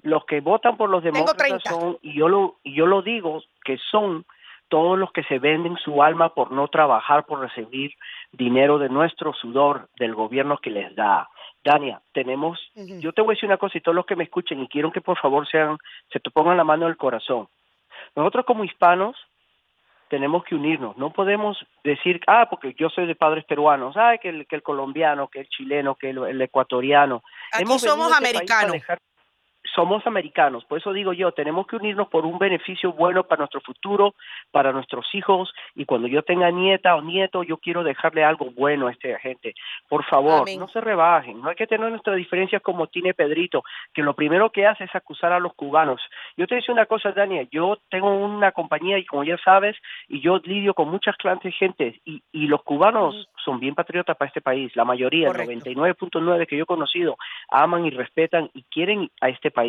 Los 0.02 0.26
que 0.26 0.42
votan 0.42 0.78
por 0.78 0.90
los 0.90 1.04
demócratas 1.04 1.38
30. 1.38 1.70
son, 1.70 1.98
y 2.02 2.14
yo 2.14 2.28
lo, 2.28 2.58
y 2.64 2.76
yo 2.76 2.86
lo 2.86 3.02
digo, 3.02 3.44
que 3.64 3.78
son 3.92 4.26
todos 4.68 4.98
los 4.98 5.12
que 5.12 5.24
se 5.24 5.40
venden 5.40 5.78
su 5.78 6.02
alma 6.02 6.34
por 6.34 6.52
no 6.52 6.68
trabajar, 6.68 7.26
por 7.26 7.40
recibir 7.40 7.94
dinero 8.32 8.80
de 8.80 8.90
nuestro 8.90 9.34
sudor, 9.34 9.90
del 10.00 10.16
gobierno 10.16 10.58
que 10.58 10.70
les 10.70 10.96
da. 10.96 11.30
Dania, 11.64 12.02
tenemos, 12.14 12.60
yo 12.76 13.12
te 13.14 13.22
voy 13.22 13.34
a 13.34 13.36
decir 13.36 13.48
una 13.50 13.58
cosa 13.58 13.78
y 13.78 13.82
todos 13.82 13.96
los 13.96 14.06
que 14.06 14.16
me 14.16 14.24
escuchen 14.24 14.60
y 14.62 14.68
quiero 14.68 14.92
que 14.92 15.02
por 15.02 15.18
favor 15.18 15.48
sean, 15.48 15.78
se 16.12 16.20
te 16.20 16.30
pongan 16.30 16.58
la 16.58 16.64
mano 16.64 16.86
en 16.86 16.92
el 16.92 16.98
corazón. 16.98 17.48
Nosotros 18.16 18.46
como 18.46 18.64
hispanos 18.64 19.16
tenemos 20.10 20.44
que 20.44 20.56
unirnos. 20.56 20.96
No 20.98 21.12
podemos 21.12 21.58
decir, 21.84 22.22
ah, 22.28 22.48
porque 22.50 22.74
yo 22.78 22.90
soy 22.90 23.06
de 23.08 23.16
padres 23.16 23.44
peruanos, 23.46 23.96
ah, 23.98 24.18
que 24.22 24.30
el, 24.30 24.48
que 24.48 24.56
el 24.56 24.64
colombiano, 24.64 25.28
que 25.28 25.42
el 25.42 25.50
chileno, 25.50 25.96
que 25.96 26.12
el, 26.12 26.20
el 26.20 26.42
ecuatoriano. 26.42 27.24
Aquí 27.52 27.64
Hemos 27.64 27.82
somos 27.82 28.12
este 28.12 28.18
americanos. 28.18 28.72
dejar- 28.74 29.00
somos 29.76 30.08
americanos, 30.08 30.64
por 30.66 30.80
eso 30.80 30.94
digo 30.94 31.14
yo, 31.14 31.32
tenemos 31.34 31.68
que 31.68 31.76
unirnos 31.76 32.08
por 32.08 32.26
un 32.26 32.40
beneficio 32.40 32.94
bueno 32.94 33.24
para 33.24 33.40
nuestro 33.40 33.62
futuro, 33.62 34.16
para 34.52 34.72
nuestros 34.72 35.06
hijos, 35.14 35.54
y 35.76 35.86
cuando 35.86 36.08
yo 36.08 36.24
tenga 36.24 36.50
nieta 36.50 36.96
o 36.96 37.02
nieto, 37.02 37.44
yo 37.44 37.58
quiero 37.58 37.84
dejarle 37.84 38.24
algo 38.24 38.52
bueno 38.52 38.88
a 38.88 38.92
esta 38.92 39.20
gente. 39.20 39.54
Por 39.90 40.06
favor, 40.06 40.44
Amén. 40.44 40.60
no 40.60 40.68
se 40.70 40.80
rebajen, 40.82 41.42
no 41.42 41.50
hay 41.50 41.56
que 41.56 41.68
tener 41.68 41.90
nuestras 41.90 42.16
diferencias 42.16 42.62
como 42.62 42.88
tiene 42.88 43.14
Pedrito, 43.14 43.64
que 43.94 44.02
lo 44.02 44.14
primero 44.14 44.50
que 44.50 44.66
hace 44.66 44.86
es 44.86 44.96
acusar 44.96 45.34
a 45.34 45.40
los 45.40 45.54
cubanos. 45.54 46.02
Yo 46.38 46.48
te 46.48 46.56
decía 46.56 46.74
una 46.74 46.86
cosa, 46.86 47.12
Daniel, 47.12 47.50
yo 47.52 47.78
tengo 47.90 48.16
una 48.16 48.52
compañía 48.54 48.98
y 48.98 49.06
como 49.06 49.24
ya 49.24 49.38
sabes, 49.44 49.76
y 50.08 50.22
yo 50.22 50.40
lidio 50.44 50.74
con 50.74 50.90
muchas 50.90 51.18
clases 51.18 51.44
de 51.44 51.52
gente, 51.52 52.02
y, 52.06 52.24
y 52.32 52.48
los 52.48 52.64
cubanos 52.64 53.28
son 53.44 53.60
bien 53.60 53.76
patriotas 53.76 54.16
para 54.18 54.28
este 54.28 54.42
país, 54.42 54.76
la 54.76 54.86
mayoría, 54.86 55.28
Correcto. 55.28 55.70
el 55.70 55.76
99.9 55.76 56.48
que 56.48 56.58
yo 56.58 56.64
he 56.64 56.68
conocido, 56.68 57.18
aman 57.50 57.86
y 57.86 57.90
respetan 57.90 58.50
y 58.54 58.64
quieren 58.64 59.10
a 59.22 59.30
este 59.30 59.52
país. 59.52 59.65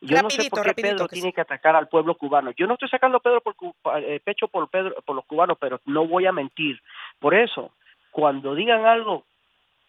Yo 0.00 0.22
no 0.22 0.30
sé 0.30 0.48
por 0.50 0.62
qué 0.62 0.68
rapidito, 0.68 0.96
Pedro 0.96 1.08
tiene 1.08 1.32
que 1.32 1.40
atacar 1.40 1.76
al 1.76 1.88
pueblo 1.88 2.14
cubano. 2.14 2.52
Yo 2.52 2.66
no 2.66 2.74
estoy 2.74 2.88
sacando 2.88 3.20
Pedro 3.20 3.40
por 3.40 3.54
eh, 3.98 4.20
pecho 4.24 4.48
por 4.48 4.68
Pedro, 4.68 4.94
por 5.04 5.16
los 5.16 5.24
cubanos, 5.24 5.58
pero 5.60 5.80
no 5.86 6.06
voy 6.06 6.26
a 6.26 6.32
mentir. 6.32 6.80
Por 7.18 7.34
eso, 7.34 7.72
cuando 8.10 8.54
digan 8.54 8.86
algo, 8.86 9.24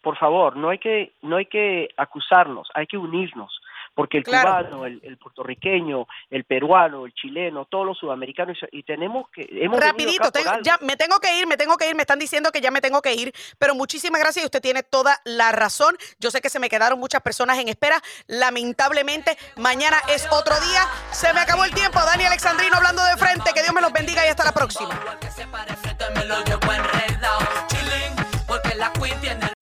por 0.02 0.16
favor, 0.16 0.56
no 0.56 0.70
hay 0.70 0.78
que 0.78 1.12
no 1.22 1.36
hay 1.36 1.46
que 1.46 1.88
acusarnos, 1.96 2.68
hay 2.74 2.86
que 2.86 2.98
unirnos, 2.98 3.61
porque 3.94 4.18
el 4.18 4.24
Claro. 4.24 4.66
cubano, 4.68 4.86
el, 4.86 5.00
el 5.04 5.16
puertorriqueño, 5.18 6.06
el 6.30 6.44
peruano, 6.44 7.06
el 7.06 7.12
chileno, 7.14 7.66
todos 7.66 7.86
los 7.86 7.98
sudamericanos 7.98 8.58
y 8.72 8.82
tenemos 8.84 9.28
que 9.30 9.46
hemos 9.50 9.78
Rapidito, 9.80 10.30
tengo- 10.32 10.50
ya 10.62 10.78
me 10.80 10.96
tengo 10.96 11.18
que 11.20 11.38
ir, 11.38 11.46
me 11.46 11.56
tengo 11.56 11.76
que 11.76 11.88
ir, 11.88 11.94
me 11.94 12.02
están 12.02 12.18
diciendo 12.18 12.50
que 12.52 12.60
ya 12.60 12.70
me 12.70 12.80
tengo 12.80 13.02
que 13.02 13.14
ir, 13.14 13.32
pero 13.58 13.74
muchísimas 13.74 14.20
gracias 14.20 14.42
y 14.44 14.46
usted 14.46 14.62
tiene 14.62 14.82
toda 14.82 15.20
la 15.24 15.52
razón. 15.52 15.96
Yo 16.18 16.30
sé 16.30 16.40
que 16.40 16.48
se 16.48 16.58
me 16.58 16.68
quedaron 16.68 16.98
muchas 16.98 17.20
personas 17.22 17.58
en 17.58 17.68
espera. 17.68 18.00
Lamentablemente, 18.26 19.36
mañana 19.56 19.98
es 20.08 20.26
otro 20.30 20.54
día. 20.60 20.82
Se 21.10 21.32
me 21.32 21.40
acabó 21.40 21.64
el 21.64 21.72
tiempo. 21.74 21.98
Dani 22.00 22.24
Alexandrino 22.24 22.76
hablando 22.76 23.04
de 23.04 23.16
frente. 23.16 23.50
Que 23.54 23.62
Dios 23.62 23.74
me 23.74 23.80
los 23.80 23.92
bendiga 23.92 24.24
y 24.26 24.28
hasta 24.30 24.44
la 24.44 24.52
próxima. 24.52 24.90